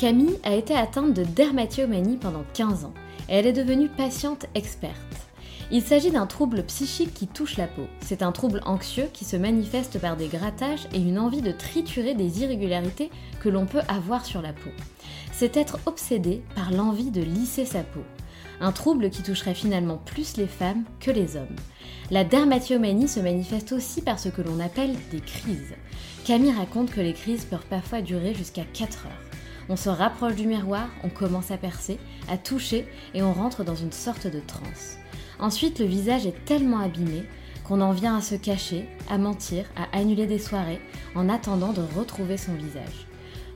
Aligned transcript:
Camille 0.00 0.38
a 0.44 0.54
été 0.54 0.74
atteinte 0.74 1.12
de 1.12 1.24
dermatillomanie 1.24 2.16
pendant 2.16 2.44
15 2.54 2.86
ans 2.86 2.94
et 3.28 3.34
elle 3.34 3.46
est 3.46 3.52
devenue 3.52 3.90
patiente 3.90 4.46
experte. 4.54 4.96
Il 5.70 5.82
s'agit 5.82 6.10
d'un 6.10 6.24
trouble 6.24 6.62
psychique 6.62 7.12
qui 7.12 7.26
touche 7.26 7.58
la 7.58 7.66
peau. 7.66 7.86
C'est 8.00 8.22
un 8.22 8.32
trouble 8.32 8.62
anxieux 8.64 9.10
qui 9.12 9.26
se 9.26 9.36
manifeste 9.36 9.98
par 9.98 10.16
des 10.16 10.28
grattages 10.28 10.88
et 10.94 10.98
une 10.98 11.18
envie 11.18 11.42
de 11.42 11.52
triturer 11.52 12.14
des 12.14 12.40
irrégularités 12.40 13.10
que 13.40 13.50
l'on 13.50 13.66
peut 13.66 13.82
avoir 13.88 14.24
sur 14.24 14.40
la 14.40 14.54
peau. 14.54 14.70
C'est 15.32 15.58
être 15.58 15.78
obsédé 15.84 16.42
par 16.54 16.70
l'envie 16.70 17.10
de 17.10 17.20
lisser 17.20 17.66
sa 17.66 17.82
peau. 17.82 18.00
Un 18.62 18.72
trouble 18.72 19.10
qui 19.10 19.22
toucherait 19.22 19.52
finalement 19.52 19.98
plus 19.98 20.38
les 20.38 20.46
femmes 20.46 20.84
que 21.00 21.10
les 21.10 21.36
hommes. 21.36 21.56
La 22.10 22.24
dermatillomanie 22.24 23.06
se 23.06 23.20
manifeste 23.20 23.72
aussi 23.72 24.00
par 24.00 24.18
ce 24.18 24.30
que 24.30 24.40
l'on 24.40 24.60
appelle 24.60 24.96
des 25.10 25.20
crises. 25.20 25.74
Camille 26.24 26.54
raconte 26.54 26.90
que 26.90 27.02
les 27.02 27.12
crises 27.12 27.44
peuvent 27.44 27.66
parfois 27.68 28.00
durer 28.00 28.32
jusqu'à 28.32 28.64
4 28.64 29.04
heures. 29.04 29.29
On 29.72 29.76
se 29.76 29.88
rapproche 29.88 30.34
du 30.34 30.48
miroir, 30.48 30.88
on 31.04 31.08
commence 31.08 31.52
à 31.52 31.56
percer, 31.56 31.98
à 32.28 32.36
toucher 32.36 32.88
et 33.14 33.22
on 33.22 33.32
rentre 33.32 33.62
dans 33.62 33.76
une 33.76 33.92
sorte 33.92 34.26
de 34.26 34.40
transe. 34.40 34.96
Ensuite, 35.38 35.78
le 35.78 35.86
visage 35.86 36.26
est 36.26 36.44
tellement 36.44 36.80
abîmé 36.80 37.22
qu'on 37.62 37.80
en 37.80 37.92
vient 37.92 38.16
à 38.16 38.20
se 38.20 38.34
cacher, 38.34 38.88
à 39.08 39.16
mentir, 39.16 39.66
à 39.76 39.96
annuler 39.96 40.26
des 40.26 40.40
soirées 40.40 40.80
en 41.14 41.28
attendant 41.28 41.72
de 41.72 41.82
retrouver 41.96 42.36
son 42.36 42.54
visage. 42.54 43.06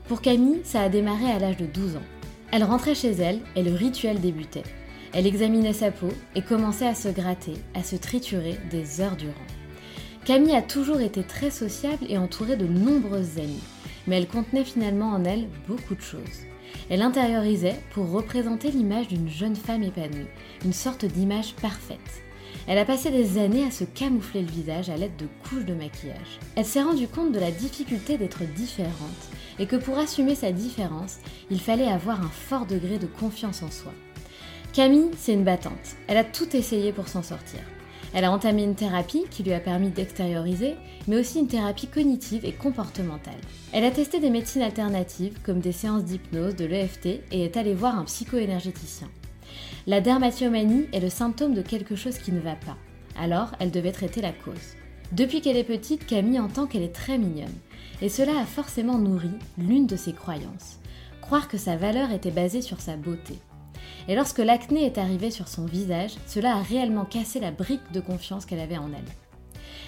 Pour 0.07 0.21
Camille, 0.21 0.61
ça 0.63 0.83
a 0.83 0.89
démarré 0.89 1.29
à 1.29 1.37
l'âge 1.37 1.57
de 1.57 1.65
12 1.65 1.97
ans. 1.97 2.07
Elle 2.53 2.63
rentrait 2.63 2.95
chez 2.95 3.11
elle 3.11 3.41
et 3.57 3.63
le 3.63 3.73
rituel 3.73 4.21
débutait. 4.21 4.63
Elle 5.11 5.27
examinait 5.27 5.73
sa 5.73 5.91
peau 5.91 6.13
et 6.33 6.41
commençait 6.41 6.87
à 6.87 6.95
se 6.95 7.09
gratter, 7.09 7.55
à 7.73 7.83
se 7.83 7.97
triturer 7.97 8.57
des 8.71 9.01
heures 9.01 9.17
durant. 9.17 9.33
Camille 10.23 10.55
a 10.55 10.61
toujours 10.61 11.01
été 11.01 11.23
très 11.23 11.51
sociable 11.51 12.05
et 12.07 12.17
entourée 12.17 12.55
de 12.55 12.67
nombreuses 12.67 13.37
amies 13.37 13.59
mais 14.07 14.17
elle 14.17 14.27
contenait 14.27 14.63
finalement 14.63 15.11
en 15.11 15.23
elle 15.23 15.47
beaucoup 15.67 15.95
de 15.95 16.01
choses. 16.01 16.45
Elle 16.89 17.01
intériorisait 17.01 17.79
pour 17.91 18.11
représenter 18.11 18.71
l'image 18.71 19.07
d'une 19.07 19.29
jeune 19.29 19.55
femme 19.55 19.83
épanouie, 19.83 20.27
une 20.63 20.73
sorte 20.73 21.05
d'image 21.05 21.53
parfaite. 21.55 21.99
Elle 22.67 22.77
a 22.77 22.85
passé 22.85 23.11
des 23.11 23.37
années 23.37 23.65
à 23.65 23.71
se 23.71 23.83
camoufler 23.83 24.41
le 24.41 24.51
visage 24.51 24.89
à 24.89 24.97
l'aide 24.97 25.15
de 25.17 25.27
couches 25.47 25.65
de 25.65 25.73
maquillage. 25.73 26.39
Elle 26.55 26.65
s'est 26.65 26.81
rendue 26.81 27.07
compte 27.07 27.31
de 27.31 27.39
la 27.39 27.51
difficulté 27.51 28.17
d'être 28.17 28.43
différente 28.55 28.91
et 29.59 29.67
que 29.67 29.75
pour 29.75 29.97
assumer 29.97 30.35
sa 30.35 30.51
différence, 30.51 31.17
il 31.51 31.59
fallait 31.59 31.87
avoir 31.87 32.21
un 32.21 32.29
fort 32.29 32.65
degré 32.65 32.97
de 32.97 33.05
confiance 33.05 33.61
en 33.61 33.71
soi. 33.71 33.93
Camille, 34.73 35.11
c'est 35.17 35.33
une 35.33 35.43
battante. 35.43 35.95
Elle 36.07 36.17
a 36.17 36.23
tout 36.23 36.55
essayé 36.55 36.91
pour 36.91 37.07
s'en 37.07 37.23
sortir. 37.23 37.61
Elle 38.15 38.23
a 38.23 38.31
entamé 38.31 38.63
une 38.63 38.75
thérapie 38.75 39.25
qui 39.29 39.43
lui 39.43 39.51
a 39.51 39.59
permis 39.59 39.89
d'extérioriser, 39.89 40.75
mais 41.09 41.19
aussi 41.19 41.39
une 41.39 41.49
thérapie 41.49 41.87
cognitive 41.87 42.45
et 42.45 42.53
comportementale. 42.53 43.33
Elle 43.73 43.83
a 43.83 43.91
testé 43.91 44.21
des 44.21 44.29
médecines 44.29 44.61
alternatives 44.61 45.37
comme 45.43 45.59
des 45.59 45.73
séances 45.73 46.05
d'hypnose, 46.05 46.55
de 46.55 46.63
l'EFT 46.63 47.07
et 47.33 47.43
est 47.43 47.57
allée 47.57 47.73
voir 47.73 47.99
un 47.99 48.05
psychoénergéticien. 48.05 49.09
La 49.85 49.99
dermatillomanie 49.99 50.87
est 50.93 51.01
le 51.01 51.09
symptôme 51.09 51.53
de 51.53 51.61
quelque 51.61 51.97
chose 51.97 52.17
qui 52.17 52.31
ne 52.31 52.39
va 52.39 52.55
pas. 52.55 52.77
Alors, 53.19 53.51
elle 53.59 53.71
devait 53.71 53.91
traiter 53.91 54.21
la 54.21 54.31
cause. 54.31 54.75
Depuis 55.11 55.41
qu'elle 55.41 55.57
est 55.57 55.65
petite, 55.65 56.05
Camille 56.05 56.39
entend 56.39 56.67
qu'elle 56.67 56.83
est 56.83 56.95
très 56.95 57.17
mignonne. 57.17 57.53
Et 58.01 58.07
cela 58.07 58.39
a 58.39 58.45
forcément 58.45 58.97
nourri 58.97 59.31
l'une 59.57 59.87
de 59.87 59.97
ses 59.97 60.13
croyances. 60.13 60.79
Croire 61.19 61.49
que 61.49 61.57
sa 61.57 61.75
valeur 61.75 62.13
était 62.13 62.31
basée 62.31 62.61
sur 62.61 62.79
sa 62.79 62.95
beauté. 62.95 63.39
Et 64.07 64.15
lorsque 64.15 64.39
l'acné 64.39 64.85
est 64.85 64.97
arrivé 64.97 65.31
sur 65.31 65.47
son 65.47 65.65
visage, 65.65 66.15
cela 66.27 66.55
a 66.55 66.61
réellement 66.61 67.05
cassé 67.05 67.39
la 67.39 67.51
brique 67.51 67.91
de 67.91 67.99
confiance 67.99 68.45
qu'elle 68.45 68.59
avait 68.59 68.77
en 68.77 68.89
elle. 68.89 69.11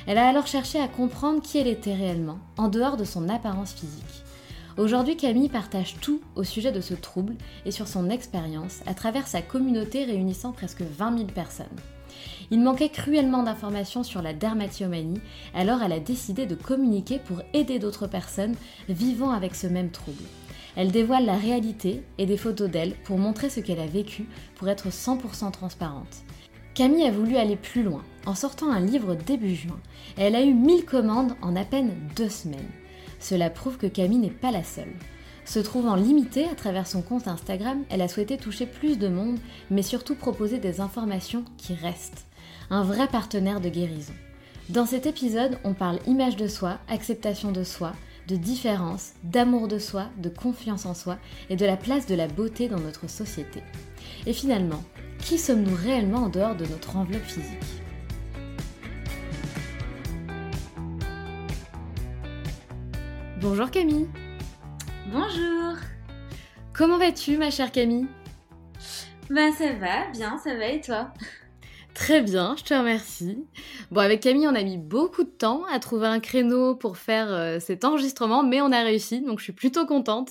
Elle 0.08 0.18
a 0.18 0.28
alors 0.28 0.48
cherché 0.48 0.80
à 0.80 0.88
comprendre 0.88 1.42
qui 1.42 1.58
elle 1.58 1.68
était 1.68 1.94
réellement, 1.94 2.40
en 2.58 2.70
dehors 2.70 2.98
de 2.98 3.04
son 3.04 3.30
apparence 3.30 3.74
physique. 3.74 4.24
Aujourd'hui, 4.78 5.18
Camille 5.18 5.50
partage 5.50 5.96
tout 6.02 6.22
au 6.36 6.44
sujet 6.44 6.72
de 6.72 6.82
ce 6.82 6.94
trouble 6.94 7.36
et 7.66 7.72
sur 7.72 7.88
son 7.88 8.10
expérience 8.10 8.82
à 8.86 8.94
travers 8.94 9.28
sa 9.28 9.42
communauté 9.42 10.06
réunissant 10.06 10.52
presque 10.52 10.82
20 10.82 11.18
000 11.18 11.30
personnes. 11.30 11.66
Il 12.52 12.62
manquait 12.62 12.90
cruellement 12.90 13.44
d'informations 13.44 14.04
sur 14.04 14.22
la 14.22 14.34
dermatillomanie, 14.34 15.20
alors 15.54 15.82
elle 15.84 15.92
a 15.92 16.00
décidé 16.00 16.46
de 16.46 16.56
communiquer 16.56 17.20
pour 17.20 17.42
aider 17.54 17.80
d'autres 17.80 18.08
personnes 18.08 18.56
vivant 18.88 19.32
avec 19.32 19.56
ce 19.56 19.68
même 19.68 19.92
trouble. 19.92 20.24
Elle 20.78 20.92
dévoile 20.92 21.26
la 21.26 21.36
réalité 21.36 22.04
et 22.20 22.28
des 22.28 22.38
photos 22.38 22.70
d'elle 22.70 22.94
pour 23.04 23.18
montrer 23.18 23.50
ce 23.50 23.60
qu'elle 23.60 23.80
a 23.80 23.88
vécu 23.88 24.28
pour 24.56 24.70
être 24.70 24.90
100% 24.90 25.52
transparente. 25.52 26.24
Camille 26.76 27.08
a 27.08 27.12
voulu 27.12 27.36
aller 27.36 27.56
plus 27.56 27.82
loin 27.82 28.04
en 28.28 28.36
sortant 28.36 28.72
un 28.72 28.80
livre 28.80 29.16
début 29.16 29.56
juin 29.56 29.80
elle 30.18 30.36
a 30.36 30.44
eu 30.44 30.54
1000 30.54 30.86
commandes 30.86 31.34
en 31.42 31.56
à 31.56 31.66
peine 31.66 31.94
deux 32.16 32.30
semaines. 32.30 32.70
Cela 33.20 33.50
prouve 33.50 33.78
que 33.78 33.88
Camille 33.88 34.20
n'est 34.20 34.30
pas 34.30 34.52
la 34.52 34.64
seule. 34.64 34.94
Se 35.46 35.60
trouvant 35.60 35.96
limitée 35.96 36.46
à 36.46 36.56
travers 36.56 36.86
son 36.86 37.02
compte 37.02 37.28
Instagram, 37.28 37.84
elle 37.90 38.02
a 38.02 38.08
souhaité 38.08 38.38
toucher 38.38 38.68
plus 38.68 39.00
de 39.00 39.08
monde, 39.08 39.40
mais 39.72 39.82
surtout 39.82 40.16
proposer 40.16 40.60
des 40.60 40.82
informations 40.82 41.44
qui 41.58 41.74
restent. 41.74 42.26
Un 42.70 42.84
vrai 42.84 43.08
partenaire 43.08 43.62
de 43.62 43.70
guérison. 43.70 44.14
Dans 44.70 44.86
cet 44.86 45.06
épisode, 45.06 45.58
on 45.64 45.74
parle 45.74 46.00
image 46.06 46.36
de 46.36 46.48
soi, 46.48 46.78
acceptation 46.90 47.52
de 47.52 47.64
soi, 47.64 47.94
de 48.28 48.36
différence, 48.36 49.14
d'amour 49.24 49.70
de 49.70 49.80
soi, 49.80 50.10
de 50.18 50.28
confiance 50.28 50.86
en 50.86 50.94
soi 50.94 51.18
et 51.50 51.56
de 51.56 51.66
la 51.66 51.78
place 51.78 52.08
de 52.08 52.16
la 52.16 52.28
beauté 52.28 52.68
dans 52.68 52.80
notre 52.80 53.10
société. 53.10 53.64
Et 54.26 54.34
finalement, 54.34 54.84
qui 55.20 55.38
sommes-nous 55.38 55.76
réellement 55.76 56.26
en 56.26 56.30
dehors 56.30 56.56
de 56.56 56.66
notre 56.66 56.98
enveloppe 56.98 57.24
physique? 57.24 57.82
Bonjour 63.40 63.72
Camille. 63.72 64.08
Bonjour. 65.12 65.76
Comment 66.74 66.98
vas-tu 66.98 67.38
ma 67.38 67.50
chère 67.50 67.72
Camille? 67.72 68.08
Ben 69.30 69.54
ça 69.54 69.74
va, 69.74 70.12
bien, 70.12 70.38
ça 70.38 70.56
va 70.56 70.68
et 70.68 70.82
toi? 70.82 71.14
Très 71.98 72.22
bien, 72.22 72.56
je 72.56 72.64
te 72.64 72.76
remercie. 72.76 73.44
Bon, 73.90 74.02
avec 74.02 74.22
Camille, 74.22 74.48
on 74.48 74.54
a 74.54 74.62
mis 74.62 74.78
beaucoup 74.78 75.24
de 75.24 75.32
temps 75.32 75.66
à 75.66 75.80
trouver 75.80 76.06
un 76.06 76.20
créneau 76.20 76.76
pour 76.76 76.96
faire 76.96 77.34
euh, 77.34 77.60
cet 77.60 77.84
enregistrement, 77.84 78.44
mais 78.44 78.62
on 78.62 78.72
a 78.72 78.84
réussi, 78.84 79.20
donc 79.22 79.40
je 79.40 79.46
suis 79.46 79.54
plutôt 79.54 79.88
contente. 79.88 80.30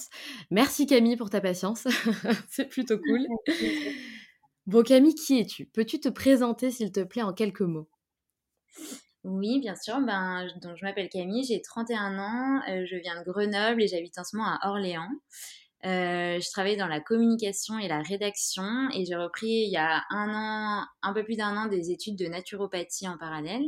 Merci 0.52 0.86
Camille 0.86 1.16
pour 1.16 1.28
ta 1.28 1.40
patience, 1.40 1.88
c'est 2.48 2.66
plutôt 2.66 2.98
cool. 2.98 3.26
Bon 4.66 4.84
Camille, 4.84 5.16
qui 5.16 5.40
es-tu? 5.40 5.66
Peux-tu 5.66 5.98
te 5.98 6.08
présenter 6.08 6.70
s'il 6.70 6.92
te 6.92 7.02
plaît 7.02 7.22
en 7.22 7.32
quelques 7.32 7.62
mots? 7.62 7.88
Oui, 9.24 9.58
bien 9.58 9.74
sûr. 9.74 9.98
Ben, 10.02 10.46
donc, 10.62 10.76
je 10.76 10.84
m'appelle 10.84 11.08
Camille, 11.08 11.42
j'ai 11.42 11.60
31 11.60 12.16
ans, 12.20 12.60
euh, 12.69 12.86
je 12.88 12.94
viens 12.94 13.20
de 13.20 13.28
Grenoble 13.28 13.82
et 13.82 13.88
j'habite 13.88 14.16
en 14.19 14.24
ce 14.24 14.36
moment 14.36 14.56
à 14.62 14.70
Orléans. 14.70 15.10
Euh, 15.84 16.40
je 16.40 16.50
travaille 16.50 16.76
dans 16.76 16.88
la 16.88 17.00
communication 17.00 17.78
et 17.78 17.87
la 17.87 18.00
rédaction 18.00 18.88
et 18.94 19.05
j'ai 19.05 19.14
repris 19.14 19.46
il 19.46 19.70
y 19.70 19.76
a 19.76 20.02
un 20.11 20.34
an, 20.34 20.84
un 21.02 21.12
peu 21.12 21.23
plus 21.23 21.37
d'un 21.37 21.56
an, 21.56 21.67
des 21.67 21.90
études 21.90 22.17
de 22.17 22.26
naturopathie 22.26 23.08
en 23.08 23.19
parallèle. 23.19 23.67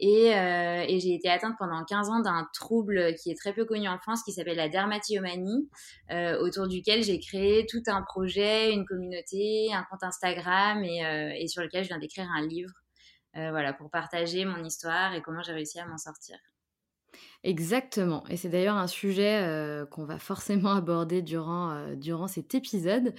Et, 0.00 0.32
euh, 0.34 0.84
et 0.86 1.00
j'ai 1.00 1.14
été 1.14 1.28
atteinte 1.28 1.56
pendant 1.58 1.84
15 1.84 2.08
ans 2.08 2.20
d'un 2.20 2.46
trouble 2.54 3.14
qui 3.16 3.30
est 3.30 3.34
très 3.34 3.52
peu 3.52 3.64
connu 3.64 3.88
en 3.88 3.98
France, 3.98 4.22
qui 4.22 4.32
s'appelle 4.32 4.56
la 4.56 4.68
dermatillomanie, 4.68 5.68
euh, 6.12 6.38
autour 6.40 6.68
duquel 6.68 7.02
j'ai 7.02 7.18
créé 7.18 7.66
tout 7.66 7.82
un 7.88 8.02
projet, 8.02 8.72
une 8.72 8.86
communauté, 8.86 9.72
un 9.72 9.84
compte 9.90 10.04
Instagram 10.04 10.84
et, 10.84 11.04
euh, 11.04 11.32
et 11.36 11.48
sur 11.48 11.62
lequel 11.62 11.82
je 11.82 11.88
viens 11.88 11.98
d'écrire 11.98 12.28
un 12.30 12.46
livre, 12.46 12.70
euh, 13.36 13.50
voilà, 13.50 13.72
pour 13.72 13.90
partager 13.90 14.44
mon 14.44 14.62
histoire 14.64 15.14
et 15.14 15.22
comment 15.22 15.42
j'ai 15.42 15.52
réussi 15.52 15.80
à 15.80 15.86
m'en 15.86 15.98
sortir. 15.98 16.38
Exactement. 17.44 18.24
Et 18.28 18.36
c'est 18.36 18.48
d'ailleurs 18.48 18.76
un 18.76 18.88
sujet 18.88 19.40
euh, 19.42 19.86
qu'on 19.86 20.04
va 20.04 20.18
forcément 20.18 20.70
aborder 20.74 21.22
durant, 21.22 21.70
euh, 21.70 21.94
durant 21.94 22.26
cet 22.26 22.54
épisode. 22.54 23.14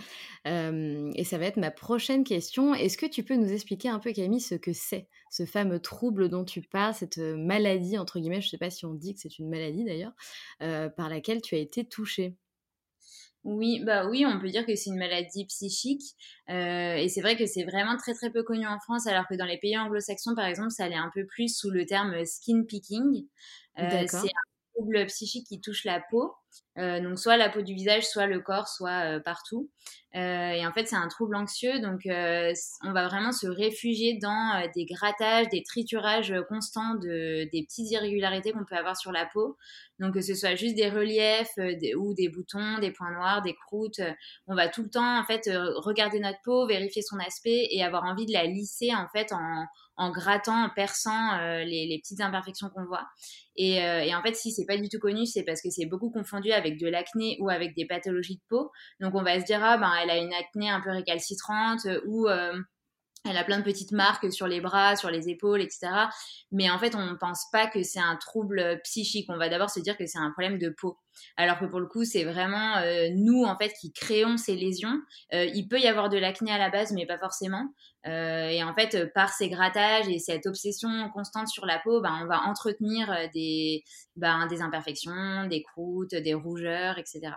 Euh, 0.48 1.12
et 1.16 1.24
ça 1.24 1.38
va 1.38 1.46
être 1.46 1.58
ma 1.58 1.72
prochaine 1.72 2.24
question. 2.24 2.74
Est-ce 2.74 2.98
que 2.98 3.06
tu 3.06 3.24
peux 3.24 3.36
nous 3.36 3.52
expliquer 3.52 3.90
un 3.90 4.00
peu, 4.00 4.12
Camille, 4.12 4.42
ce 4.42 4.56
que 4.56 4.74
c'est, 4.74 5.08
ce 5.32 5.46
fameux 5.46 5.80
trouble 5.80 6.30
dont 6.30 6.44
tu 6.44 6.62
parles, 6.62 6.94
cette 6.94 7.18
maladie, 7.18 7.98
entre 7.98 8.20
guillemets, 8.20 8.42
je 8.42 8.48
ne 8.48 8.52
sais 8.52 8.58
pas 8.58 8.70
si 8.70 8.86
on 8.86 8.94
dit 8.94 9.14
que 9.14 9.22
c'est 9.22 9.40
une 9.40 9.50
maladie 9.50 9.86
d'ailleurs, 9.86 10.14
par 10.60 11.10
laquelle 11.10 11.42
tu 11.42 11.56
as 11.56 11.60
été 11.60 11.86
touchée? 11.86 12.36
Oui, 13.46 13.82
bah 13.86 14.06
oui, 14.10 14.26
on 14.26 14.38
peut 14.38 14.50
dire 14.50 14.66
que 14.66 14.76
c'est 14.76 14.90
une 14.90 14.98
maladie 14.98 15.46
psychique. 15.46 16.04
Et 16.50 17.08
c'est 17.08 17.22
vrai 17.22 17.38
que 17.38 17.46
c'est 17.46 17.64
vraiment 17.64 17.96
très 17.96 18.14
très 18.14 18.30
peu 18.30 18.44
connu 18.44 18.68
en 18.68 18.80
France, 18.80 19.08
alors 19.08 19.28
que 19.28 19.36
dans 19.36 19.46
les 19.46 19.58
pays 19.58 19.78
anglo-saxons, 19.78 20.36
par 20.36 20.46
exemple, 20.46 20.72
ça 20.72 20.84
allait 20.84 20.96
un 20.96 21.10
peu 21.14 21.26
plus 21.26 21.56
sous 21.56 21.70
le 21.70 21.86
terme 21.86 22.26
skin 22.26 22.64
picking. 22.68 23.28
Euh, 23.80 24.06
c'est 24.08 24.18
un 24.18 24.74
trouble 24.74 25.06
psychique 25.08 25.48
qui 25.48 25.62
touche 25.62 25.86
la 25.86 26.02
peau. 26.02 26.34
Euh, 26.80 27.02
donc 27.02 27.20
soit 27.20 27.36
la 27.36 27.50
peau 27.50 27.62
du 27.62 27.74
visage, 27.74 28.08
soit 28.08 28.28
le 28.28 28.40
corps, 28.40 28.68
soit 28.68 29.16
euh, 29.16 29.20
partout. 29.20 29.70
Euh, 30.16 30.52
et 30.52 30.66
en 30.66 30.72
fait, 30.72 30.88
c'est 30.88 30.96
un 30.96 31.08
trouble 31.08 31.36
anxieux, 31.36 31.80
donc 31.82 32.02
on 32.06 32.94
va 32.94 33.08
vraiment 33.08 33.32
se 33.32 33.46
réfugier 33.46 34.18
dans 34.20 34.68
des 34.76 34.86
grattages, 34.86 35.50
des 35.50 35.62
triturages 35.62 36.34
constants 36.48 36.96
de 36.96 37.48
des 37.52 37.64
petites 37.64 37.92
irrégularités 37.92 38.52
qu'on 38.52 38.66
peut 38.66 38.76
avoir 38.76 38.98
sur 38.98 39.12
la 39.12 39.28
peau. 39.28 39.56
Donc 40.00 40.16
que 40.16 40.22
ce 40.22 40.34
soit 40.34 40.56
juste 40.56 40.76
des 40.76 40.90
reliefs 40.90 41.54
ou 41.96 42.16
des 42.16 42.30
boutons, 42.30 42.80
des 42.80 42.90
points 42.90 43.12
noirs, 43.12 43.44
des 43.44 43.54
croûtes, 43.54 44.02
on 44.48 44.56
va 44.56 44.68
tout 44.68 44.82
le 44.82 44.90
temps 44.90 45.20
en 45.20 45.24
fait 45.26 45.48
regarder 45.76 46.20
notre 46.20 46.40
peau, 46.44 46.66
vérifier 46.66 47.04
son 47.04 47.20
aspect 47.20 47.68
et 47.70 47.84
avoir 47.84 48.06
envie 48.06 48.26
de 48.26 48.34
la 48.34 48.46
lisser 48.46 48.90
en 48.96 49.08
fait 49.14 49.32
en, 49.32 49.66
en 49.98 50.12
grattant, 50.12 50.66
en 50.66 50.70
perçant 50.70 51.38
les, 51.60 51.86
les, 51.86 52.00
petites 52.00 52.22
imperfections 52.22 52.70
qu'on 52.70 52.86
voit. 52.86 53.06
Et, 53.58 53.76
et, 53.76 54.16
en 54.16 54.24
fait, 54.24 54.36
si 54.36 54.52
c'est 54.52 54.66
pas 54.66 54.78
du 54.78 54.88
tout 54.88 55.00
connu, 55.00 55.26
c'est 55.26 55.44
parce 55.44 55.62
que 55.62 55.70
c'est 55.70 55.86
beaucoup 55.86 56.10
confondu 56.10 56.39
avec 56.54 56.80
de 56.80 56.88
l'acné 56.88 57.38
ou 57.40 57.50
avec 57.50 57.76
des 57.76 57.86
pathologies 57.86 58.38
de 58.38 58.44
peau. 58.50 58.72
Donc 59.00 59.16
on 59.16 59.24
va 59.24 59.40
se 59.40 59.46
dire, 59.46 59.64
ah 59.64 59.78
ben 59.78 59.92
elle 60.02 60.10
a 60.10 60.18
une 60.18 60.34
acné 60.34 60.70
un 60.70 60.82
peu 60.82 60.92
récalcitrante 60.92 61.88
ou 62.06 62.28
euh, 62.28 62.54
elle 63.26 63.38
a 63.38 63.44
plein 63.44 63.60
de 63.60 63.64
petites 63.64 63.92
marques 63.92 64.32
sur 64.32 64.48
les 64.48 64.62
bras, 64.62 64.96
sur 64.96 65.10
les 65.10 65.30
épaules, 65.30 65.62
etc. 65.62 65.90
Mais 66.52 66.70
en 66.70 66.80
fait, 66.80 66.96
on 66.96 67.06
ne 67.06 67.16
pense 67.16 67.46
pas 67.52 67.68
que 67.68 67.84
c'est 67.84 68.00
un 68.00 68.16
trouble 68.16 68.80
psychique. 68.84 69.26
On 69.30 69.38
va 69.38 69.50
d'abord 69.50 69.70
se 69.70 69.80
dire 69.80 69.98
que 69.98 70.06
c'est 70.06 70.20
un 70.20 70.32
problème 70.32 70.58
de 70.58 70.70
peau. 70.70 70.98
Alors 71.36 71.60
que 71.60 71.66
pour 71.66 71.82
le 71.82 71.88
coup, 71.88 72.06
c'est 72.06 72.24
vraiment 72.24 72.78
euh, 72.78 73.10
nous, 73.14 73.44
en 73.44 73.58
fait, 73.58 73.74
qui 73.80 73.92
créons 73.92 74.38
ces 74.38 74.56
lésions. 74.56 75.02
Euh, 75.34 75.46
il 75.54 75.68
peut 75.68 75.80
y 75.80 75.88
avoir 75.88 76.10
de 76.10 76.18
l'acné 76.18 76.52
à 76.52 76.58
la 76.58 76.70
base, 76.70 76.94
mais 76.94 77.06
pas 77.06 77.18
forcément. 77.18 77.74
et 78.06 78.64
en 78.64 78.74
fait, 78.74 79.14
par 79.14 79.34
ces 79.34 79.50
grattages 79.50 80.08
et 80.08 80.20
cette 80.20 80.46
obsession 80.48 81.10
constante 81.14 81.50
sur 81.50 81.66
la 81.66 81.80
peau, 81.80 82.02
ben, 82.02 82.18
on 82.24 82.28
va 82.28 82.44
entretenir 82.44 83.14
des, 83.34 83.84
ben, 84.16 84.48
des 84.48 84.62
imperfections, 84.62 85.46
des 85.48 85.62
croûtes, 85.64 86.16
des 86.16 86.34
rougeurs, 86.34 86.98
etc. 86.98 87.34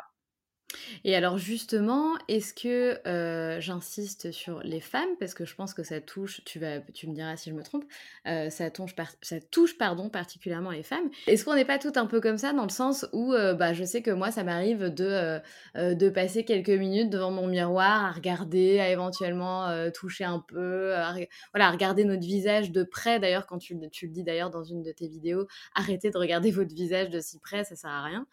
Et 1.04 1.16
alors 1.16 1.38
justement, 1.38 2.14
est-ce 2.28 2.54
que 2.54 3.00
euh, 3.06 3.60
j'insiste 3.60 4.32
sur 4.32 4.60
les 4.62 4.80
femmes? 4.80 5.16
Parce 5.18 5.34
que 5.34 5.44
je 5.44 5.54
pense 5.54 5.74
que 5.74 5.82
ça 5.82 6.00
touche, 6.00 6.42
tu 6.44 6.58
vas, 6.58 6.80
tu 6.80 7.08
me 7.08 7.14
diras 7.14 7.36
si 7.36 7.50
je 7.50 7.54
me 7.54 7.62
trompe, 7.62 7.84
euh, 8.26 8.50
ça 8.50 8.70
touche, 8.70 8.94
ça 9.22 9.40
touche 9.40 9.76
pardon 9.76 10.08
particulièrement 10.08 10.70
les 10.70 10.82
femmes. 10.82 11.10
Est-ce 11.26 11.44
qu'on 11.44 11.54
n'est 11.54 11.64
pas 11.64 11.78
tout 11.78 11.92
un 11.96 12.06
peu 12.06 12.20
comme 12.20 12.38
ça 12.38 12.52
dans 12.52 12.62
le 12.64 12.70
sens 12.70 13.06
où, 13.12 13.32
euh, 13.32 13.54
bah, 13.54 13.72
je 13.72 13.84
sais 13.84 14.02
que 14.02 14.10
moi 14.10 14.30
ça 14.30 14.44
m'arrive 14.44 14.92
de 14.94 15.40
de 15.74 16.08
passer 16.08 16.44
quelques 16.44 16.68
minutes 16.68 17.10
devant 17.10 17.30
mon 17.30 17.46
miroir 17.46 18.04
à 18.04 18.12
regarder, 18.12 18.78
à 18.78 18.90
éventuellement 18.90 19.90
toucher 19.92 20.24
un 20.24 20.38
peu, 20.40 20.94
à, 20.94 21.14
voilà, 21.52 21.70
regarder 21.70 22.04
notre 22.04 22.22
visage 22.22 22.70
de 22.70 22.82
près. 22.82 23.18
D'ailleurs, 23.20 23.46
quand 23.46 23.58
tu, 23.58 23.76
tu 23.90 24.06
le 24.06 24.12
dis 24.12 24.22
d'ailleurs 24.22 24.50
dans 24.50 24.64
une 24.64 24.82
de 24.82 24.92
tes 24.92 25.08
vidéos, 25.08 25.46
arrêtez 25.74 26.10
de 26.10 26.18
regarder 26.18 26.50
votre 26.50 26.74
visage 26.74 27.10
de 27.10 27.20
si 27.20 27.38
près, 27.38 27.64
ça 27.64 27.76
sert 27.76 27.90
à 27.90 28.04
rien. 28.04 28.26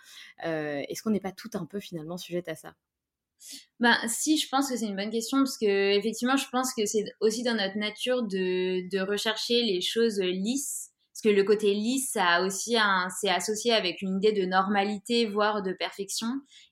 Est-ce 0.43 1.01
qu'on 1.01 1.11
n'est 1.11 1.19
pas 1.19 1.31
tout 1.31 1.49
un 1.53 1.65
peu 1.65 1.79
finalement 1.79 2.17
à 2.47 2.55
ça? 2.55 2.75
Ben, 3.79 3.95
si, 4.07 4.37
je 4.37 4.49
pense 4.49 4.69
que 4.69 4.75
c'est 4.75 4.85
une 4.85 4.95
bonne 4.95 5.11
question 5.11 5.37
parce 5.37 5.57
que 5.57 5.97
effectivement, 5.97 6.35
je 6.35 6.47
pense 6.51 6.73
que 6.73 6.85
c'est 6.85 7.05
aussi 7.21 7.43
dans 7.43 7.55
notre 7.55 7.77
nature 7.77 8.23
de, 8.23 8.89
de 8.89 8.99
rechercher 8.99 9.63
les 9.63 9.81
choses 9.81 10.19
lisses 10.19 10.89
parce 11.21 11.33
que 11.33 11.37
le 11.37 11.43
côté 11.43 11.73
lisse, 11.73 12.11
ça 12.13 12.25
a 12.25 12.45
aussi 12.45 12.77
c'est 13.19 13.29
associé 13.29 13.73
avec 13.73 14.01
une 14.01 14.17
idée 14.17 14.31
de 14.31 14.45
normalité, 14.45 15.25
voire 15.25 15.61
de 15.61 15.73
perfection. 15.73 16.27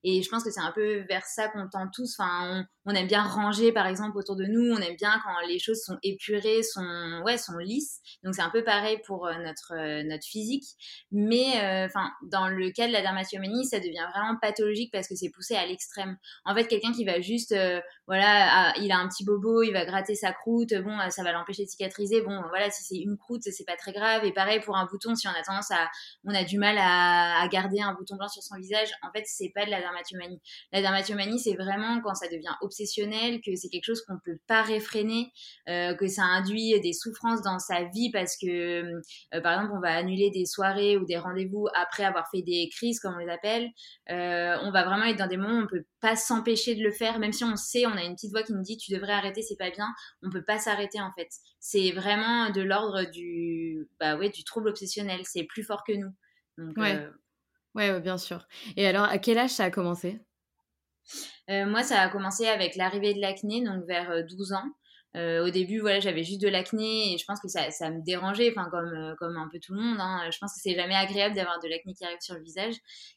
Et 0.10 0.24
je 0.24 0.30
pense 0.30 0.42
que 0.46 0.52
c'est 0.52 0.62
un 0.62 0.72
peu 0.72 1.00
vers 1.10 1.26
ça 1.26 1.50
qu'on 1.50 1.68
tend 1.68 1.90
tous. 1.94 2.16
Enfin, 2.18 2.66
on, 2.86 2.92
aime 2.92 3.08
bien 3.08 3.24
ranger, 3.24 3.74
par 3.74 3.88
exemple, 3.88 4.18
autour 4.18 4.38
de 4.38 4.46
nous. 4.46 4.72
On 4.72 4.78
aime 4.78 4.96
bien 4.96 5.20
quand 5.22 5.46
les 5.50 5.60
choses 5.60 5.82
sont 5.84 5.98
épurées, 6.02 6.64
sont, 6.64 7.22
ouais, 7.26 7.38
sont 7.38 7.58
lisses. 7.58 8.00
Donc 8.24 8.34
c'est 8.34 8.42
un 8.42 8.50
peu 8.50 8.64
pareil 8.64 9.00
pour 9.06 9.28
euh, 9.28 9.34
notre, 9.44 9.74
euh, 9.74 10.04
notre 10.04 10.26
physique. 10.26 10.64
Mais, 11.12 11.62
euh, 11.62 11.90
dans 12.32 12.48
le 12.48 12.72
cas 12.72 12.88
de 12.88 12.94
la 12.94 13.02
dermatillomanie, 13.02 13.66
ça 13.66 13.80
devient 13.80 14.08
vraiment 14.16 14.38
pathologique 14.42 14.94
parce 14.94 15.10
que 15.10 15.16
c'est 15.16 15.30
poussé 15.30 15.58
à 15.58 15.66
l'extrême. 15.66 16.16
En 16.46 16.56
fait, 16.56 16.68
quelqu'un 16.68 16.94
qui 16.94 17.04
va 17.04 17.20
juste, 17.20 17.54
voilà, 18.08 18.74
il 18.78 18.90
a 18.94 19.00
un 19.00 19.10
petit 19.10 19.26
bobo, 19.26 19.62
il 19.62 19.74
va 19.74 19.84
gratter 19.84 20.16
sa 20.16 20.32
croûte, 20.32 20.74
bon, 20.74 20.98
ça 21.10 21.22
va 21.24 21.34
l'empêcher 21.34 21.66
de 21.66 21.70
cicatriser. 21.70 22.22
Bon, 22.22 22.42
voilà, 22.48 22.72
si 22.72 22.84
c'est 22.84 22.98
une 22.98 23.18
croûte, 23.18 23.42
c'est 23.44 23.66
pas 23.66 23.76
très 23.76 23.92
grave. 23.92 24.24
Et 24.24 24.32
pareil 24.32 24.62
pour 24.62 24.78
un 24.78 24.86
bouton, 24.86 25.16
si 25.16 25.28
on 25.28 25.32
a 25.32 25.44
tendance 25.44 25.72
à, 25.72 25.90
on 26.24 26.34
a 26.34 26.46
du 26.46 26.58
mal 26.58 26.78
à, 26.80 27.46
garder 27.50 27.82
un 27.82 27.94
bouton 27.94 28.16
blanc 28.16 28.30
sur 28.30 28.42
son 28.42 28.56
visage, 28.56 28.90
en 29.02 29.12
fait, 29.12 29.24
c'est 29.26 29.52
pas 29.54 29.66
de 29.66 29.72
la 29.72 29.82
La 30.72 30.82
dermatillomanie, 30.82 31.40
c'est 31.40 31.56
vraiment 31.56 32.02
quand 32.02 32.16
ça 32.16 32.28
devient 32.28 32.56
obsessionnel, 32.62 33.42
que 33.42 33.56
c'est 33.56 33.70
quelque 33.70 33.86
chose 33.86 34.04
qu'on 34.06 34.20
peut 34.24 34.40
pas 34.48 34.62
réfréner, 34.62 35.32
euh, 35.70 35.94
que 35.96 36.08
ça 36.08 36.24
induit 36.24 36.80
des 36.82 36.94
souffrances 36.94 37.42
dans 37.42 37.60
sa 37.60 37.84
vie 37.86 38.12
parce 38.12 38.38
que, 38.38 38.48
euh, 38.48 39.42
par 39.42 39.54
exemple, 39.54 39.74
on 39.76 39.82
va 39.82 39.96
annuler 39.96 40.30
des 40.30 40.46
soirées 40.46 40.98
ou 40.98 41.06
des 41.06 41.18
rendez-vous 41.18 41.68
après 41.76 42.04
avoir 42.04 42.30
fait 42.30 42.42
des 42.42 42.70
crises, 42.72 43.00
comme 43.00 43.16
on 43.16 43.20
les 43.20 43.30
appelle. 43.30 43.70
Euh, 44.10 44.58
on 44.64 44.72
va 44.72 44.84
vraiment 44.84 45.06
être 45.06 45.18
dans 45.18 45.28
des 45.28 45.38
moments 45.38 45.60
où 45.60 45.64
on 45.64 45.68
peut 45.68 45.86
pas 46.02 46.16
s'empêcher 46.16 46.76
de 46.76 46.84
le 46.84 46.92
faire, 46.92 47.20
même 47.20 47.34
si 47.34 47.44
on 47.44 47.56
sait, 47.56 47.86
on 47.86 47.92
a 47.92 48.04
une 48.04 48.16
petite 48.16 48.32
voix 48.32 48.44
qui 48.44 48.54
nous 48.54 48.62
dit 48.62 48.78
tu 48.78 48.92
devrais 48.92 49.14
arrêter, 49.14 49.42
c'est 49.42 49.58
pas 49.58 49.72
bien. 49.72 49.88
On 50.24 50.30
peut 50.30 50.44
pas 50.44 50.60
s'arrêter 50.60 51.02
en 51.02 51.12
fait. 51.12 51.30
C'est 51.60 51.92
vraiment 51.92 52.50
de 52.50 52.62
l'ordre 52.62 53.04
du, 53.10 53.88
bah 54.00 54.18
ouais, 54.18 54.30
du 54.30 54.44
trouble 54.44 54.70
obsessionnel. 54.70 55.22
C'est 55.24 55.44
plus 55.44 55.64
fort 55.64 55.84
que 55.86 55.94
nous. 55.94 56.14
Euh, 56.60 56.74
ouais. 56.78 57.08
Bien 58.02 58.18
sûr. 58.18 58.46
Et 58.76 58.86
alors, 58.88 59.06
à 59.06 59.18
quel 59.20 59.38
âge 59.38 59.52
ça 59.52 59.66
a 59.66 59.72
commencé? 59.72 60.20
Euh, 61.50 61.66
Moi, 61.66 61.84
ça 61.84 62.02
a 62.02 62.10
commencé 62.10 62.48
avec 62.48 62.76
l'arrivée 62.76 63.14
de 63.14 63.22
l'acné, 63.22 63.64
donc 63.64 63.86
vers 63.86 64.26
12 64.26 64.54
euh, 65.16 65.46
au 65.46 65.50
début, 65.50 65.80
voilà, 65.80 66.00
j'avais 66.00 66.24
juste 66.24 66.42
de 66.42 66.48
l'acné 66.48 67.14
et 67.14 67.18
je 67.18 67.26
pense 67.26 67.40
que 67.40 67.48
ça, 67.48 67.72
ça 67.72 67.90
me 67.90 68.04
dérangeait, 68.04 68.54
enfin 68.56 68.70
comme 68.70 69.16
comme 69.18 69.38
un 69.38 69.50
peu 69.52 69.60
tout 69.60 69.74
le 69.74 69.82
monde. 69.82 69.98
Hein. 70.00 70.30
Je 70.32 70.38
pense 70.38 70.54
que 70.54 70.60
c'est 70.62 70.76
jamais 70.76 70.96
agréable 70.96 71.36
d'avoir 71.36 71.60
de 71.60 71.68
l'acné 71.68 71.94
qui 71.94 72.06
arrive 72.06 72.20
sur 72.20 72.36
le 72.36 72.44
visage. 72.44 72.76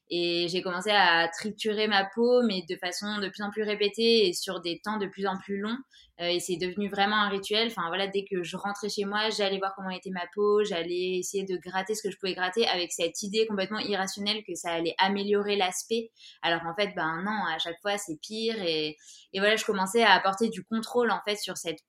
Et 0.08 0.46
j'ai 0.48 0.62
commencé 0.62 0.90
à 0.90 1.28
triturer 1.28 1.88
ma 1.88 2.04
peau, 2.14 2.42
mais 2.42 2.62
de 2.68 2.76
façon 2.76 3.18
de 3.18 3.28
plus 3.28 3.42
en 3.42 3.50
plus 3.50 3.62
répétée 3.62 4.28
et 4.28 4.32
sur 4.32 4.60
des 4.60 4.80
temps 4.82 4.98
de 4.98 5.06
plus 5.06 5.26
en 5.26 5.36
plus 5.38 5.58
longs. 5.58 5.78
Euh, 6.20 6.26
et 6.26 6.40
c'est 6.40 6.56
devenu 6.56 6.88
vraiment 6.88 7.16
un 7.16 7.28
rituel. 7.28 7.68
Enfin 7.68 7.88
voilà, 7.88 8.06
dès 8.06 8.24
que 8.30 8.42
je 8.42 8.56
rentrais 8.56 8.88
chez 8.88 9.04
moi, 9.04 9.30
j'allais 9.30 9.58
voir 9.58 9.72
comment 9.74 9.90
était 9.90 10.10
ma 10.10 10.26
peau, 10.34 10.62
j'allais 10.64 11.18
essayer 11.18 11.44
de 11.44 11.56
gratter 11.56 11.94
ce 11.94 12.02
que 12.02 12.10
je 12.10 12.18
pouvais 12.18 12.34
gratter 12.34 12.66
avec 12.66 12.92
cette 12.92 13.22
idée 13.22 13.46
complètement 13.46 13.78
irrationnelle 13.78 14.42
que 14.46 14.54
ça 14.54 14.70
allait 14.70 14.94
améliorer 14.98 15.56
l'aspect. 15.56 16.10
Alors 16.42 16.60
en 16.66 16.74
fait, 16.74 16.92
ben 16.94 17.22
non, 17.24 17.44
à 17.54 17.58
chaque 17.58 17.80
fois 17.80 17.96
c'est 17.96 18.18
pire. 18.20 18.56
Et, 18.62 18.96
et 19.32 19.38
voilà, 19.38 19.56
je 19.56 19.64
commençais 19.64 20.02
à 20.02 20.12
apporter 20.12 20.50
du 20.50 20.62
contrôle 20.64 21.10
en 21.10 21.20
fait 21.26 21.36
sur 21.36 21.56
cette 21.56 21.80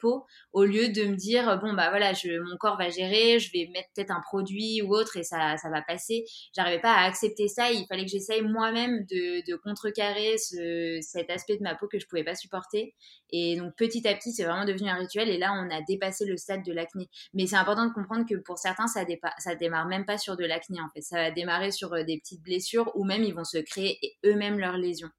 au 0.53 0.63
lieu 0.63 0.89
de 0.89 1.03
me 1.03 1.15
dire 1.15 1.60
bon 1.62 1.74
bah 1.74 1.89
voilà, 1.89 2.13
je, 2.13 2.39
mon 2.39 2.58
corps 2.58 2.77
va 2.77 2.89
gérer, 2.89 3.39
je 3.39 3.51
vais 3.51 3.70
mettre 3.74 3.89
peut-être 3.96 4.12
un 4.12 4.22
produit 4.22 4.81
ou 4.81 4.93
autre 4.93 5.17
et 5.17 5.24
ça, 5.24 5.58
ça 5.58 5.70
va 5.70 5.81
passer. 5.81 6.25
J'arrivais 6.55 6.79
pas 6.81 6.93
à 6.93 7.05
accepter 7.05 7.48
ça. 7.48 7.72
Il 7.72 7.86
fallait 7.88 8.05
que 8.05 8.12
j'essaye 8.12 8.41
moi-même 8.41 9.05
de, 9.05 9.50
de 9.50 9.55
contrecarrer 9.58 10.38
ce, 10.38 11.00
cet 11.01 11.29
aspect 11.29 11.58
de 11.58 11.63
ma 11.63 11.75
peau 11.75 11.88
que 11.88 12.00
je 12.00 12.08
pouvais 12.08 12.24
pas 12.24 12.36
supporter. 12.36 12.96
Et 13.31 13.55
donc 13.58 13.75
petit 13.75 14.08
à 14.08 14.15
petit, 14.15 14.34
c'est 14.34 14.43
vraiment 14.43 14.65
devenu 14.65 14.89
un 14.89 14.96
rituel. 14.96 15.29
Et 15.29 15.38
là, 15.38 15.53
on 15.53 15.70
a 15.70 15.81
dépassé 15.81 16.25
le 16.25 16.38
stade 16.38 16.63
de 16.63 16.74
l'acné. 16.74 17.10
Mais 17.34 17.48
c'est 17.48 17.55
important 17.55 17.86
de 17.86 17.93
comprendre 17.93 18.25
que 18.27 18.36
pour 18.36 18.58
certains, 18.58 18.88
ça, 18.88 19.05
ça 19.38 19.55
démarre 19.55 19.88
même 19.88 20.05
pas 20.05 20.17
sur 20.17 20.36
de 20.38 20.46
l'acné 20.46 20.79
en 20.81 20.89
fait. 20.93 21.01
Ça 21.01 21.17
va 21.17 21.31
démarrer 21.31 21.72
sur 21.72 21.93
euh, 21.93 22.03
des 22.03 22.17
petites 22.17 22.41
blessures 22.41 22.91
ou 22.96 23.03
même 23.03 23.24
ils 23.24 23.34
vont 23.34 23.43
se 23.43 23.58
créer 23.58 24.00
eux-mêmes 24.25 24.60
leurs 24.60 24.77
lésions. 24.77 25.10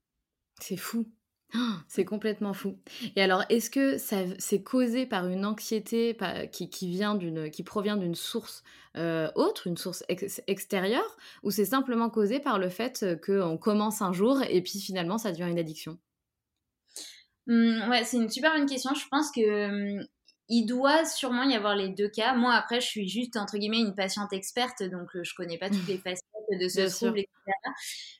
C'est 0.59 0.77
fou. 0.77 1.07
C'est 1.87 2.05
complètement 2.05 2.53
fou. 2.53 2.79
Et 3.15 3.21
alors, 3.21 3.43
est-ce 3.49 3.69
que 3.69 3.97
ça 3.97 4.17
c'est 4.39 4.63
causé 4.63 5.05
par 5.05 5.27
une 5.27 5.45
anxiété 5.45 6.17
qui, 6.51 6.69
qui 6.69 6.87
vient 6.89 7.15
d'une, 7.15 7.49
qui 7.51 7.63
provient 7.63 7.97
d'une 7.97 8.15
source 8.15 8.63
euh, 8.97 9.29
autre, 9.35 9.67
une 9.67 9.77
source 9.77 10.03
extérieure, 10.47 11.17
ou 11.43 11.51
c'est 11.51 11.65
simplement 11.65 12.09
causé 12.09 12.39
par 12.39 12.59
le 12.59 12.69
fait 12.69 13.05
qu'on 13.25 13.57
commence 13.57 14.01
un 14.01 14.13
jour 14.13 14.41
et 14.47 14.61
puis 14.61 14.79
finalement 14.79 15.17
ça 15.17 15.31
devient 15.31 15.49
une 15.49 15.59
addiction? 15.59 15.97
Mmh, 17.47 17.89
Ouais, 17.89 18.03
c'est 18.05 18.17
une 18.17 18.29
super 18.29 18.53
bonne 18.53 18.67
question. 18.67 18.93
Je 18.93 19.07
pense 19.09 19.31
que 19.31 19.99
mmh, 20.01 20.07
il 20.49 20.65
doit 20.65 21.05
sûrement 21.05 21.43
y 21.43 21.55
avoir 21.55 21.75
les 21.75 21.89
deux 21.89 22.09
cas. 22.09 22.35
Moi, 22.35 22.53
après, 22.53 22.81
je 22.81 22.87
suis 22.87 23.07
juste, 23.07 23.37
entre 23.37 23.57
guillemets, 23.57 23.79
une 23.81 23.95
patiente 23.95 24.33
experte, 24.33 24.83
donc 24.83 25.09
je 25.13 25.23
je 25.23 25.33
connais 25.35 25.57
pas 25.57 25.69
toutes 25.69 25.87
les 25.87 25.97
facettes 25.99 26.21
de 26.51 26.67
ce 26.67 26.81
trouble, 26.89 27.19
etc. 27.19 27.29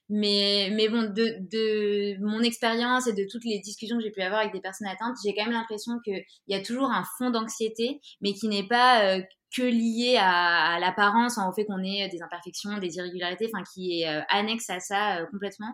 Mais, 0.10 0.70
mais 0.74 0.90
bon, 0.90 1.04
de, 1.04 1.38
de 1.52 2.24
mon 2.24 2.42
expérience 2.42 3.08
et 3.08 3.14
de 3.14 3.26
toutes 3.30 3.46
les 3.46 3.60
discussions 3.60 3.98
que 3.98 4.04
j'ai 4.04 4.12
pu 4.12 4.22
avoir 4.22 4.42
avec 4.42 4.54
des 4.54 4.62
personnes 4.62 4.88
atteintes, 4.88 5.16
j'ai 5.24 5.34
quand 5.34 5.46
même 5.46 5.54
l'impression 5.54 5.94
qu'il 6.04 6.24
y 6.48 6.56
a 6.56 6.62
toujours 6.62 6.92
un 6.92 7.04
fond 7.18 7.30
d'anxiété, 7.30 8.00
mais 8.22 8.34
qui 8.34 8.48
n'est 8.48 8.68
pas 8.68 9.06
euh, 9.06 9.22
que 9.56 9.64
lié 9.64 10.18
à, 10.20 10.78
l'apparence, 10.80 11.38
au 11.38 11.54
fait 11.54 11.66
qu'on 11.66 11.84
ait 11.84 12.10
des 12.10 12.22
imperfections, 12.22 12.78
des 12.80 12.96
irrégularités, 12.98 13.50
enfin 13.54 13.64
qui 13.74 14.02
est 14.02 14.10
euh, 14.10 14.22
annexe 14.30 14.70
à 14.70 14.80
ça 14.80 15.18
euh, 15.18 15.26
complètement 15.32 15.74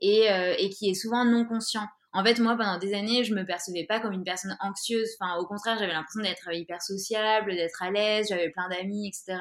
et, 0.00 0.26
et 0.58 0.70
qui 0.70 0.90
est 0.90 0.94
souvent 0.94 1.24
non 1.24 1.44
conscient. 1.44 1.86
En 2.12 2.24
fait, 2.24 2.40
moi, 2.40 2.56
pendant 2.56 2.78
des 2.78 2.92
années, 2.92 3.22
je 3.22 3.34
me 3.34 3.44
percevais 3.44 3.84
pas 3.84 4.00
comme 4.00 4.12
une 4.12 4.24
personne 4.24 4.56
anxieuse. 4.60 5.08
Enfin, 5.18 5.36
au 5.38 5.46
contraire, 5.46 5.78
j'avais 5.78 5.92
l'impression 5.92 6.22
d'être 6.22 6.52
hyper 6.52 6.82
sociable, 6.82 7.52
d'être 7.52 7.82
à 7.82 7.90
l'aise, 7.90 8.26
j'avais 8.28 8.50
plein 8.50 8.68
d'amis, 8.68 9.08
etc. 9.08 9.38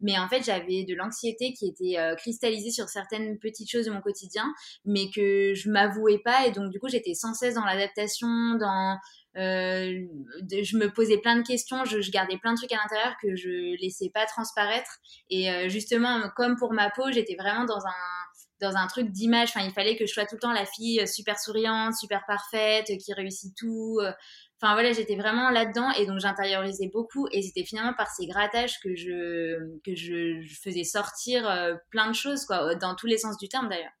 Mais 0.00 0.16
en 0.18 0.28
fait, 0.28 0.42
j'avais 0.44 0.84
de 0.84 0.94
l'anxiété 0.94 1.52
qui 1.52 1.66
était 1.66 1.98
euh, 1.98 2.14
cristallisée 2.14 2.70
sur 2.70 2.88
certaines 2.88 3.38
petites 3.38 3.70
choses 3.70 3.86
de 3.86 3.90
mon 3.90 4.00
quotidien, 4.00 4.52
mais 4.84 5.10
que 5.14 5.54
je 5.54 5.68
m'avouais 5.70 6.18
pas. 6.18 6.46
Et 6.46 6.52
donc, 6.52 6.70
du 6.70 6.78
coup, 6.78 6.88
j'étais 6.88 7.14
sans 7.14 7.34
cesse 7.34 7.54
dans 7.54 7.64
l'adaptation, 7.64 8.54
dans 8.60 8.98
euh, 9.36 10.06
je 10.50 10.76
me 10.76 10.92
posais 10.92 11.18
plein 11.18 11.36
de 11.36 11.42
questions, 11.42 11.84
je, 11.84 12.10
gardais 12.10 12.38
plein 12.38 12.52
de 12.52 12.58
trucs 12.58 12.72
à 12.72 12.76
l'intérieur 12.76 13.16
que 13.20 13.34
je 13.34 13.76
laissais 13.82 14.10
pas 14.12 14.26
transparaître. 14.26 14.98
Et 15.30 15.50
euh, 15.50 15.68
justement, 15.68 16.30
comme 16.36 16.56
pour 16.56 16.72
ma 16.72 16.90
peau, 16.90 17.10
j'étais 17.10 17.34
vraiment 17.34 17.64
dans 17.64 17.84
un 17.84 18.33
dans 18.60 18.76
un 18.76 18.86
truc 18.86 19.10
d'image. 19.10 19.50
Enfin, 19.50 19.64
il 19.66 19.72
fallait 19.72 19.96
que 19.96 20.06
je 20.06 20.12
sois 20.12 20.26
tout 20.26 20.36
le 20.36 20.40
temps 20.40 20.52
la 20.52 20.66
fille 20.66 21.00
euh, 21.00 21.06
super 21.06 21.38
souriante, 21.38 21.94
super 21.94 22.24
parfaite, 22.26 22.90
euh, 22.90 22.96
qui 22.96 23.12
réussit 23.12 23.54
tout. 23.56 23.98
Euh. 24.00 24.12
Enfin 24.60 24.74
voilà, 24.74 24.92
j'étais 24.92 25.16
vraiment 25.16 25.50
là-dedans 25.50 25.90
et 25.92 26.06
donc 26.06 26.20
j'intériorisais 26.20 26.88
beaucoup 26.92 27.26
et 27.32 27.42
c'était 27.42 27.64
finalement 27.64 27.92
par 27.92 28.08
ces 28.08 28.26
grattages 28.26 28.78
que 28.80 28.94
je 28.94 29.58
que 29.84 29.94
je, 29.94 30.40
faisais 30.62 30.84
sortir 30.84 31.42
plein 31.90 32.08
de 32.08 32.14
choses 32.14 32.46
quoi, 32.46 32.74
dans 32.76 32.94
tous 32.94 33.06
les 33.06 33.18
sens 33.18 33.36
du 33.36 33.48
terme 33.48 33.68
d'ailleurs. 33.68 33.92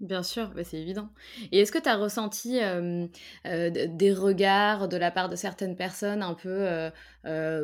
Bien 0.00 0.22
sûr, 0.22 0.48
bah, 0.54 0.64
c'est 0.64 0.78
évident. 0.78 1.10
Et 1.52 1.60
est-ce 1.60 1.70
que 1.72 1.78
tu 1.78 1.88
as 1.88 1.96
ressenti 1.96 2.58
des 3.44 4.12
regards 4.14 4.88
de 4.88 4.96
la 4.96 5.10
part 5.10 5.28
de 5.28 5.36
certaines 5.36 5.76
personnes 5.76 6.22
un 6.22 6.34
peu 6.34 6.90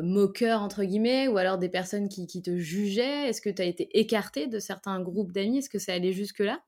moqueurs, 0.03 0.61
entre 0.61 0.83
guillemets, 0.83 1.27
ou 1.27 1.37
alors 1.37 1.57
des 1.57 1.69
personnes 1.69 2.09
qui, 2.09 2.27
qui 2.27 2.41
te 2.43 2.55
jugeaient? 2.57 3.29
Est-ce 3.29 3.41
que 3.41 3.49
tu 3.49 3.61
as 3.61 3.65
été 3.65 3.89
écarté 3.99 4.47
de 4.47 4.59
certains 4.59 5.01
groupes 5.01 5.31
d'amis? 5.31 5.59
Est-ce 5.59 5.69
que 5.69 5.79
ça 5.79 5.93
allait 5.93 6.13
jusque-là? 6.13 6.61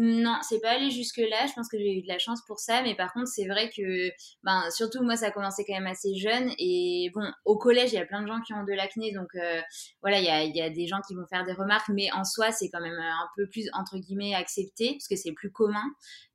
Non, 0.00 0.38
c'est 0.42 0.60
pas 0.60 0.70
allé 0.70 0.90
jusque-là. 0.90 1.46
Je 1.48 1.52
pense 1.54 1.68
que 1.68 1.76
j'ai 1.76 1.98
eu 1.98 2.02
de 2.02 2.06
la 2.06 2.20
chance 2.20 2.40
pour 2.46 2.60
ça. 2.60 2.82
Mais 2.82 2.94
par 2.94 3.12
contre, 3.12 3.26
c'est 3.26 3.48
vrai 3.48 3.68
que, 3.76 4.08
ben, 4.44 4.62
surtout 4.70 5.02
moi, 5.02 5.16
ça 5.16 5.26
a 5.26 5.30
commencé 5.32 5.64
quand 5.66 5.74
même 5.74 5.88
assez 5.88 6.14
jeune. 6.14 6.52
Et 6.60 7.10
bon, 7.12 7.28
au 7.44 7.58
collège, 7.58 7.92
il 7.92 7.96
y 7.96 7.98
a 7.98 8.06
plein 8.06 8.22
de 8.22 8.28
gens 8.28 8.40
qui 8.42 8.52
ont 8.52 8.62
de 8.62 8.72
l'acné. 8.72 9.10
Donc, 9.12 9.26
euh, 9.34 9.60
voilà, 10.00 10.20
il 10.20 10.54
y 10.54 10.62
a, 10.62 10.70
des 10.70 10.86
gens 10.86 11.00
qui 11.00 11.16
vont 11.16 11.26
faire 11.28 11.44
des 11.44 11.52
remarques. 11.52 11.88
Mais 11.88 12.12
en 12.12 12.22
soi, 12.22 12.52
c'est 12.52 12.68
quand 12.70 12.80
même 12.80 12.96
un 12.96 13.26
peu 13.36 13.48
plus, 13.48 13.68
entre 13.72 13.98
guillemets, 13.98 14.34
accepté. 14.34 14.92
Parce 14.92 15.08
que 15.08 15.16
c'est 15.16 15.32
plus 15.32 15.50
commun. 15.50 15.82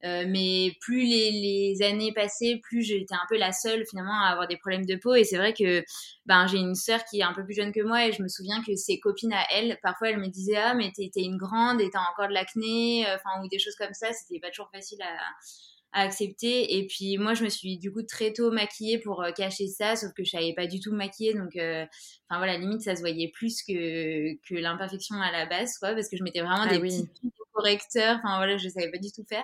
Euh, 0.03 0.25
mais 0.27 0.74
plus 0.82 1.03
les, 1.05 1.32
les, 1.32 1.86
années 1.86 2.12
passaient, 2.12 2.60
plus 2.62 2.82
j'étais 2.82 3.15
un 3.15 3.25
peu 3.29 3.38
la 3.38 3.53
seule, 3.53 3.86
finalement, 3.89 4.20
à 4.25 4.32
avoir 4.32 4.50
des 4.50 4.58
problèmes 4.58 4.86
de 4.86 4.98
peau. 4.98 5.15
Et 5.15 5.24
c'est 5.24 5.38
vrai 5.38 5.53
que, 5.53 5.86
ben, 6.25 6.48
j'ai 6.48 6.58
une 6.58 6.75
sœur 6.75 7.00
qui 7.05 7.22
est 7.22 7.24
un 7.24 7.32
peu 7.32 7.46
plus 7.46 7.53
jeune 7.53 7.72
que 7.72 7.82
moi. 7.82 8.05
Et 8.08 8.12
je 8.12 8.22
me 8.22 8.27
souviens 8.27 8.62
que 8.62 8.75
ses 8.75 9.00
copines 9.00 9.32
à 9.32 9.46
elle, 9.51 9.79
parfois, 9.82 10.10
elles 10.10 10.20
me 10.20 10.27
disaient, 10.27 10.58
ah, 10.58 10.74
mais 10.74 10.91
t'es 10.93 11.10
une 11.15 11.38
grande 11.38 11.79
et 11.79 11.89
t'as 11.89 12.01
encore 12.12 12.27
de 12.27 12.34
l'acné. 12.34 13.05
Enfin, 13.15 13.41
des 13.54 13.60
choses 13.60 13.76
comme 13.76 13.94
ça, 13.94 14.12
c'était 14.14 14.40
pas 14.40 14.50
toujours 14.50 14.70
facile 14.72 15.02
à, 15.02 15.18
accepter. 15.96 16.78
Et 16.78 16.88
puis 16.88 17.20
moi, 17.20 17.36
je 17.36 17.44
me 17.44 17.50
suis 17.50 17.78
du 17.78 17.92
coup 17.92 18.02
très 18.02 18.34
tôt 18.34 18.52
maquillée 18.52 18.98
pour 18.98 19.22
euh, 19.22 19.32
cacher 19.32 19.68
ça, 19.68 19.96
sauf 19.96 20.12
que 20.14 20.24
je 20.24 20.32
savais 20.32 20.54
pas 20.56 20.66
du 20.66 20.80
tout 20.80 20.92
me 20.92 20.98
maquiller. 20.98 21.36
Donc, 21.36 21.56
euh, 21.56 21.86
enfin 22.28 22.40
voilà, 22.40 22.58
limite, 22.58 22.82
ça 22.82 22.96
se 22.96 23.02
voyait 23.02 23.30
plus 23.32 23.62
que, 23.62 24.34
que 24.48 24.56
l'imperfection 24.56 25.18
à 25.22 25.32
la 25.32 25.46
base, 25.46 25.78
quoi, 25.78 25.94
parce 25.94 26.10
que 26.10 26.18
je 26.18 26.24
mettais 26.24 26.42
vraiment 26.42 26.64
ah 26.64 26.68
des 26.68 26.80
petits 26.80 27.08
correcteurs. 27.54 28.18
Enfin 28.24 28.38
voilà, 28.38 28.58
je 28.58 28.68
savais 28.70 28.92
pas 28.92 28.98
du 28.98 29.12
tout 29.12 29.24
faire. 29.28 29.44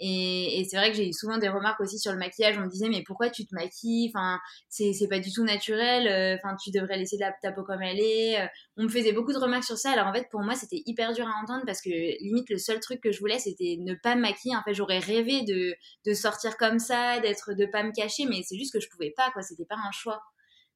Et, 0.00 0.66
c'est 0.70 0.76
vrai 0.76 0.90
que 0.90 0.96
j'ai 0.96 1.08
eu 1.08 1.12
souvent 1.12 1.38
des 1.38 1.48
remarques 1.48 1.80
aussi 1.80 1.98
sur 1.98 2.12
le 2.12 2.18
maquillage. 2.18 2.56
On 2.58 2.62
me 2.62 2.70
disait, 2.70 2.88
mais 2.88 3.02
pourquoi 3.04 3.30
tu 3.30 3.46
te 3.46 3.54
maquilles? 3.54 4.10
Enfin, 4.14 4.38
c'est, 4.68 4.92
pas 5.08 5.18
du 5.18 5.32
tout 5.32 5.44
naturel. 5.44 6.06
Euh, 6.06 6.36
enfin, 6.36 6.56
tu 6.56 6.70
devrais 6.70 6.96
laisser 6.96 7.16
la, 7.18 7.32
ta 7.42 7.52
peau 7.52 7.64
comme 7.64 7.82
elle 7.82 7.98
est. 7.98 8.40
Euh. 8.40 8.46
On 8.76 8.84
me 8.84 8.88
faisait 8.88 9.12
beaucoup 9.12 9.32
de 9.32 9.38
remarques 9.38 9.64
sur 9.64 9.76
ça. 9.76 9.90
Alors 9.90 10.06
en 10.06 10.12
fait, 10.12 10.28
pour 10.30 10.40
moi, 10.40 10.54
c'était 10.54 10.82
hyper 10.86 11.12
dur 11.14 11.26
à 11.26 11.42
entendre 11.42 11.64
parce 11.66 11.80
que 11.80 11.90
limite, 12.22 12.48
le 12.50 12.58
seul 12.58 12.78
truc 12.80 13.00
que 13.00 13.10
je 13.10 13.18
voulais, 13.18 13.38
c'était 13.38 13.76
ne 13.80 13.94
pas 13.94 14.14
me 14.14 14.20
maquiller. 14.20 14.56
En 14.56 14.62
fait, 14.62 14.74
j'aurais 14.74 15.00
rêvé 15.00 15.42
de, 15.42 15.74
de 16.06 16.14
sortir 16.14 16.56
comme 16.56 16.78
ça, 16.78 17.18
d'être, 17.20 17.54
de 17.54 17.66
pas 17.66 17.82
me 17.82 17.92
cacher, 17.92 18.26
mais 18.26 18.42
c'est 18.44 18.56
juste 18.56 18.72
que 18.72 18.80
je 18.80 18.88
pouvais 18.88 19.12
pas, 19.16 19.30
quoi. 19.32 19.42
C'était 19.42 19.66
pas 19.66 19.76
un 19.76 19.92
choix. 19.92 20.22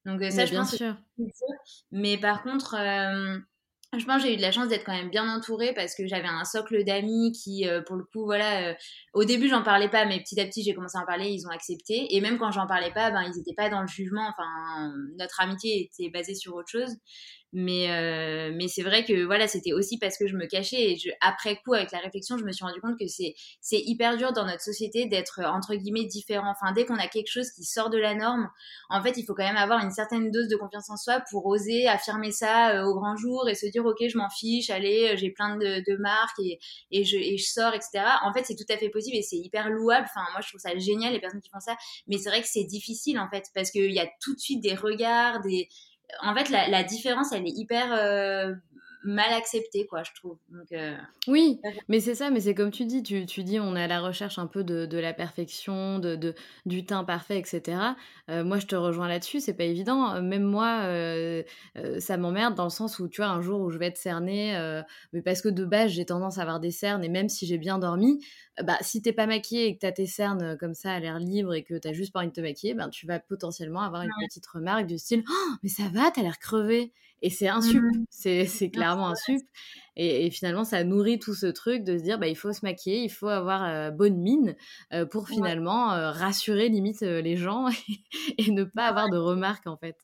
Donc 0.05 0.21
euh, 0.21 0.31
ça, 0.31 0.47
je 0.47 0.55
pense 0.57 0.75
sûr. 0.75 0.97
Mais 1.93 2.19
par 2.19 2.43
contre, 2.43 2.75
je 3.99 4.07
pense 4.07 4.23
que 4.23 4.29
j'ai 4.29 4.35
eu 4.35 4.37
de 4.37 4.43
la 4.43 4.53
chance 4.53 4.69
d'être 4.69 4.85
quand 4.85 4.95
même 4.95 5.11
bien 5.11 5.29
entourée 5.29 5.75
parce 5.75 5.95
que 5.95 6.07
j'avais 6.07 6.29
un 6.29 6.45
socle 6.45 6.83
d'amis 6.83 7.33
qui, 7.33 7.69
euh, 7.69 7.83
pour 7.83 7.97
le 7.97 8.05
coup, 8.05 8.25
voilà, 8.25 8.71
euh, 8.71 8.75
au 9.13 9.25
début 9.25 9.49
j'en 9.49 9.63
parlais 9.63 9.91
pas, 9.91 10.07
mais 10.07 10.21
petit 10.21 10.41
à 10.41 10.47
petit 10.47 10.63
j'ai 10.63 10.75
commencé 10.75 10.97
à 10.97 11.03
en 11.03 11.07
parler, 11.07 11.29
ils 11.29 11.47
ont 11.47 11.51
accepté. 11.51 12.15
Et 12.15 12.21
même 12.23 12.39
quand 12.39 12.51
j'en 12.51 12.67
parlais 12.67 12.91
pas, 12.93 13.11
ben 13.11 13.23
ils 13.23 13.39
étaient 13.39 13.55
pas 13.55 13.69
dans 13.69 13.83
le 13.83 13.89
jugement. 13.89 14.27
Enfin, 14.31 14.93
notre 15.19 15.41
amitié 15.41 15.83
était 15.85 16.11
basée 16.11 16.35
sur 16.35 16.55
autre 16.55 16.71
chose. 16.71 16.97
Mais, 17.53 17.91
euh, 17.91 18.53
mais 18.55 18.69
c'est 18.69 18.83
vrai 18.83 19.05
que 19.05 19.25
voilà, 19.25 19.47
c'était 19.47 19.73
aussi 19.73 19.99
parce 19.99 20.17
que 20.17 20.27
je 20.27 20.37
me 20.37 20.47
cachais 20.47 20.93
et 20.93 20.97
je, 20.97 21.11
après 21.21 21.57
coup, 21.57 21.75
avec 21.75 21.93
la 21.93 21.99
réflexion, 21.99 22.39
je 22.39 22.45
me 22.45 22.53
suis 22.53 22.65
rendu 22.65 22.81
compte 22.81 22.99
que 22.99 23.07
c'est, 23.07 23.35
c'est 23.61 23.81
hyper 23.81 24.17
dur 24.17 24.33
dans 24.33 24.47
notre 24.47 24.63
société 24.63 25.07
d'être 25.07 25.41
entre 25.45 25.75
guillemets 25.75 26.05
différent. 26.05 26.51
Enfin, 26.51 26.73
dès 26.73 26.87
qu'on 26.87 26.97
a 26.97 27.09
quelque 27.09 27.31
chose 27.31 27.51
qui 27.51 27.65
sort 27.65 27.91
de 27.91 27.99
la 27.99 28.15
norme, 28.15 28.49
en 28.89 29.03
fait, 29.03 29.17
il 29.17 29.25
faut 29.25 29.35
quand 29.35 29.45
même 29.45 29.57
avoir 29.57 29.85
une 29.85 29.91
certaine 29.91 30.31
dose 30.31 30.49
de 30.49 30.57
confiance 30.57 30.89
en 30.91 30.97
soi 30.97 31.23
pour 31.31 31.47
oser 31.47 31.87
affirmer 31.89 32.33
ça 32.33 32.77
euh, 32.77 32.85
au 32.85 32.95
grand 32.95 33.17
jour 33.17 33.49
et 33.49 33.55
se 33.55 33.67
dire, 33.67 33.85
ok, 33.85 33.99
je 34.09 34.17
m'en 34.17 34.31
fiche, 34.31 34.71
allez, 34.71 35.11
euh, 35.13 35.17
j'ai 35.17 35.31
plein 35.31 35.57
de, 35.57 35.83
de 35.87 35.97
marques 35.99 36.39
et, 36.39 36.59
et, 36.91 37.05
je, 37.05 37.17
et 37.17 37.37
je 37.37 37.45
sors, 37.45 37.75
etc. 37.75 38.05
En 38.23 38.33
fait, 38.33 38.45
c'est 38.45 38.57
tout 38.57 38.71
à 38.73 38.77
fait 38.77 38.89
possible 38.89 39.17
et 39.17 39.23
c'est 39.23 39.37
hyper 39.37 39.69
louable. 39.71 40.07
Enfin, 40.09 40.27
moi, 40.33 40.41
je 40.43 40.49
trouve 40.49 40.61
ça 40.61 40.77
génial 40.79 41.13
les 41.13 41.21
personnes 41.21 41.41
qui 41.41 41.51
font 41.51 41.61
ça, 41.61 41.77
mais 42.07 42.19
c'est 42.19 42.29
vrai 42.31 42.41
que 42.41 42.49
c'est 42.49 42.65
difficile 42.65 43.19
en 43.19 43.29
fait 43.29 43.45
parce 43.55 43.71
qu'il 43.71 43.93
y 43.93 44.01
a 44.01 44.09
tout 44.21 44.35
de 44.35 44.41
suite 44.41 44.63
des 44.63 44.75
regards, 44.75 45.41
des 45.41 45.69
en 46.21 46.35
fait, 46.35 46.49
la, 46.51 46.83
différence, 46.83 47.33
elle 47.33 47.47
est 47.47 47.57
hyper 47.57 47.93
euh, 47.93 48.55
mal 49.05 49.33
acceptée, 49.33 49.87
quoi, 49.87 50.03
je 50.03 50.11
trouve. 50.15 50.37
Euh, 50.73 50.97
oui, 51.27 51.61
mais 51.89 52.01
c'est 52.01 52.15
ça, 52.15 52.31
mais 52.31 52.41
c'est 52.41 52.55
comme 52.55 52.71
tu 52.71 52.85
dis, 52.85 53.03
tu, 53.03 53.25
dis 53.25 53.61
on 53.61 53.77
est 53.77 53.83
à 53.83 53.87
la 53.87 54.01
recherche 54.01 54.39
un 54.39 54.47
peu 54.47 54.65
de, 54.65 54.99
la 54.99 55.13
perfection, 55.13 55.99
de, 55.99 56.35
du 56.67 56.87
teint 56.87 57.05
parfait, 57.05 57.39
etc. 57.39 57.79
Euh, 58.31 58.45
moi, 58.45 58.59
je 58.59 58.67
te 58.67 58.77
rejoins 58.77 59.09
là-dessus, 59.09 59.41
c'est 59.41 59.55
pas 59.55 59.65
évident. 59.65 60.21
Même 60.23 60.45
moi, 60.45 60.87
ça 61.99 62.17
m'emmerde 62.17 62.55
dans 62.55 62.65
le 62.65 62.71
sens 62.71 62.99
où, 62.99 63.09
tu 63.09 63.21
vois, 63.21 63.31
un 63.31 63.41
jour 63.41 63.61
où 63.61 63.71
je 63.71 63.79
vais 63.79 63.87
être 63.87 63.99
cernée, 63.99 64.57
mais 65.13 65.23
parce 65.23 65.43
que 65.43 65.49
de 65.49 65.65
base, 65.65 65.91
j'ai 65.91 66.07
tendance 66.07 66.39
à 66.39 66.43
avoir 66.43 66.61
des 66.61 66.71
cernes, 66.71 67.05
et 67.05 67.09
même 67.09 67.29
si 67.29 67.47
j'ai 67.47 67.59
bien 67.59 67.79
dormi, 67.79 68.25
bah, 68.63 68.77
si 68.83 69.01
t'es 69.01 69.13
pas 69.13 69.27
maquillée 69.27 69.67
et 69.67 69.75
que 69.75 69.81
t'as 69.81 69.93
tes 69.93 70.07
cernes 70.07 70.57
comme 70.59 70.75
ça 70.75 70.93
à 70.93 71.01
l'air 71.01 71.19
libre 71.19 71.55
et 71.55 71.63
que 71.63 71.75
t'as 71.75 71.93
juste 71.93 72.13
pas 72.13 72.21
envie 72.21 72.29
de 72.29 72.35
te 72.35 72.41
maquiller, 72.41 72.75
ben, 72.75 72.91
tu 72.91 73.07
vas 73.07 73.19
potentiellement 73.19 73.81
avoir 73.81 74.03
une 74.03 74.11
petite 74.21 74.47
remarque 74.47 74.87
du 74.87 74.99
style 74.99 75.25
«Oh, 75.29 75.53
mais 75.63 75.69
ça 75.69 75.85
va, 75.93 76.11
t'as 76.11 76.23
l'air 76.23 76.39
crevé. 76.39 76.93
Et 77.23 77.31
c'est 77.31 77.49
un 77.49 77.61
sup, 77.61 77.83
mmh. 77.83 78.05
c'est 78.11 78.71
clairement 78.71 79.09
un 79.09 79.15
sup. 79.15 79.41
Et, 79.97 80.31
finalement, 80.31 80.65
ça 80.65 80.85
nourrit 80.85 81.19
tout 81.19 81.35
ce 81.35 81.47
truc 81.47 81.85
de 81.85 81.99
se 81.99 82.03
dire 82.03 82.19
bah, 82.19 82.27
il 82.27 82.37
faut 82.37 82.53
se 82.53 82.61
maquiller, 82.63 83.05
il 83.05 83.11
faut 83.11 83.29
avoir 83.29 83.93
bonne 83.93 84.17
mine 84.17 84.57
pour 85.11 85.29
finalement 85.29 85.89
rassurer 86.13 86.69
limite 86.69 87.03
les 87.03 87.37
gens 87.37 87.67
et 88.39 88.51
ne 88.51 88.65
pas 88.65 88.87
avoir 88.87 89.09
de 89.11 89.19
remarques 89.19 89.67
en 89.67 89.77
fait. 89.77 89.97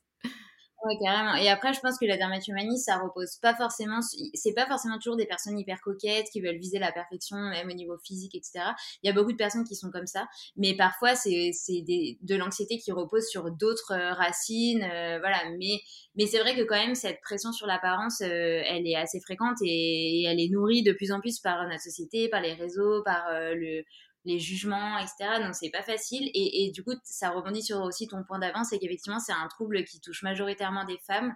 Ouais, 0.85 0.95
carrément. 1.03 1.35
Et 1.35 1.49
après, 1.49 1.73
je 1.73 1.81
pense 1.81 1.99
que 1.99 2.05
la 2.05 2.15
dermatomanie, 2.15 2.79
ça 2.79 2.99
repose 2.99 3.35
pas 3.41 3.53
forcément, 3.53 3.99
c'est 4.33 4.53
pas 4.53 4.65
forcément 4.65 4.97
toujours 4.97 5.17
des 5.17 5.25
personnes 5.25 5.59
hyper 5.59 5.81
coquettes 5.81 6.27
qui 6.31 6.39
veulent 6.39 6.57
viser 6.57 6.79
la 6.79 6.93
perfection, 6.93 7.35
même 7.35 7.67
au 7.67 7.73
niveau 7.73 7.97
physique, 7.97 8.33
etc. 8.33 8.63
Il 9.03 9.07
y 9.07 9.09
a 9.09 9.13
beaucoup 9.13 9.33
de 9.33 9.37
personnes 9.37 9.65
qui 9.65 9.75
sont 9.75 9.91
comme 9.91 10.07
ça, 10.07 10.25
mais 10.55 10.77
parfois 10.77 11.15
c'est 11.15 11.51
de 11.67 12.35
l'anxiété 12.35 12.77
qui 12.77 12.93
repose 12.93 13.27
sur 13.27 13.51
d'autres 13.51 13.91
euh, 13.91 14.13
racines, 14.13 14.83
euh, 14.83 15.19
voilà. 15.19 15.39
Mais 15.57 15.81
mais 16.15 16.27
c'est 16.27 16.39
vrai 16.39 16.55
que 16.55 16.61
quand 16.63 16.75
même 16.75 16.95
cette 16.95 17.19
pression 17.21 17.51
sur 17.51 17.67
l'apparence, 17.67 18.21
euh, 18.21 18.61
elle 18.65 18.87
est 18.87 18.95
assez 18.95 19.19
fréquente 19.19 19.57
et, 19.61 20.23
elle 20.23 20.39
est 20.39 20.49
nourrie 20.49 20.83
de 20.83 20.93
plus 20.93 21.11
en 21.11 21.19
plus 21.19 21.39
par 21.39 21.67
notre 21.67 21.81
société, 21.81 22.29
par 22.29 22.39
les 22.41 22.53
réseaux, 22.53 23.03
par 23.03 23.25
le 23.31 23.83
les 24.25 24.39
jugements, 24.39 24.97
etc. 24.97 25.41
Donc 25.43 25.55
c'est 25.55 25.69
pas 25.69 25.81
facile. 25.81 26.29
Et, 26.33 26.71
du 26.71 26.83
coup, 26.83 26.93
ça 27.03 27.29
rebondit 27.29 27.63
sur 27.63 27.81
aussi 27.81 28.07
ton 28.07 28.23
point 28.23 28.39
d'avance, 28.39 28.67
c'est 28.69 28.79
qu'effectivement, 28.79 29.19
c'est 29.19 29.31
un 29.33 29.47
trouble 29.47 29.83
qui 29.83 29.99
touche 29.99 30.23
majoritairement 30.23 30.85
des 30.85 30.97
femmes. 31.05 31.33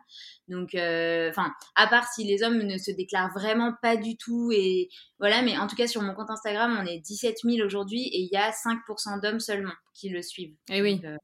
Donc, 0.47 0.75
euh, 0.75 1.29
enfin, 1.29 1.53
à 1.75 1.87
part 1.87 2.07
si 2.11 2.23
les 2.23 2.43
hommes 2.43 2.59
ne 2.59 2.77
se 2.77 2.91
déclarent 2.91 3.33
vraiment 3.33 3.73
pas 3.81 3.95
du 3.95 4.17
tout. 4.17 4.51
Et 4.53 4.89
voilà, 5.19 5.41
mais 5.41 5.57
en 5.57 5.67
tout 5.67 5.75
cas, 5.75 5.87
sur 5.87 6.01
mon 6.01 6.13
compte 6.13 6.29
Instagram, 6.29 6.77
on 6.81 6.85
est 6.85 6.99
17 6.99 7.37
000 7.43 7.65
aujourd'hui 7.65 8.01
et 8.01 8.19
il 8.19 8.29
y 8.31 8.37
a 8.37 8.51
5% 8.51 9.21
d'hommes 9.21 9.39
seulement 9.39 9.73
qui 9.93 10.09
le 10.09 10.21
suivent. 10.21 10.55
Et 10.69 10.77
eh 10.77 10.81
oui. 10.81 11.01
Euh, 11.05 11.17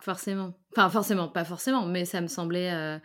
forcément. 0.00 0.58
Enfin, 0.72 0.88
forcément, 0.88 1.28
pas 1.28 1.44
forcément, 1.44 1.86
mais 1.86 2.04
ça 2.04 2.20
me 2.20 2.28
semblait. 2.28 2.98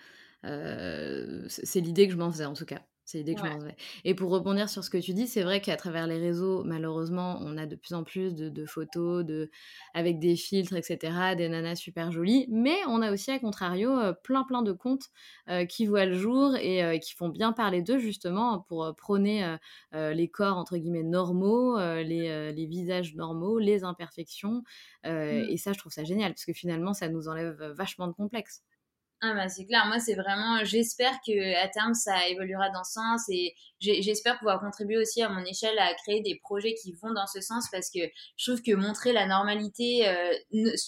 Euh, 0.44 1.46
c'est 1.48 1.82
l'idée 1.82 2.08
que 2.08 2.14
je 2.14 2.18
m'en 2.18 2.32
faisais 2.32 2.46
en 2.46 2.54
tout 2.54 2.66
cas. 2.66 2.82
C'est 3.12 3.18
l'idée 3.18 3.36
que 3.36 3.42
je 3.42 3.68
Et 4.06 4.16
pour 4.16 4.32
rebondir 4.32 4.70
sur 4.70 4.86
ce 4.86 4.90
que 4.90 4.98
tu 4.98 5.14
dis, 5.14 5.28
c'est 5.28 5.44
vrai 5.44 5.60
qu'à 5.60 5.76
travers 5.76 6.08
les 6.08 6.18
réseaux, 6.18 6.64
malheureusement, 6.64 7.40
on 7.42 7.58
a 7.58 7.66
de 7.66 7.76
plus 7.76 7.94
en 7.94 8.06
plus 8.06 8.34
de, 8.34 8.66
photos 8.66 9.26
de, 9.26 9.52
avec 9.94 10.18
des 10.18 10.38
filtres, 10.38 10.78
etc., 10.78 11.36
des 11.36 11.50
nanas 11.50 11.76
super 11.76 12.14
jolies. 12.14 12.48
Mais 12.50 12.78
on 12.88 13.02
a 13.02 13.12
aussi, 13.12 13.30
à 13.32 13.40
contrario, 13.40 13.92
euh, 14.00 14.14
plein 14.14 14.44
plein 14.44 14.62
de 14.62 14.72
comptes 14.72 15.10
euh, 15.50 15.66
qui 15.66 15.88
voient 15.88 16.06
le 16.06 16.14
jour 16.14 16.56
et 16.56 16.86
euh, 16.86 17.00
qui 17.00 17.14
font 17.14 17.28
bien 17.28 17.52
parler 17.52 17.82
d'eux, 17.82 18.00
justement, 18.00 18.62
pour 18.62 18.96
prôner 18.96 19.58
les 19.92 20.30
corps, 20.30 20.56
entre 20.56 20.78
guillemets, 20.78 21.04
normaux, 21.04 21.78
les, 21.78 22.54
les, 22.54 22.66
visages 22.66 23.14
normaux, 23.16 23.60
les 23.60 23.84
imperfections. 23.84 24.64
Mmh. 25.04 25.50
Et 25.50 25.58
ça, 25.58 25.74
je 25.74 25.80
trouve 25.80 25.92
ça 25.92 26.06
génial, 26.06 26.32
parce 26.32 26.46
que 26.46 26.54
finalement, 26.54 26.94
ça 26.94 27.10
nous 27.10 27.28
enlève 27.28 27.62
vachement 27.76 28.08
de 28.08 28.14
complexes. 28.14 28.64
Ah 29.24 29.36
bah 29.36 29.48
c'est 29.50 29.66
clair, 29.68 29.86
moi 29.86 30.00
c'est 30.00 30.16
vraiment, 30.16 30.64
j'espère 30.64 31.14
que 31.26 31.64
à 31.64 31.68
terme 31.68 31.94
ça 31.94 32.28
évoluera 32.30 32.72
dans 32.72 32.84
ce 32.84 32.94
sens 32.94 33.30
et 33.30 33.54
j'espère 33.80 34.40
pouvoir 34.40 34.60
contribuer 34.60 34.98
aussi 34.98 35.22
à 35.22 35.30
mon 35.30 35.46
échelle 35.46 35.78
à 35.78 35.94
créer 35.94 36.22
des 36.22 36.40
projets 36.42 36.74
qui 36.74 36.94
vont 36.94 37.14
dans 37.14 37.28
ce 37.28 37.40
sens 37.40 37.70
parce 37.72 37.92
que 37.92 38.00
je 38.36 38.52
trouve 38.52 38.64
que 38.64 38.74
montrer 38.74 39.14
la 39.14 39.28
normalité, 39.28 40.08
euh, 40.08 40.34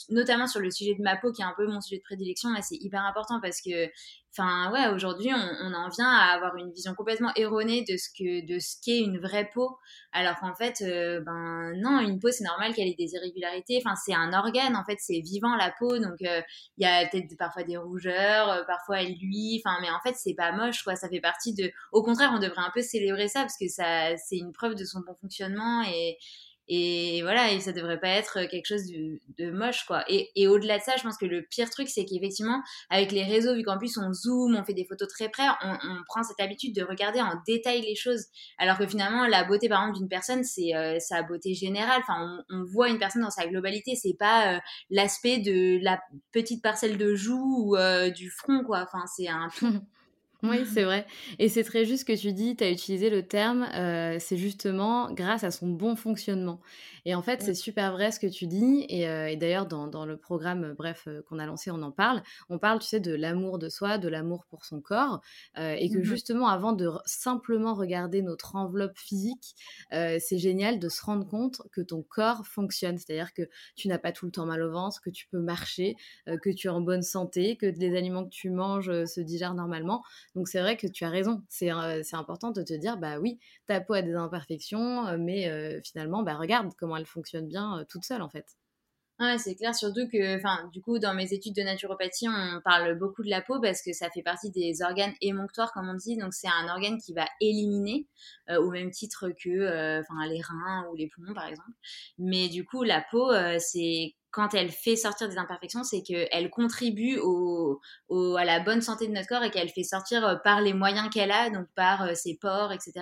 notamment 0.09 0.47
sur 0.47 0.61
le 0.61 0.71
sujet 0.71 0.95
de 0.95 1.03
ma 1.03 1.15
peau 1.15 1.31
qui 1.31 1.43
est 1.43 1.45
un 1.45 1.53
peu 1.55 1.67
mon 1.67 1.79
sujet 1.79 1.97
de 1.97 2.03
prédilection, 2.03 2.49
c'est 2.63 2.77
hyper 2.77 3.05
important 3.05 3.39
parce 3.39 3.61
que 3.61 3.91
Enfin, 4.35 4.71
ouais, 4.71 4.87
aujourd'hui, 4.87 5.29
on, 5.31 5.73
en 5.75 5.89
vient 5.89 6.09
à 6.09 6.33
avoir 6.33 6.55
une 6.55 6.71
vision 6.71 6.95
complètement 6.95 7.31
erronée 7.35 7.83
de 7.87 7.97
ce 7.97 8.09
que 8.09 8.43
de 8.47 8.57
ce 8.57 8.77
qu'est 8.83 8.99
une 8.99 9.19
vraie 9.19 9.47
peau, 9.53 9.77
alors 10.11 10.39
qu'en 10.39 10.55
fait, 10.55 10.81
euh, 10.81 11.21
ben 11.21 11.71
non, 11.77 11.99
une 11.99 12.19
peau 12.19 12.31
c'est 12.31 12.43
normal 12.43 12.73
qu'elle 12.73 12.87
ait 12.87 12.95
des 12.97 13.13
irrégularités. 13.13 13.79
Enfin, 13.85 13.95
c'est 13.95 14.15
un 14.15 14.33
organe, 14.33 14.75
en 14.75 14.83
fait, 14.85 14.97
c'est 14.99 15.19
vivant 15.19 15.55
la 15.55 15.71
peau, 15.77 15.99
donc 15.99 16.19
euh, 16.23 16.41
il 16.77 16.83
y 16.83 16.87
a 16.87 17.07
peut-être 17.07 17.37
parfois 17.37 17.63
des 17.63 17.77
rougeurs, 17.77 18.49
euh, 18.49 18.63
parfois 18.65 19.01
elle 19.01 19.13
luit. 19.21 19.61
Enfin, 19.63 19.77
mais 19.81 19.91
en 19.91 19.99
fait, 19.99 20.15
c'est 20.15 20.33
pas 20.33 20.51
moche, 20.51 20.81
quoi. 20.83 20.95
Ça 20.95 21.09
fait 21.09 21.21
partie 21.21 21.53
de. 21.53 21.71
Au 21.91 22.01
contraire, 22.01 22.31
on 22.33 22.39
devrait 22.39 22.63
un 22.63 22.71
peu 22.73 22.81
célébrer 22.81 23.27
ça 23.27 23.41
parce 23.41 23.57
que 23.57 23.67
ça, 23.67 24.17
c'est 24.17 24.37
une 24.37 24.51
preuve 24.51 24.73
de 24.73 24.83
son 24.83 25.01
bon 25.01 25.13
fonctionnement 25.21 25.83
et 25.83 26.17
et 26.67 27.21
voilà, 27.23 27.51
et 27.51 27.59
ça 27.59 27.73
devrait 27.73 27.99
pas 27.99 28.09
être 28.09 28.45
quelque 28.49 28.65
chose 28.65 28.83
de, 28.87 29.51
moche, 29.51 29.85
quoi. 29.85 30.03
Et, 30.07 30.31
et 30.35 30.47
au-delà 30.47 30.77
de 30.77 30.83
ça, 30.83 30.93
je 30.97 31.03
pense 31.03 31.17
que 31.17 31.25
le 31.25 31.41
pire 31.41 31.69
truc, 31.69 31.89
c'est 31.89 32.05
qu'effectivement, 32.05 32.61
avec 32.89 33.11
les 33.11 33.23
réseaux, 33.23 33.53
vu 33.53 33.63
qu'en 33.63 33.77
plus 33.77 33.97
on 33.97 34.13
zoome, 34.13 34.55
on 34.55 34.63
fait 34.63 34.73
des 34.73 34.85
photos 34.85 35.07
très 35.09 35.29
près, 35.29 35.43
on, 35.63 35.73
on, 35.73 36.03
prend 36.07 36.23
cette 36.23 36.39
habitude 36.39 36.73
de 36.73 36.83
regarder 36.83 37.19
en 37.21 37.33
détail 37.45 37.81
les 37.81 37.95
choses. 37.95 38.25
Alors 38.57 38.77
que 38.77 38.87
finalement, 38.87 39.27
la 39.27 39.43
beauté, 39.43 39.67
par 39.67 39.81
exemple, 39.81 39.99
d'une 39.99 40.09
personne, 40.09 40.43
c'est 40.43 40.75
euh, 40.75 40.99
sa 40.99 41.23
beauté 41.23 41.53
générale. 41.53 42.01
Enfin, 42.01 42.43
on, 42.49 42.63
voit 42.63 42.89
une 42.89 42.99
personne 42.99 43.23
dans 43.23 43.29
sa 43.29 43.45
globalité. 43.45 43.95
C'est 43.95 44.15
pas 44.17 44.55
euh, 44.55 44.59
l'aspect 44.89 45.39
de 45.39 45.83
la 45.83 45.99
petite 46.31 46.63
parcelle 46.63 46.97
de 46.97 47.13
joue 47.13 47.55
ou 47.57 47.75
euh, 47.75 48.09
du 48.09 48.29
front, 48.29 48.63
quoi. 48.63 48.83
Enfin, 48.87 49.05
c'est 49.07 49.27
un 49.27 49.49
Oui, 50.43 50.65
c'est 50.73 50.83
vrai. 50.83 51.05
Et 51.39 51.47
c'est 51.47 51.63
très 51.63 51.85
juste 51.85 52.05
que 52.05 52.15
tu 52.15 52.33
dis, 52.33 52.55
tu 52.55 52.63
as 52.63 52.69
utilisé 52.69 53.09
le 53.09 53.25
terme, 53.25 53.63
euh, 53.73 54.17
c'est 54.19 54.37
justement 54.37 55.11
grâce 55.11 55.43
à 55.43 55.51
son 55.51 55.67
bon 55.67 55.95
fonctionnement. 55.95 56.59
Et 57.05 57.15
en 57.15 57.21
fait, 57.21 57.41
c'est 57.41 57.53
super 57.53 57.91
vrai 57.91 58.11
ce 58.11 58.19
que 58.19 58.27
tu 58.27 58.47
dis. 58.47 58.85
Et, 58.89 59.07
euh, 59.07 59.35
d'ailleurs, 59.35 59.65
dans, 59.65 60.05
le 60.05 60.17
programme, 60.17 60.63
euh, 60.63 60.73
bref, 60.73 61.07
qu'on 61.27 61.39
a 61.39 61.45
lancé, 61.45 61.71
on 61.71 61.81
en 61.81 61.91
parle. 61.91 62.21
On 62.49 62.59
parle, 62.59 62.79
tu 62.79 62.87
sais, 62.87 62.99
de 62.99 63.13
l'amour 63.13 63.57
de 63.57 63.69
soi, 63.69 63.97
de 63.97 64.07
l'amour 64.07 64.45
pour 64.49 64.65
son 64.65 64.81
corps. 64.81 65.21
et 65.57 65.89
que 65.89 65.99
mmh 65.99 66.03
justement, 66.03 66.47
avant 66.47 66.73
de 66.73 66.89
simplement 67.05 67.73
regarder 67.73 68.21
notre 68.21 68.55
enveloppe 68.55 68.97
physique, 68.97 69.55
c'est 69.91 70.37
génial 70.37 70.79
de 70.79 70.89
se 70.89 71.01
rendre 71.03 71.25
compte 71.27 71.61
que 71.71 71.81
ton 71.81 72.03
corps 72.03 72.45
fonctionne. 72.45 72.97
C'est-à-dire 72.97 73.33
que 73.33 73.43
tu 73.75 73.87
n'as 73.87 73.97
pas 73.97 74.11
tout 74.11 74.25
le 74.25 74.31
temps 74.31 74.45
mal 74.45 74.61
au 74.61 74.71
ventre, 74.71 75.01
que 75.01 75.09
tu 75.09 75.27
peux 75.27 75.39
marcher, 75.39 75.95
que 76.25 76.49
tu 76.49 76.67
es 76.67 76.69
en 76.69 76.81
bonne 76.81 77.01
santé, 77.01 77.55
que 77.55 77.65
les 77.65 77.95
aliments 77.95 78.25
que 78.25 78.29
tu 78.29 78.49
manges 78.49 79.05
se 79.05 79.21
digèrent 79.21 79.55
normalement. 79.55 80.03
Donc 80.35 80.47
c'est 80.47 80.61
vrai 80.61 80.77
que 80.77 80.87
tu 80.87 81.05
as 81.05 81.09
raison. 81.09 81.43
C'est 81.49 81.69
important 81.69 82.51
de 82.51 82.63
te 82.63 82.73
dire, 82.73 82.97
bah 82.97 83.19
oui, 83.19 83.39
ta 83.67 83.81
peau 83.81 83.93
a 83.93 84.01
des 84.01 84.15
imperfections, 84.15 85.17
mais 85.17 85.81
finalement, 85.83 86.23
bah 86.23 86.35
regarde 86.35 86.71
comment 86.77 86.97
elle 86.97 87.05
fonctionne 87.05 87.47
bien 87.47 87.85
toute 87.89 88.03
seule 88.03 88.21
en 88.21 88.29
fait. 88.29 88.45
Ouais, 89.19 89.37
c'est 89.37 89.53
clair, 89.53 89.75
surtout 89.75 90.07
que, 90.11 90.37
enfin, 90.37 90.67
du 90.73 90.81
coup, 90.81 90.97
dans 90.97 91.13
mes 91.13 91.33
études 91.33 91.55
de 91.55 91.61
naturopathie, 91.61 92.27
on 92.27 92.59
parle 92.65 92.97
beaucoup 92.97 93.21
de 93.23 93.29
la 93.29 93.43
peau 93.43 93.61
parce 93.61 93.83
que 93.83 93.93
ça 93.93 94.09
fait 94.09 94.23
partie 94.23 94.49
des 94.49 94.81
organes 94.81 95.13
émonctoires, 95.21 95.71
comme 95.71 95.87
on 95.87 95.93
dit. 95.93 96.17
Donc, 96.17 96.33
c'est 96.33 96.47
un 96.47 96.67
organe 96.67 96.97
qui 96.97 97.13
va 97.13 97.27
éliminer, 97.39 98.07
au 98.49 98.71
même 98.71 98.89
titre 98.89 99.29
que, 99.29 99.49
les 99.49 100.41
reins 100.41 100.87
ou 100.91 100.95
les 100.95 101.07
poumons, 101.07 101.35
par 101.35 101.45
exemple. 101.45 101.69
Mais 102.17 102.49
du 102.49 102.65
coup, 102.65 102.81
la 102.81 103.05
peau, 103.11 103.31
c'est 103.59 104.15
quand 104.33 104.55
elle 104.55 104.71
fait 104.71 104.95
sortir 104.95 105.29
des 105.29 105.37
imperfections, 105.37 105.83
c'est 105.83 106.01
qu'elle 106.01 106.49
contribue 106.49 107.19
à 107.19 108.45
la 108.45 108.59
bonne 108.59 108.81
santé 108.81 109.07
de 109.07 109.13
notre 109.13 109.27
corps 109.27 109.43
et 109.43 109.51
qu'elle 109.51 109.69
fait 109.69 109.83
sortir 109.83 110.25
euh, 110.25 110.35
par 110.35 110.59
les 110.59 110.73
moyens 110.73 111.09
qu'elle 111.09 111.31
a, 111.31 111.51
donc 111.51 111.67
par 111.75 112.01
euh, 112.01 112.15
ses 112.15 112.35
pores, 112.41 112.71
etc., 112.71 112.93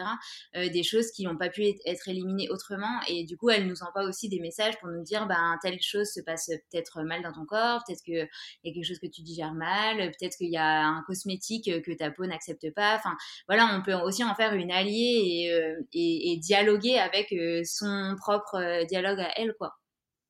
euh, 0.57 0.69
des 0.69 0.83
choses 0.83 1.09
qui 1.11 1.23
n'ont 1.23 1.37
pas 1.37 1.49
pu 1.49 1.63
être 1.85 2.07
éliminées 2.09 2.49
autrement. 2.49 2.99
Et 3.07 3.23
du 3.23 3.37
coup, 3.37 3.49
elle 3.49 3.65
nous 3.65 3.81
envoie 3.81 4.03
aussi 4.03 4.27
des 4.27 4.41
messages 4.41 4.77
pour 4.79 4.89
nous 4.89 5.03
dire, 5.03 5.25
ben, 5.25 5.57
telle 5.61 5.81
chose 5.81 6.11
se 6.11 6.19
passe 6.19 6.47
peut-être 6.47 7.01
mal 7.03 7.23
dans 7.23 7.31
ton 7.31 7.45
corps, 7.45 7.81
peut-être 7.87 8.03
qu'il 8.03 8.27
y 8.63 8.69
a 8.69 8.73
quelque 8.73 8.85
chose 8.85 8.99
que 8.99 9.07
tu 9.07 9.21
digères 9.21 9.53
mal, 9.53 10.11
peut-être 10.11 10.35
qu'il 10.35 10.51
y 10.51 10.57
a 10.57 10.83
un 10.83 11.01
cosmétique 11.07 11.81
que 11.81 11.93
ta 11.93 12.11
peau 12.11 12.25
n'accepte 12.25 12.73
pas. 12.75 12.97
Enfin, 12.97 13.15
voilà, 13.47 13.73
on 13.73 13.81
peut 13.81 13.93
aussi 13.93 14.25
en 14.25 14.35
faire 14.35 14.53
une 14.53 14.71
alliée 14.71 15.49
et 15.93 16.37
dialoguer 16.41 16.99
avec 16.99 17.33
son 17.65 18.15
propre 18.19 18.85
dialogue 18.85 19.21
à 19.21 19.31
elle, 19.39 19.53
quoi. 19.57 19.77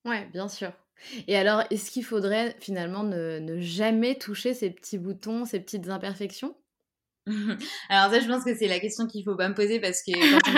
Ouais, 0.05 0.25
bien 0.31 0.47
sûr. 0.47 0.71
Et 1.27 1.35
alors, 1.35 1.63
est-ce 1.69 1.91
qu'il 1.91 2.03
faudrait 2.03 2.55
finalement 2.59 3.03
ne, 3.03 3.59
jamais 3.59 4.15
toucher 4.17 4.53
ces 4.53 4.69
petits 4.69 4.97
boutons, 4.97 5.45
ces 5.45 5.59
petites 5.59 5.89
imperfections? 5.89 6.55
Alors 7.89 8.11
ça, 8.11 8.19
je 8.19 8.27
pense 8.27 8.43
que 8.43 8.55
c'est 8.55 8.67
la 8.67 8.79
question 8.79 9.07
qu'il 9.07 9.23
faut 9.23 9.35
pas 9.35 9.47
me 9.47 9.53
poser 9.53 9.79
parce 9.79 10.01
que 10.01 10.11
quand 10.11 10.51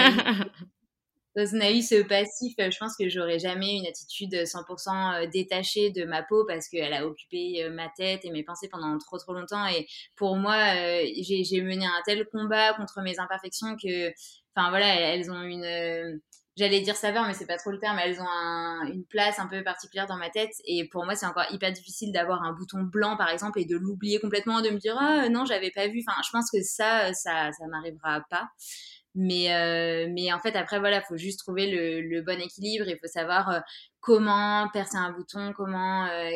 on 1.35 1.59
a 1.61 1.71
eu, 1.71 1.81
ce 1.81 2.01
passif, 2.03 2.53
je 2.57 2.77
pense 2.77 2.95
que 2.95 3.09
j'aurais 3.09 3.39
jamais 3.39 3.77
une 3.77 3.85
attitude 3.85 4.33
100% 4.33 5.23
euh, 5.23 5.27
détachée 5.27 5.91
de 5.91 6.05
ma 6.05 6.23
peau 6.23 6.45
parce 6.45 6.69
qu'elle 6.69 6.93
a 6.93 7.05
occupé 7.05 7.63
euh, 7.63 7.69
ma 7.69 7.89
tête 7.97 8.23
et 8.23 8.31
mes 8.31 8.43
pensées 8.43 8.69
pendant 8.69 8.97
trop 8.97 9.17
trop 9.17 9.33
longtemps. 9.33 9.67
Et 9.67 9.87
pour 10.15 10.37
moi, 10.37 10.55
euh, 10.55 11.05
j'ai 11.21 11.61
mené 11.61 11.85
un 11.85 12.01
tel 12.05 12.25
combat 12.31 12.73
contre 12.75 13.01
mes 13.01 13.19
imperfections 13.19 13.75
que, 13.75 14.09
enfin 14.55 14.69
voilà, 14.69 14.87
elles 14.87 15.29
ont 15.29 15.41
une 15.41 16.21
j'allais 16.57 16.81
dire 16.81 16.95
saveur, 16.95 17.25
mais 17.25 17.33
c'est 17.33 17.47
pas 17.47 17.57
trop 17.57 17.71
le 17.71 17.79
terme. 17.79 17.99
Elles 17.99 18.19
ont 18.21 18.85
une 18.91 19.05
place 19.05 19.39
un 19.39 19.47
peu 19.47 19.63
particulière 19.63 20.07
dans 20.07 20.17
ma 20.17 20.29
tête. 20.29 20.51
Et 20.65 20.87
pour 20.89 21.05
moi, 21.05 21.15
c'est 21.15 21.25
encore 21.25 21.45
hyper 21.51 21.71
difficile 21.71 22.11
d'avoir 22.11 22.43
un 22.43 22.53
bouton 22.53 22.83
blanc, 22.83 23.17
par 23.17 23.29
exemple, 23.29 23.59
et 23.59 23.65
de 23.65 23.77
l'oublier 23.77 24.19
complètement, 24.19 24.61
de 24.61 24.69
me 24.69 24.77
dire, 24.77 24.95
ah 24.99 25.29
non, 25.29 25.45
j'avais 25.45 25.71
pas 25.71 25.87
vu. 25.87 26.03
Enfin, 26.07 26.19
je 26.25 26.29
pense 26.31 26.49
que 26.51 26.61
ça, 26.61 27.13
ça, 27.13 27.51
ça 27.51 27.67
m'arrivera 27.67 28.21
pas. 28.29 28.49
Mais, 29.15 29.53
euh, 29.53 30.07
mais 30.11 30.33
en 30.33 30.39
fait, 30.39 30.55
après, 30.55 30.79
voilà, 30.79 31.01
faut 31.01 31.17
juste 31.17 31.39
trouver 31.39 31.69
le, 31.69 32.21
bon 32.21 32.39
équilibre. 32.39 32.85
Il 32.87 32.97
faut 32.99 33.07
savoir 33.07 33.49
euh, 33.49 33.59
comment 33.99 34.67
percer 34.73 34.97
un 34.97 35.11
bouton, 35.11 35.53
comment, 35.55 36.05
euh, 36.07 36.29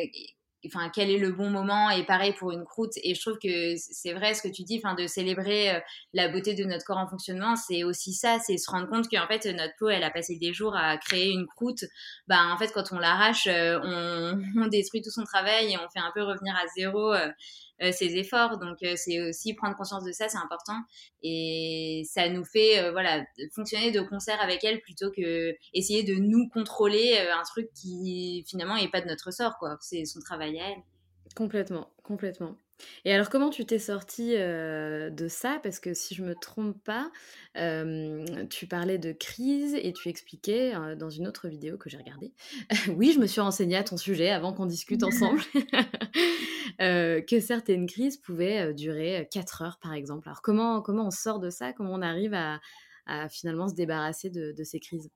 enfin 0.68 0.90
quel 0.94 1.10
est 1.10 1.18
le 1.18 1.32
bon 1.32 1.50
moment 1.50 1.90
et 1.90 2.04
pareil 2.04 2.32
pour 2.32 2.52
une 2.52 2.64
croûte. 2.64 2.92
Et 3.02 3.14
je 3.14 3.20
trouve 3.20 3.38
que 3.38 3.76
c'est 3.76 4.12
vrai 4.12 4.34
ce 4.34 4.42
que 4.42 4.48
tu 4.48 4.62
dis 4.62 4.80
enfin 4.82 4.94
de 4.94 5.06
célébrer 5.06 5.70
euh, 5.70 5.80
la 6.12 6.28
beauté 6.28 6.54
de 6.54 6.64
notre 6.64 6.84
corps 6.84 6.98
en 6.98 7.08
fonctionnement 7.08 7.56
c'est 7.56 7.84
aussi 7.84 8.12
ça 8.12 8.38
c'est 8.38 8.56
se 8.56 8.70
rendre 8.70 8.88
compte 8.88 9.08
qu'en 9.08 9.26
fait 9.26 9.46
notre 9.46 9.74
peau 9.78 9.88
elle 9.88 10.04
a 10.04 10.10
passé 10.10 10.36
des 10.36 10.52
jours 10.52 10.76
à 10.76 10.96
créer 10.98 11.30
une 11.30 11.46
croûte. 11.46 11.84
Bah 12.26 12.46
en 12.52 12.56
fait 12.56 12.72
quand 12.72 12.92
on 12.92 12.98
l'arrache 12.98 13.46
euh, 13.46 13.78
on, 13.82 14.42
on, 14.64 14.66
détruit 14.66 15.02
tout 15.02 15.10
son 15.10 15.24
travail 15.24 15.72
et 15.72 15.76
on 15.78 15.88
fait 15.90 16.00
un 16.00 16.12
peu 16.14 16.22
revenir 16.22 16.54
à 16.56 16.66
zéro 16.76 17.12
euh, 17.12 17.28
euh, 17.28 17.32
ses 17.92 18.16
efforts. 18.16 18.58
Donc 18.58 18.82
euh, 18.82 18.94
c'est 18.96 19.20
aussi 19.28 19.54
prendre 19.54 19.76
conscience 19.76 20.04
de 20.04 20.12
ça, 20.12 20.28
c'est 20.28 20.38
important. 20.38 20.78
Et 21.22 22.02
ça 22.10 22.28
nous 22.28 22.44
fait 22.44 22.80
euh, 22.80 22.92
voilà 22.92 23.24
fonctionner 23.54 23.90
de 23.90 24.00
concert 24.00 24.40
avec 24.40 24.64
elle 24.64 24.80
plutôt 24.80 25.10
que 25.10 25.54
essayer 25.74 26.02
de 26.02 26.14
nous 26.14 26.48
contrôler 26.48 27.18
un 27.18 27.42
truc 27.44 27.70
qui 27.74 28.44
finalement 28.48 28.76
n'est 28.76 28.88
pas 28.88 29.00
de 29.00 29.06
notre 29.06 29.30
sort 29.32 29.58
quoi. 29.58 29.76
C'est 29.80 30.04
son 30.04 30.20
travail 30.20 30.58
à 30.60 30.70
elle. 30.70 30.82
Complètement, 31.34 31.90
complètement. 32.02 32.56
Et 33.04 33.12
alors, 33.12 33.28
comment 33.30 33.50
tu 33.50 33.64
t'es 33.64 33.78
sortie 33.78 34.34
de 34.34 35.26
ça? 35.28 35.60
Parce 35.62 35.80
que 35.80 35.94
si 35.94 36.14
je 36.14 36.22
me 36.22 36.34
trompe 36.34 36.76
pas, 36.84 37.10
tu 38.50 38.66
parlais 38.66 38.98
de 38.98 39.12
crise 39.12 39.74
et 39.74 39.92
tu 39.92 40.08
expliquais 40.08 40.72
dans 40.96 41.10
une 41.10 41.26
autre 41.26 41.48
vidéo 41.48 41.76
que 41.76 41.90
j'ai 41.90 41.98
regardée. 41.98 42.32
oui, 42.96 43.12
je 43.12 43.20
me 43.20 43.26
suis 43.26 43.40
renseignée 43.40 43.76
à 43.76 43.84
ton 43.84 43.96
sujet 43.96 44.30
avant 44.30 44.52
qu'on 44.52 44.66
discute 44.66 45.02
ensemble. 45.02 45.40
que 46.78 47.40
certaines 47.40 47.86
crises 47.86 48.16
pouvaient 48.16 48.74
durer 48.74 49.28
4 49.30 49.62
heures, 49.62 49.78
par 49.80 49.92
exemple. 49.92 50.28
Alors, 50.28 50.42
comment, 50.42 50.82
comment 50.82 51.06
on 51.06 51.10
sort 51.10 51.40
de 51.40 51.50
ça? 51.50 51.72
Comment 51.72 51.94
on 51.94 52.02
arrive 52.02 52.34
à, 52.34 52.60
finalement 53.30 53.68
se 53.68 53.74
débarrasser 53.74 54.30
de 54.30 54.64
ces 54.64 54.80
crises? 54.80 55.10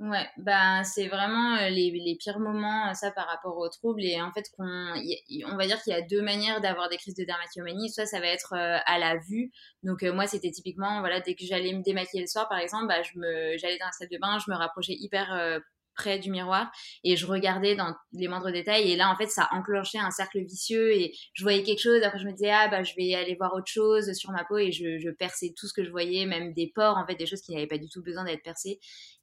Ouais, 0.00 0.26
bah 0.38 0.82
c'est 0.82 1.08
vraiment 1.08 1.56
les, 1.68 1.90
les, 1.90 2.16
pires 2.16 2.40
moments 2.40 2.94
ça 2.94 3.10
par 3.10 3.26
rapport 3.26 3.58
aux 3.58 3.68
troubles 3.68 4.02
et 4.02 4.18
en 4.22 4.32
fait 4.32 4.46
qu'on 4.56 4.64
on 4.64 5.56
va 5.58 5.66
dire 5.66 5.82
qu'il 5.82 5.92
y 5.92 5.96
a 5.96 6.00
deux 6.00 6.22
manières 6.22 6.62
d'avoir 6.62 6.88
des 6.88 6.96
crises 6.96 7.14
de 7.16 7.24
dermatillomanie, 7.24 7.90
soit 7.90 8.06
ça 8.06 8.18
va 8.18 8.28
être 8.28 8.54
à 8.54 8.98
la 8.98 9.18
vue. 9.18 9.52
Donc 9.82 10.02
moi 10.02 10.26
c'était 10.26 10.50
typiquement 10.50 11.00
voilà 11.00 11.20
dès 11.20 11.34
que 11.34 11.44
j'allais 11.44 11.74
me 11.74 11.82
démaquiller 11.82 12.22
le 12.22 12.28
soir 12.28 12.48
par 12.48 12.58
exemple, 12.58 12.86
bah 12.86 13.02
j'allais 13.02 13.78
dans 13.78 13.86
la 13.86 13.92
salle 13.92 14.08
de 14.10 14.16
bain, 14.18 14.38
je 14.38 14.50
me 14.50 14.56
rapprochais 14.56 14.94
hyper 14.98 15.60
près 15.94 16.18
du 16.18 16.30
miroir 16.30 16.70
et 17.04 17.16
je 17.16 17.26
regardais 17.26 17.74
dans 17.76 17.94
les 18.12 18.28
moindres 18.28 18.52
détails 18.52 18.90
et 18.90 18.96
là 18.96 19.10
en 19.10 19.16
fait 19.16 19.26
ça 19.26 19.48
enclenchait 19.52 19.98
un 19.98 20.10
cercle 20.10 20.40
vicieux 20.40 20.94
et 20.94 21.12
je 21.34 21.42
voyais 21.42 21.62
quelque 21.62 21.80
chose. 21.80 22.02
Après 22.02 22.18
je 22.18 22.26
me 22.26 22.32
disais 22.32 22.50
ah 22.50 22.68
bah 22.68 22.82
je 22.82 22.94
vais 22.96 23.14
aller 23.14 23.34
voir 23.34 23.54
autre 23.54 23.70
chose 23.70 24.12
sur 24.14 24.30
ma 24.30 24.44
peau 24.44 24.58
et 24.58 24.72
je, 24.72 24.98
je 24.98 25.10
perçais 25.10 25.52
tout 25.56 25.66
ce 25.66 25.74
que 25.74 25.84
je 25.84 25.90
voyais 25.90 26.24
même 26.26 26.54
des 26.54 26.72
pores 26.74 26.96
en 26.96 27.06
fait 27.06 27.16
des 27.16 27.26
choses 27.26 27.42
qui 27.42 27.52
n'avaient 27.52 27.66
pas 27.66 27.78
du 27.78 27.88
tout 27.88 28.02
besoin 28.02 28.24
d'être 28.24 28.42
percées 28.42 28.80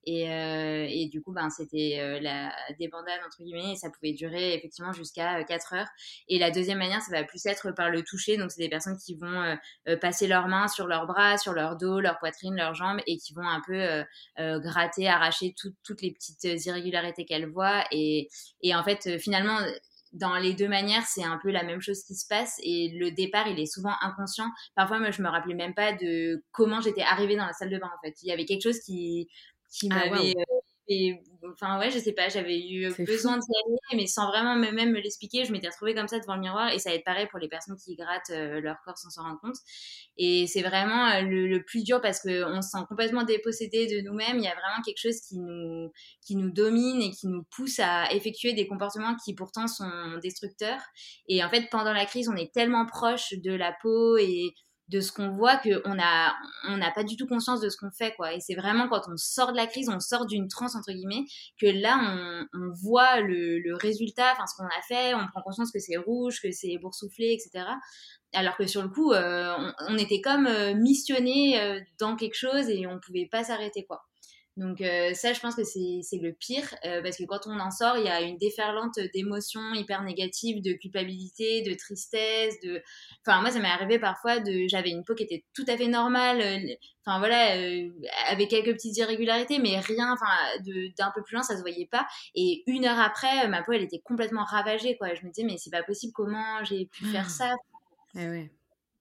et, 0.07 0.31
euh, 0.31 0.87
et, 0.89 1.09
du 1.09 1.21
coup, 1.21 1.33
ben, 1.33 1.49
c'était 1.49 1.97
euh, 1.99 2.21
la 2.21 2.55
débandade, 2.79 3.19
entre 3.25 3.43
guillemets, 3.43 3.73
et 3.73 3.75
ça 3.75 3.89
pouvait 3.89 4.13
durer 4.13 4.53
effectivement 4.53 4.93
jusqu'à 4.93 5.43
4 5.43 5.73
euh, 5.73 5.77
heures. 5.77 5.87
Et 6.29 6.39
la 6.39 6.49
deuxième 6.49 6.77
manière, 6.77 7.01
ça 7.01 7.11
va 7.11 7.25
plus 7.25 7.45
être 7.45 7.71
par 7.71 7.89
le 7.89 8.03
toucher. 8.03 8.37
Donc, 8.37 8.51
c'est 8.51 8.61
des 8.61 8.69
personnes 8.69 8.97
qui 8.97 9.15
vont 9.15 9.57
passer 9.99 10.27
leurs 10.27 10.47
mains 10.47 10.69
sur 10.69 10.87
leurs 10.87 11.07
bras, 11.07 11.37
sur 11.37 11.51
leur 11.51 11.75
dos, 11.75 11.99
leur 11.99 12.19
poitrine, 12.19 12.55
leurs 12.55 12.73
jambes, 12.73 12.99
et 13.05 13.17
qui 13.17 13.33
vont 13.33 13.47
un 13.47 13.61
peu 13.67 14.05
gratter, 14.59 15.09
arracher 15.09 15.53
toutes 15.83 16.01
les 16.01 16.13
petites 16.13 16.65
irrégularités 16.65 17.25
qu'elles 17.25 17.49
voient. 17.49 17.83
Et, 17.91 18.29
et 18.61 18.73
en 18.75 18.83
fait, 18.83 19.19
finalement, 19.19 19.59
dans 20.13 20.35
les 20.37 20.53
deux 20.53 20.69
manières, 20.69 21.05
c'est 21.05 21.23
un 21.23 21.37
peu 21.37 21.51
la 21.51 21.63
même 21.63 21.81
chose 21.81 22.03
qui 22.03 22.15
se 22.15 22.25
passe 22.27 22.59
et 22.63 22.93
le 22.97 23.11
départ, 23.11 23.47
il 23.47 23.59
est 23.59 23.65
souvent 23.65 23.93
inconscient. 24.01 24.49
Parfois, 24.75 24.99
moi, 24.99 25.11
je 25.11 25.21
me 25.21 25.27
rappelais 25.27 25.53
même 25.53 25.73
pas 25.73 25.93
de 25.93 26.43
comment 26.51 26.79
j'étais 26.79 27.01
arrivée 27.01 27.35
dans 27.35 27.45
la 27.45 27.53
salle 27.53 27.69
de 27.69 27.77
bain, 27.77 27.89
en 27.93 28.01
fait. 28.05 28.15
Il 28.23 28.29
y 28.29 28.31
avait 28.31 28.45
quelque 28.45 28.63
chose 28.63 28.79
qui, 28.79 29.27
qui 29.69 29.89
ah, 29.91 30.09
m'avait 30.09 30.33
et 30.89 31.19
enfin 31.43 31.79
ouais 31.79 31.91
je 31.91 31.99
sais 31.99 32.13
pas 32.13 32.29
j'avais 32.29 32.59
eu 32.59 32.87
besoin 32.99 33.37
de 33.37 33.41
aller 33.41 34.01
mais 34.01 34.07
sans 34.07 34.27
vraiment 34.27 34.55
même 34.55 34.91
me 34.91 34.99
l'expliquer 34.99 35.43
je 35.43 35.51
m'étais 35.51 35.67
retrouvée 35.67 35.93
comme 35.93 36.07
ça 36.07 36.19
devant 36.19 36.35
le 36.35 36.41
miroir 36.41 36.71
et 36.71 36.79
ça 36.79 36.89
va 36.89 36.95
être 36.95 37.03
pareil 37.03 37.27
pour 37.29 37.39
les 37.39 37.49
personnes 37.49 37.75
qui 37.75 37.95
grattent 37.95 38.29
leur 38.29 38.77
corps 38.85 38.97
sans 38.97 39.09
s'en 39.09 39.23
rendre 39.23 39.39
compte. 39.41 39.55
Et 40.17 40.47
c'est 40.47 40.61
vraiment 40.61 41.19
le, 41.21 41.57
plus 41.63 41.83
dur 41.83 41.99
parce 42.01 42.21
que 42.21 42.45
on 42.45 42.61
se 42.61 42.69
sent 42.69 42.85
complètement 42.87 43.23
dépossédé 43.23 43.87
de 43.87 44.01
nous-mêmes 44.01 44.37
il 44.37 44.43
y 44.43 44.47
a 44.47 44.55
vraiment 44.55 44.81
quelque 44.85 44.99
chose 44.99 45.19
qui 45.27 45.37
nous 45.39 45.91
qui 46.25 46.35
nous 46.35 46.51
domine 46.51 47.01
et 47.01 47.11
qui 47.11 47.27
nous 47.27 47.43
pousse 47.55 47.79
à 47.79 48.11
effectuer 48.13 48.53
des 48.53 48.67
comportements 48.67 49.15
qui 49.23 49.33
pourtant 49.33 49.67
sont 49.67 50.19
destructeurs. 50.23 50.81
Et 51.27 51.43
en 51.43 51.49
fait 51.49 51.69
pendant 51.69 51.93
la 51.93 52.05
crise 52.05 52.29
on 52.29 52.35
est 52.35 52.53
tellement 52.53 52.85
proche 52.85 53.33
de 53.33 53.53
la 53.53 53.75
peau 53.81 54.17
et 54.17 54.53
de 54.89 55.01
ce 55.01 55.11
qu'on 55.11 55.29
voit 55.29 55.57
qu'on 55.57 55.95
n'a 55.95 56.35
on 56.67 56.77
n'a 56.77 56.91
pas 56.91 57.03
du 57.03 57.17
tout 57.17 57.27
conscience 57.27 57.59
de 57.59 57.69
ce 57.69 57.77
qu'on 57.77 57.91
fait 57.91 58.13
quoi. 58.15 58.33
Et 58.33 58.39
c'est 58.39 58.55
vraiment 58.55 58.87
quand 58.87 59.01
on 59.07 59.17
sort 59.17 59.51
de 59.51 59.57
la 59.57 59.67
crise 59.67 59.89
on 59.89 59.99
sort 59.99 60.25
d'une 60.25 60.47
transe 60.47 60.75
entre 60.75 60.91
guillemets 60.91 61.25
que 61.59 61.67
là 61.67 61.99
on, 62.53 62.71
voit 62.81 63.21
le, 63.21 63.59
le 63.59 63.75
résultat 63.75 64.31
enfin 64.33 64.45
ce 64.45 64.55
qu'on 64.55 64.67
a 64.67 64.81
fait 64.87 65.13
on 65.13 65.27
prend 65.27 65.41
conscience 65.41 65.71
que 65.71 65.79
c'est 65.79 65.97
rouge 65.97 66.41
que 66.41 66.51
c'est 66.51 66.77
boursouflé 66.77 67.33
etc 67.33 67.65
alors 68.33 68.55
que 68.57 68.67
sur 68.67 68.81
le 68.81 68.89
coup 68.89 69.11
euh, 69.13 69.53
on, 69.57 69.93
on, 69.93 69.97
était 69.97 70.21
comme 70.21 70.47
euh, 70.47 70.73
missionné 70.73 71.59
euh, 71.59 71.79
dans 71.99 72.15
quelque 72.15 72.35
chose 72.35 72.69
et 72.69 72.85
on 72.87 72.99
pouvait 72.99 73.27
pas 73.29 73.43
s'arrêter 73.43 73.85
quoi 73.85 74.06
donc 74.57 74.81
euh, 74.81 75.13
ça, 75.13 75.33
je 75.33 75.39
pense 75.39 75.55
que 75.55 75.63
c'est 75.63 76.17
le 76.19 76.33
pire, 76.33 76.73
euh, 76.83 77.03
parce 77.03 77.17
que 77.17 77.23
quand 77.25 77.45
on 77.45 77.59
en 77.59 77.69
sort, 77.69 77.95
il 77.97 78.05
y 78.05 78.09
a 78.09 78.21
une 78.21 78.37
déferlante 78.37 78.99
d'émotions 79.13 79.75
hyper 79.75 80.01
négatives, 80.01 80.63
de 80.63 80.73
culpabilité, 80.73 81.61
de 81.61 81.75
tristesse, 81.75 82.59
de... 82.61 82.81
Enfin, 83.25 83.39
moi, 83.41 83.51
ça 83.51 83.59
m'est 83.59 83.67
arrivé 83.67 83.99
parfois 83.99 84.39
de... 84.39 84.67
J'avais 84.67 84.89
une 84.89 85.03
peau 85.03 85.13
qui 85.13 85.23
était 85.23 85.45
tout 85.53 85.65
à 85.67 85.77
fait 85.77 85.87
normale, 85.87 86.41
euh, 86.41 86.73
enfin 87.05 87.19
voilà, 87.19 87.51
avec 88.29 88.49
quelques 88.49 88.73
petites 88.73 88.97
irrégularités, 88.97 89.59
mais 89.59 89.79
rien, 89.79 90.11
enfin, 90.11 90.33
d'un 90.97 91.11
peu 91.13 91.21
plus 91.21 91.35
loin, 91.35 91.43
ça 91.43 91.55
se 91.55 91.61
voyait 91.61 91.87
pas. 91.91 92.07
Et 92.33 92.63
une 92.65 92.85
heure 92.85 92.99
après, 92.99 93.47
ma 93.47 93.61
peau, 93.61 93.73
elle 93.73 93.83
était 93.83 94.01
complètement 94.03 94.43
ravagée, 94.43 94.97
quoi. 94.97 95.13
Je 95.13 95.23
me 95.23 95.31
disais, 95.31 95.45
mais 95.45 95.57
c'est 95.57 95.69
pas 95.69 95.83
possible, 95.83 96.13
comment 96.13 96.63
j'ai 96.63 96.87
pu 96.87 97.05
faire 97.05 97.27
ah. 97.27 97.29
ça? 97.29 97.55
Eh 98.15 98.27
ouais. 98.27 98.51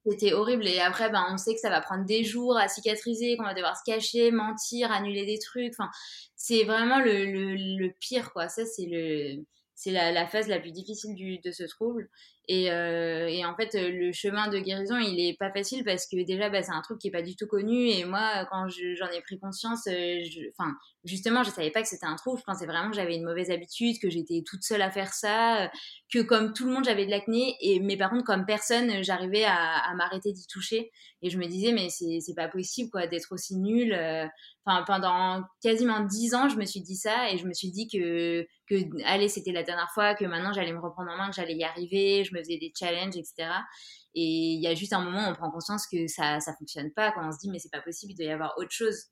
C'était 0.08 0.32
horrible 0.32 0.68
et 0.68 0.78
après 0.78 1.10
ben 1.10 1.26
on 1.32 1.36
sait 1.36 1.54
que 1.54 1.60
ça 1.60 1.70
va 1.70 1.80
prendre 1.80 2.04
des 2.04 2.22
jours 2.22 2.56
à 2.56 2.68
cicatriser, 2.68 3.36
qu'on 3.36 3.42
va 3.42 3.54
devoir 3.54 3.76
se 3.76 3.82
cacher, 3.84 4.30
mentir, 4.30 4.92
annuler 4.92 5.26
des 5.26 5.38
trucs. 5.38 5.72
Enfin, 5.72 5.90
c'est 6.36 6.62
vraiment 6.62 7.00
le, 7.00 7.24
le, 7.24 7.92
pire 7.98 8.32
quoi. 8.32 8.48
Ça 8.48 8.64
c'est 8.64 8.86
le 8.86 9.44
c'est 9.74 9.90
la, 9.90 10.12
la, 10.12 10.26
phase 10.26 10.48
la 10.48 10.60
plus 10.60 10.72
difficile 10.72 11.14
du, 11.14 11.38
de 11.38 11.50
ce 11.50 11.64
trouble. 11.64 12.08
Et, 12.48 12.70
euh, 12.70 13.26
et, 13.28 13.44
en 13.44 13.56
fait, 13.56 13.74
le 13.74 14.12
chemin 14.12 14.48
de 14.48 14.58
guérison, 14.58 14.98
il 14.98 15.18
est 15.18 15.36
pas 15.36 15.50
facile 15.50 15.82
parce 15.84 16.06
que 16.06 16.24
déjà, 16.24 16.48
bah, 16.48 16.62
c'est 16.62 16.72
un 16.72 16.80
truc 16.80 16.98
qui 16.98 17.08
est 17.08 17.10
pas 17.10 17.22
du 17.22 17.34
tout 17.34 17.46
connu. 17.46 17.88
Et 17.88 18.04
moi, 18.04 18.46
quand 18.50 18.68
j'en 18.68 19.10
ai 19.10 19.20
pris 19.20 19.38
conscience, 19.38 19.86
euh, 19.88 20.20
enfin, 20.56 20.72
justement, 21.04 21.42
je 21.42 21.50
savais 21.50 21.72
pas 21.72 21.82
que 21.82 21.88
c'était 21.88 22.06
un 22.06 22.14
trouble. 22.14 22.38
Je 22.38 22.44
pensais 22.44 22.66
vraiment 22.66 22.90
que 22.90 22.96
j'avais 22.96 23.16
une 23.16 23.24
mauvaise 23.24 23.50
habitude, 23.50 23.96
que 24.00 24.10
j'étais 24.10 24.44
toute 24.46 24.62
seule 24.62 24.82
à 24.82 24.90
faire 24.90 25.12
ça, 25.12 25.70
que 26.12 26.20
comme 26.20 26.52
tout 26.52 26.66
le 26.66 26.72
monde, 26.72 26.84
j'avais 26.84 27.06
de 27.06 27.10
l'acné. 27.10 27.56
Et 27.60 27.80
mais 27.80 27.96
par 27.96 28.10
contre, 28.10 28.24
comme 28.24 28.46
personne, 28.46 29.02
j'arrivais 29.02 29.44
à, 29.44 29.78
à 29.78 29.94
m'arrêter 29.94 30.32
d'y 30.32 30.46
toucher. 30.46 30.92
Et 31.22 31.30
je 31.30 31.38
me 31.38 31.46
disais, 31.46 31.72
mais 31.72 31.88
c'est 31.88 32.34
pas 32.34 32.48
possible, 32.48 32.90
quoi, 32.90 33.06
d'être 33.06 33.32
aussi 33.32 33.56
nulle. 33.56 33.94
Euh, 33.94 34.26
enfin, 34.64 34.84
pendant 34.86 35.42
quasiment 35.62 36.00
dix 36.00 36.34
ans, 36.34 36.48
je 36.48 36.56
me 36.56 36.64
suis 36.64 36.82
dit 36.82 36.96
ça 36.96 37.30
et 37.30 37.38
je 37.38 37.46
me 37.46 37.54
suis 37.54 37.70
dit 37.70 37.88
que, 37.88 38.46
que 38.68 38.76
allez, 39.04 39.28
c'était 39.28 39.52
la 39.52 39.62
dernière 39.62 39.90
fois, 39.94 40.14
que 40.14 40.24
maintenant 40.24 40.52
j'allais 40.52 40.72
me 40.72 40.78
reprendre 40.78 41.10
en 41.10 41.16
main, 41.16 41.30
que 41.30 41.34
j'allais 41.34 41.54
y 41.54 41.64
arriver. 41.64 42.22
Me 42.36 42.42
faisais 42.42 42.58
des 42.58 42.72
challenges, 42.78 43.16
etc. 43.16 43.48
Et 44.14 44.22
il 44.22 44.62
y 44.62 44.66
a 44.66 44.74
juste 44.74 44.92
un 44.92 45.02
moment 45.02 45.26
où 45.26 45.30
on 45.30 45.34
prend 45.34 45.50
conscience 45.50 45.86
que 45.86 46.06
ça 46.06 46.40
ça 46.40 46.54
fonctionne 46.58 46.92
pas, 46.92 47.12
quand 47.12 47.26
on 47.26 47.32
se 47.32 47.38
dit 47.38 47.50
mais 47.50 47.58
c'est 47.58 47.72
pas 47.72 47.82
possible, 47.82 48.12
il 48.12 48.16
doit 48.16 48.26
y 48.26 48.30
avoir 48.30 48.56
autre 48.58 48.72
chose. 48.72 49.06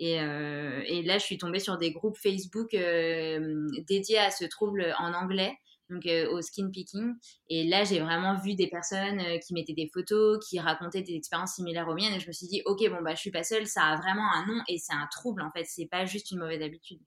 Et, 0.00 0.18
euh, 0.18 0.82
et 0.86 1.02
là, 1.02 1.18
je 1.18 1.24
suis 1.24 1.36
tombée 1.36 1.58
sur 1.60 1.76
des 1.76 1.92
groupes 1.92 2.16
Facebook 2.16 2.72
euh, 2.72 3.68
dédiés 3.86 4.18
à 4.18 4.30
ce 4.30 4.46
trouble 4.46 4.94
en 4.98 5.12
anglais, 5.12 5.52
donc 5.90 6.06
euh, 6.06 6.30
au 6.32 6.40
skin 6.40 6.70
picking. 6.70 7.12
Et 7.50 7.64
là, 7.68 7.84
j'ai 7.84 8.00
vraiment 8.00 8.40
vu 8.40 8.54
des 8.54 8.68
personnes 8.68 9.22
qui 9.46 9.52
mettaient 9.52 9.74
des 9.74 9.90
photos, 9.92 10.38
qui 10.48 10.58
racontaient 10.58 11.02
des 11.02 11.14
expériences 11.14 11.54
similaires 11.56 11.86
aux 11.86 11.94
miennes. 11.94 12.14
Et 12.14 12.20
je 12.20 12.28
me 12.28 12.32
suis 12.32 12.46
dit, 12.46 12.62
ok, 12.64 12.78
bon 12.88 13.02
bah, 13.02 13.14
je 13.14 13.20
suis 13.20 13.30
pas 13.30 13.44
seule, 13.44 13.66
ça 13.66 13.82
a 13.84 13.96
vraiment 13.96 14.32
un 14.34 14.46
nom 14.46 14.62
et 14.68 14.78
c'est 14.78 14.94
un 14.94 15.06
trouble 15.12 15.42
en 15.42 15.50
fait. 15.50 15.64
C'est 15.66 15.86
pas 15.86 16.06
juste 16.06 16.30
une 16.30 16.38
mauvaise 16.38 16.62
habitude. 16.62 17.00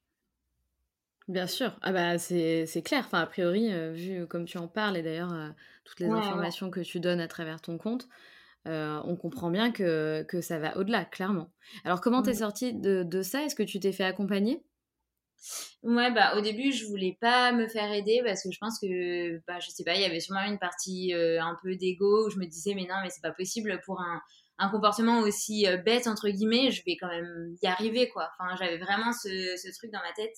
Bien 1.27 1.47
sûr, 1.47 1.77
ah 1.81 1.91
bah 1.93 2.17
c'est 2.19 2.81
clair. 2.83 3.03
Enfin, 3.05 3.21
a 3.21 3.25
priori, 3.27 3.71
euh, 3.73 3.91
vu 3.93 4.27
comme 4.27 4.45
tu 4.45 4.57
en 4.57 4.67
parles 4.67 4.97
et 4.97 5.01
d'ailleurs 5.01 5.33
euh, 5.33 5.49
toutes 5.85 5.99
les 5.99 6.13
informations 6.13 6.69
que 6.69 6.81
tu 6.81 6.99
donnes 6.99 7.21
à 7.21 7.27
travers 7.27 7.61
ton 7.61 7.77
compte, 7.77 8.07
euh, 8.67 9.01
on 9.05 9.15
comprend 9.17 9.51
bien 9.51 9.71
que, 9.71 10.23
que 10.23 10.41
ça 10.41 10.59
va 10.59 10.77
au-delà, 10.77 11.05
clairement. 11.05 11.53
Alors, 11.85 12.01
comment 12.01 12.23
t'es 12.23 12.35
sortie 12.35 12.73
de, 12.73 13.03
de 13.03 13.21
ça? 13.23 13.43
Est-ce 13.43 13.55
que 13.55 13.63
tu 13.63 13.79
t'es 13.79 13.93
fait 13.93 14.05
accompagner? 14.05 14.65
Ouais, 15.83 16.11
bah 16.13 16.37
au 16.37 16.41
début, 16.41 16.71
je 16.71 16.85
voulais 16.85 17.17
pas 17.19 17.51
me 17.51 17.67
faire 17.67 17.91
aider 17.91 18.21
parce 18.25 18.43
que 18.43 18.51
je 18.51 18.57
pense 18.59 18.79
que, 18.79 19.39
bah, 19.45 19.59
je 19.59 19.69
sais 19.69 19.83
pas, 19.83 19.95
il 19.95 20.01
y 20.01 20.05
avait 20.05 20.19
sûrement 20.21 20.43
une 20.45 20.57
partie 20.59 21.13
un 21.13 21.57
peu 21.61 21.75
d'ego 21.75 22.27
où 22.27 22.29
je 22.29 22.37
me 22.37 22.45
disais, 22.45 22.73
mais 22.73 22.85
non, 22.85 22.95
mais 23.03 23.09
c'est 23.09 23.21
pas 23.21 23.33
possible 23.33 23.81
pour 23.85 23.99
un, 24.01 24.21
comportement 24.69 25.19
aussi 25.21 25.67
euh, 25.67 25.77
bête 25.77 26.07
entre 26.07 26.29
guillemets, 26.29 26.71
je 26.71 26.83
vais 26.85 26.97
quand 26.99 27.07
même 27.07 27.55
y 27.61 27.67
arriver 27.67 28.09
quoi. 28.09 28.29
Enfin, 28.39 28.55
j'avais 28.57 28.77
vraiment 28.77 29.11
ce, 29.13 29.77
truc 29.77 29.91
dans 29.91 29.99
ma 29.99 30.13
tête. 30.13 30.35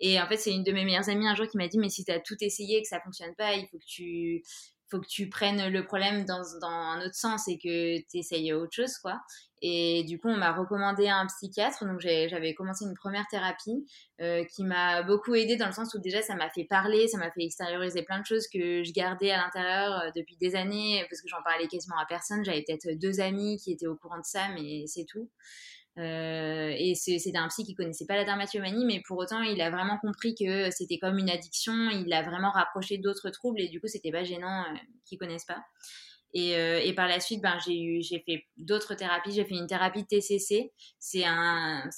Et 0.00 0.20
en 0.20 0.26
fait, 0.26 0.36
c'est 0.36 0.52
une 0.52 0.64
de 0.64 0.72
mes 0.72 0.84
meilleures 0.84 1.08
amies 1.08 1.28
un 1.28 1.34
jour 1.34 1.46
qui 1.46 1.56
m'a 1.56 1.68
dit 1.68 1.78
mais 1.78 1.88
si 1.88 2.04
tu 2.04 2.12
as 2.12 2.20
tout 2.20 2.36
essayé 2.40 2.78
et 2.78 2.82
que 2.82 2.88
ça 2.88 3.00
fonctionne 3.00 3.34
pas, 3.36 3.54
il 3.54 3.66
faut 3.68 3.78
que 3.78 3.84
tu 3.86 4.42
faut 4.92 5.00
que 5.00 5.08
tu 5.08 5.28
prennes 5.28 5.68
le 5.68 5.84
problème 5.84 6.24
dans, 6.26 6.42
dans 6.60 6.68
un 6.68 7.00
autre 7.00 7.14
sens 7.14 7.48
et 7.48 7.58
que 7.58 7.98
tu 8.10 8.18
essayes 8.18 8.52
autre 8.52 8.74
chose, 8.74 8.98
quoi. 8.98 9.20
Et 9.64 10.02
du 10.04 10.18
coup, 10.18 10.28
on 10.28 10.36
m'a 10.36 10.52
recommandé 10.52 11.08
un 11.08 11.24
psychiatre. 11.26 11.84
Donc, 11.86 12.00
j'avais 12.00 12.52
commencé 12.52 12.84
une 12.84 12.94
première 12.94 13.24
thérapie 13.30 13.86
euh, 14.20 14.44
qui 14.44 14.64
m'a 14.64 15.02
beaucoup 15.04 15.36
aidée 15.36 15.56
dans 15.56 15.68
le 15.68 15.72
sens 15.72 15.94
où 15.94 16.00
déjà, 16.00 16.20
ça 16.20 16.34
m'a 16.34 16.50
fait 16.50 16.64
parler, 16.64 17.06
ça 17.06 17.16
m'a 17.16 17.30
fait 17.30 17.44
extérioriser 17.44 18.02
plein 18.02 18.20
de 18.20 18.26
choses 18.26 18.48
que 18.52 18.82
je 18.82 18.92
gardais 18.92 19.30
à 19.30 19.36
l'intérieur 19.36 20.00
euh, 20.00 20.10
depuis 20.16 20.36
des 20.36 20.56
années 20.56 21.06
parce 21.08 21.22
que 21.22 21.28
j'en 21.28 21.42
parlais 21.44 21.68
quasiment 21.68 21.96
à 21.96 22.06
personne. 22.06 22.44
J'avais 22.44 22.64
peut-être 22.66 22.98
deux 22.98 23.20
amis 23.20 23.56
qui 23.58 23.72
étaient 23.72 23.86
au 23.86 23.96
courant 23.96 24.18
de 24.18 24.24
ça, 24.24 24.48
mais 24.48 24.84
c'est 24.88 25.04
tout. 25.04 25.30
Euh, 25.98 26.74
et 26.78 26.94
c'était 26.94 27.36
un 27.36 27.48
psy 27.48 27.64
qui 27.64 27.74
connaissait 27.74 28.06
pas 28.06 28.16
la 28.16 28.24
dermatillomanie, 28.24 28.84
mais 28.86 29.02
pour 29.06 29.18
autant, 29.18 29.42
il 29.42 29.60
a 29.60 29.70
vraiment 29.70 29.98
compris 29.98 30.34
que 30.34 30.70
c'était 30.70 30.98
comme 30.98 31.18
une 31.18 31.30
addiction. 31.30 31.90
Il 31.90 32.08
l'a 32.08 32.22
vraiment 32.22 32.50
rapproché 32.50 32.98
d'autres 32.98 33.30
troubles 33.30 33.60
et 33.60 33.68
du 33.68 33.80
coup, 33.80 33.88
c'était 33.88 34.10
pas 34.10 34.24
gênant 34.24 34.62
euh, 34.62 34.76
qu'ils 35.04 35.18
connaissent 35.18 35.44
pas. 35.44 35.62
Et, 36.34 36.56
euh, 36.56 36.80
et, 36.82 36.94
par 36.94 37.08
la 37.08 37.20
suite, 37.20 37.42
ben, 37.42 37.58
j'ai 37.58 38.22
fait 38.24 38.46
d'autres 38.56 38.94
thérapies. 38.94 39.32
J'ai 39.32 39.44
fait 39.44 39.54
une 39.54 39.66
thérapie 39.66 40.06
TCC. 40.06 40.72
C'est 40.98 41.24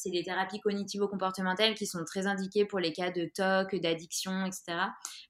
les 0.07 0.25
thérapies 0.25 0.61
cognitivo-comportementales 0.61 1.75
qui 1.75 1.87
sont 1.87 2.05
très 2.05 2.27
indiquées 2.27 2.65
pour 2.65 2.81
les 2.81 2.93
cas 2.93 3.11
de 3.11 3.31
TOC, 3.33 3.81
d'addiction, 3.81 4.45
etc. 4.45 4.65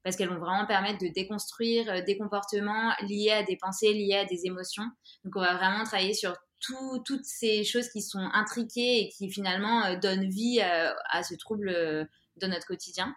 Parce 0.02 0.16
qu'elles 0.16 0.30
vont 0.30 0.38
vraiment 0.38 0.66
permettre 0.66 0.98
de 1.00 1.08
déconstruire 1.08 1.90
euh, 1.90 2.00
des 2.02 2.16
comportements 2.16 2.94
liés 3.02 3.32
à 3.32 3.42
des 3.42 3.56
pensées, 3.56 3.92
liés 3.92 4.16
à 4.16 4.24
des 4.24 4.46
émotions. 4.46 4.84
Donc, 5.24 5.36
on 5.36 5.40
va 5.40 5.56
vraiment 5.56 5.84
travailler 5.84 6.14
sur 6.14 6.34
toutes 7.04 7.24
ces 7.24 7.64
choses 7.64 7.88
qui 7.88 8.02
sont 8.02 8.28
intriquées 8.32 9.00
et 9.00 9.08
qui 9.08 9.30
finalement 9.30 9.84
euh, 9.84 9.96
donnent 9.96 10.28
vie 10.28 10.60
à, 10.60 11.22
ce 11.22 11.34
trouble 11.34 11.68
euh, 11.68 12.04
dans 12.36 12.48
notre 12.48 12.66
quotidien. 12.66 13.14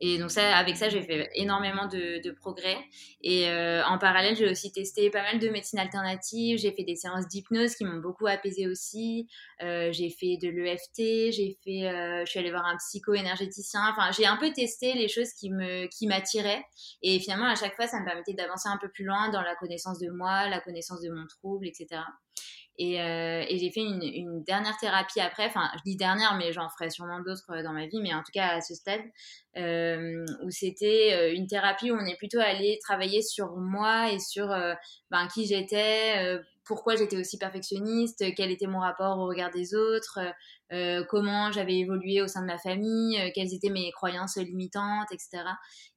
Et 0.00 0.18
donc 0.18 0.30
ça, 0.30 0.56
avec 0.56 0.76
ça, 0.76 0.88
j'ai 0.88 1.02
fait 1.02 1.30
énormément 1.34 1.86
de, 1.86 2.30
progrès. 2.32 2.76
Et 3.22 3.48
euh, 3.48 3.84
en 3.84 3.98
parallèle, 3.98 4.34
j'ai 4.36 4.50
aussi 4.50 4.72
testé 4.72 5.10
pas 5.10 5.22
mal 5.22 5.38
de 5.38 5.48
médecines 5.48 5.78
alternatives. 5.78 6.58
J'ai 6.58 6.72
fait 6.72 6.82
des 6.82 6.96
séances 6.96 7.28
d'hypnose 7.28 7.76
qui 7.76 7.84
m'ont 7.84 8.00
beaucoup 8.00 8.26
apaisé 8.26 8.66
aussi. 8.66 9.28
Euh, 9.62 9.92
j'ai 9.92 10.10
fait 10.10 10.38
de 10.38 10.48
l'EFT. 10.48 11.32
J'ai 11.32 11.56
fait, 11.64 11.88
euh, 11.88 12.24
je 12.24 12.30
suis 12.30 12.40
allée 12.40 12.50
voir 12.50 12.66
un 12.66 12.76
psycho-énergéticien. 12.76 13.82
Enfin, 13.92 14.10
j'ai 14.12 14.26
un 14.26 14.36
peu 14.36 14.50
testé 14.52 14.94
les 14.94 15.08
choses 15.08 15.32
qui 15.34 15.50
me, 15.50 15.86
qui 15.86 16.06
m'attiraient. 16.06 16.64
Et 17.02 17.20
finalement, 17.20 17.46
à 17.46 17.54
chaque 17.54 17.76
fois, 17.76 17.86
ça 17.86 18.00
me 18.00 18.04
permettait 18.04 18.34
d'avancer 18.34 18.68
un 18.68 18.78
peu 18.78 18.88
plus 18.88 19.04
loin 19.04 19.30
dans 19.30 19.42
la 19.42 19.54
connaissance 19.54 19.98
de 19.98 20.10
moi, 20.10 20.48
la 20.48 20.60
connaissance 20.60 21.00
de 21.00 21.10
mon 21.10 21.26
trouble, 21.26 21.66
etc. 21.66 22.00
Euh, 22.80 23.44
et, 23.48 23.58
j'ai 23.58 23.70
fait 23.70 23.80
une, 23.80 24.42
dernière 24.44 24.76
thérapie 24.78 25.20
après, 25.20 25.46
enfin 25.46 25.70
je 25.76 25.82
dis 25.84 25.96
dernière, 25.96 26.36
mais 26.36 26.52
j'en 26.52 26.68
ferai 26.70 26.90
sûrement 26.90 27.20
d'autres 27.20 27.50
euh, 27.50 27.62
dans 27.62 27.72
ma 27.72 27.86
vie, 27.86 28.00
mais 28.02 28.14
en 28.14 28.20
tout 28.20 28.32
cas 28.32 28.56
à 28.56 28.60
ce 28.60 28.74
stade, 28.74 29.02
euh, 29.56 30.24
où 30.42 30.50
c'était 30.50 31.34
une 31.34 31.46
thérapie 31.46 31.90
où 31.90 31.96
on 31.96 32.06
est 32.06 32.16
plutôt 32.16 32.40
allé 32.40 32.78
travailler 32.82 33.22
sur 33.22 33.56
moi 33.56 34.10
et 34.10 34.18
sur 34.18 34.48
ben, 35.10 35.28
qui 35.32 35.46
j'étais, 35.46 36.38
pourquoi 36.64 36.96
j'étais 36.96 37.16
aussi 37.16 37.38
perfectionniste, 37.38 38.24
quel 38.36 38.50
était 38.50 38.66
mon 38.66 38.80
rapport 38.80 39.18
au 39.18 39.26
regard 39.26 39.50
des 39.50 39.74
autres, 39.74 40.18
euh, 40.72 41.04
comment 41.10 41.52
j'avais 41.52 41.76
évolué 41.76 42.22
au 42.22 42.28
sein 42.28 42.40
de 42.40 42.46
ma 42.46 42.56
famille, 42.56 43.20
euh, 43.20 43.28
quelles 43.34 43.52
étaient 43.52 43.68
mes 43.68 43.90
croyances 43.92 44.38
limitantes, 44.38 45.08
etc. 45.12 45.44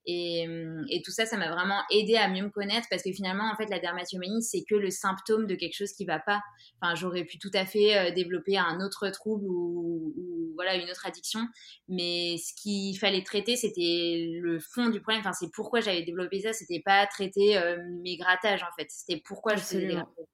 Et, 0.06 0.45
euh, 0.47 0.84
et 0.89 1.01
tout 1.01 1.12
ça, 1.12 1.25
ça 1.25 1.38
m'a 1.38 1.49
vraiment 1.49 1.80
aidé 1.91 2.15
à 2.17 2.28
mieux 2.28 2.43
me 2.43 2.49
connaître 2.49 2.88
parce 2.89 3.01
que 3.01 3.13
finalement, 3.13 3.49
en 3.49 3.56
fait, 3.56 3.69
la 3.69 3.80
dermatillomanie, 3.80 4.43
c'est 4.43 4.63
que 4.69 4.75
le 4.75 4.89
symptôme 4.89 5.47
de 5.47 5.56
quelque 5.56 5.75
chose 5.75 5.93
qui 5.93 6.04
va 6.04 6.19
pas. 6.19 6.41
Enfin, 6.82 6.93
j'aurais 6.93 7.23
pu 7.23 7.39
tout 7.39 7.51
à 7.54 7.65
fait 7.65 8.12
développer 8.12 8.58
un 8.58 8.82
autre 8.82 9.10
trouble 9.12 9.45
ou, 9.47 10.13
ou, 10.17 10.54
voilà 10.56 10.75
une 10.75 10.89
autre 10.89 11.06
addiction, 11.06 11.41
mais 11.88 12.36
ce 12.38 12.54
qu'il 12.62 12.97
fallait 12.97 13.23
traiter, 13.23 13.56
c'était 13.56 14.39
le 14.41 14.60
fond 14.60 14.89
du 14.89 14.99
problème. 14.99 15.21
Enfin, 15.21 15.34
c'est 15.34 15.51
pourquoi 15.54 15.80
j'avais 15.80 16.04
développé 16.04 16.41
ça. 16.41 16.54
C'était 16.54 16.82
pas 16.84 17.06
traiter 17.08 17.60
mes 18.04 18.17
grattages 18.17 18.63
en 18.63 18.73
fait. 18.78 18.88
C'était 18.89 19.21
pourquoi 19.25 19.56
je 19.56 19.62
faisais 19.62 19.88
des 19.88 19.93
grattages. 19.93 20.25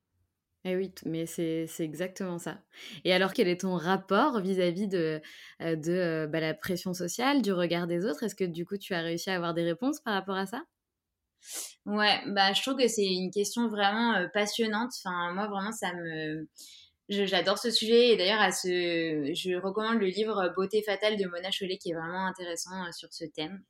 Eh 0.63 0.75
oui, 0.75 0.93
mais 1.07 1.25
c'est 1.25 1.67
exactement 1.79 2.37
ça. 2.37 2.61
Et 3.03 3.13
alors, 3.13 3.33
quel 3.33 3.47
est 3.47 3.61
ton 3.61 3.75
rapport 3.77 4.39
vis-à-vis 4.41 4.87
de, 4.87 5.19
euh, 5.61 5.75
euh, 5.87 6.27
bah, 6.27 6.39
la 6.39 6.53
pression 6.53 6.93
sociale, 6.93 7.41
du 7.41 7.51
regard 7.51 7.87
des 7.87 8.05
autres? 8.05 8.21
Est-ce 8.23 8.35
que 8.35 8.43
du 8.43 8.63
coup, 8.65 8.77
tu 8.77 8.93
as 8.93 9.01
réussi 9.01 9.31
à 9.31 9.35
avoir 9.35 9.53
des 9.55 9.63
réponses 9.63 9.99
par 10.01 10.13
rapport 10.13 10.35
à 10.37 10.45
ça? 10.45 10.63
Ouais, 11.85 12.21
bah, 12.27 12.53
je 12.53 12.61
trouve 12.61 12.77
que 12.77 12.87
c'est 12.87 13.05
une 13.05 13.31
question 13.31 13.67
vraiment 13.67 14.27
passionnante. 14.33 14.91
Enfin, 15.03 15.33
moi, 15.33 15.47
vraiment, 15.47 15.71
ça 15.71 15.93
me. 15.93 16.47
J'adore 17.09 17.57
ce 17.59 17.71
sujet 17.71 18.09
et 18.09 18.17
d'ailleurs, 18.17 18.39
je 18.63 19.59
recommande 19.61 19.99
le 19.99 20.07
livre 20.07 20.53
Beauté 20.55 20.81
fatale 20.83 21.17
de 21.17 21.25
Mona 21.27 21.51
Chollet 21.51 21.77
qui 21.77 21.91
est 21.91 21.95
vraiment 21.95 22.25
intéressant 22.27 22.89
sur 22.93 23.11
ce 23.13 23.25
thème. 23.25 23.63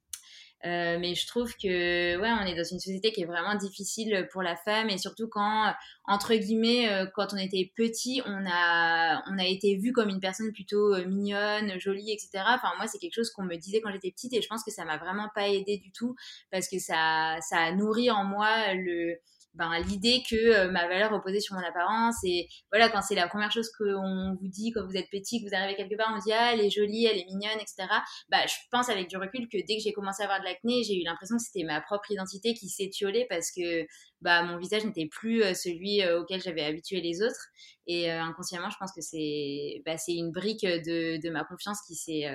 Euh, 0.66 1.00
mais 1.00 1.16
je 1.16 1.26
trouve 1.26 1.52
que 1.56 2.18
ouais, 2.18 2.30
on 2.30 2.46
est 2.46 2.56
dans 2.56 2.64
une 2.64 2.80
société 2.80 3.12
qui 3.12 3.22
est 3.22 3.26
vraiment 3.26 3.56
difficile 3.56 4.28
pour 4.32 4.44
la 4.44 4.56
femme 4.56 4.90
et 4.90 5.00
surtout 5.00 5.28
quand 5.28 5.74
entre 6.06 6.36
guillemets 6.36 6.88
euh, 6.92 7.08
quand 7.16 7.34
on 7.34 7.38
était 7.38 7.72
petit, 7.76 8.22
on 8.26 8.46
a 8.48 9.24
on 9.32 9.40
a 9.40 9.46
été 9.46 9.76
vu 9.78 9.92
comme 9.92 10.10
une 10.10 10.20
personne 10.20 10.52
plutôt 10.54 10.94
euh, 10.94 11.06
mignonne, 11.06 11.80
jolie, 11.80 12.12
etc. 12.12 12.44
Enfin 12.48 12.74
moi 12.78 12.88
c'est 12.88 13.00
quelque 13.00 13.16
chose 13.16 13.32
qu'on 13.32 13.44
me 13.44 13.56
disait 13.56 13.82
quand 13.82 13.92
j'étais 13.92 14.12
petite 14.12 14.34
et 14.34 14.42
je 14.42 14.48
pense 14.48 14.64
que 14.64 14.72
ça 14.72 14.86
m'a 14.86 14.98
vraiment 14.98 15.30
pas 15.34 15.50
aidé 15.50 15.78
du 15.78 15.92
tout 15.92 16.16
parce 16.52 16.68
que 16.68 16.78
ça 16.78 17.38
ça 17.42 17.58
a 17.58 17.72
nourri 17.72 18.12
en 18.12 18.24
moi 18.24 18.74
le 18.76 19.18
ben, 19.54 19.80
l'idée 19.80 20.24
que 20.30 20.36
euh, 20.36 20.72
ma 20.72 20.88
valeur 20.88 21.12
reposait 21.12 21.40
sur 21.40 21.56
mon 21.56 21.62
apparence. 21.62 22.16
Et 22.24 22.48
voilà, 22.72 22.90
quand 22.90 23.02
c'est 23.02 23.16
la 23.16 23.28
première 23.28 23.52
chose 23.52 23.70
qu'on 23.78 24.36
vous 24.40 24.48
dit 24.48 24.72
quand 24.72 24.86
vous 24.86 24.96
êtes 24.96 25.10
petit, 25.12 25.42
que 25.44 25.50
vous 25.50 25.56
arrivez 25.56 25.76
quelque 25.76 25.98
part, 25.98 26.14
on 26.16 26.20
dit 26.20 26.32
ah, 26.32 26.54
elle 26.54 26.62
est 26.62 26.70
jolie, 26.70 27.06
elle 27.06 27.18
est 27.18 27.26
mignonne, 27.26 27.60
etc. 27.60 27.88
Bah, 28.30 28.46
je 28.48 28.54
pense 28.72 28.90
avec 28.90 29.10
du 29.10 29.18
recul 29.18 29.48
que 29.50 29.58
dès 29.58 29.78
que 29.78 29.84
j'ai 29.84 29.94
commencé 29.94 30.24
à 30.24 30.26
avoir 30.26 30.40
de 30.40 30.46
l'acné, 30.46 30.84
j'ai 30.84 30.96
eu 30.96 31.04
l'impression 31.04 31.38
que 31.38 31.44
c'était 31.44 31.66
ma 31.66 31.82
propre 31.82 32.12
identité 32.12 32.54
qui 32.54 32.70
s'étiolait 32.70 33.28
parce 33.30 33.52
que 33.52 33.86
bah, 34.22 34.44
mon 34.44 34.58
visage 34.58 34.86
n'était 34.86 35.08
plus 35.08 35.44
euh, 35.44 35.54
celui 35.54 36.02
euh, 36.02 36.22
auquel 36.22 36.42
j'avais 36.42 36.64
habitué 36.64 37.02
les 37.02 37.22
autres. 37.22 37.48
Et 37.88 38.10
inconsciemment, 38.10 38.70
je 38.70 38.78
pense 38.80 38.94
que 38.94 39.02
c'est 39.02 39.82
bah, 39.86 39.96
une 40.08 40.32
brique 40.32 40.64
de, 40.64 41.20
de, 41.20 41.30
ma 41.30 41.44
confiance 41.44 41.80
qui 41.86 41.96
s'est 41.96 42.30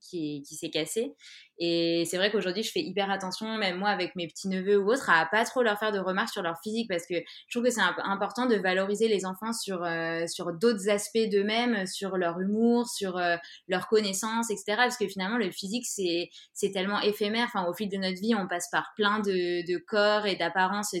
qui, 0.00 0.42
qui 0.42 0.70
cassée. 0.70 1.14
Et 1.60 2.04
c'est 2.06 2.16
vrai 2.18 2.30
qu'aujourd'hui, 2.30 2.62
je 2.62 2.70
fais 2.70 2.80
hyper 2.80 3.10
attention, 3.10 3.58
même 3.58 3.78
moi 3.78 3.88
avec 3.88 4.14
mes 4.14 4.28
petits 4.28 4.48
neveux 4.48 4.78
ou 4.78 4.92
autres, 4.92 5.10
à 5.10 5.26
pas 5.26 5.44
trop 5.44 5.62
leur 5.62 5.78
faire 5.78 5.90
de 5.90 5.98
remarques 5.98 6.32
sur 6.32 6.42
leur 6.42 6.56
physique 6.62 6.88
parce 6.88 7.04
que 7.04 7.14
je 7.16 7.50
trouve 7.50 7.64
que 7.64 7.70
c'est 7.70 7.80
important 8.04 8.46
de 8.46 8.54
valoriser 8.54 9.08
les 9.08 9.26
enfants 9.26 9.52
sur, 9.52 9.82
euh, 9.82 10.24
sur 10.28 10.52
d'autres 10.52 10.88
aspects 10.88 11.28
d'eux-mêmes, 11.30 11.84
sur 11.86 12.16
leur 12.16 12.38
humour, 12.38 12.88
sur 12.88 13.16
euh, 13.16 13.36
leur 13.66 13.88
connaissance, 13.88 14.50
etc. 14.50 14.76
Parce 14.76 14.96
que 14.96 15.08
finalement, 15.08 15.36
le 15.36 15.50
physique, 15.50 15.86
c'est, 15.86 16.30
tellement 16.72 17.00
éphémère. 17.00 17.46
Enfin, 17.46 17.66
au 17.66 17.74
fil 17.74 17.88
de 17.88 17.96
notre 17.96 18.20
vie, 18.20 18.34
on 18.36 18.46
passe 18.46 18.68
par 18.70 18.92
plein 18.94 19.18
de, 19.18 19.66
de 19.66 19.78
corps 19.78 20.26
et 20.26 20.36
d'apparences 20.36 20.94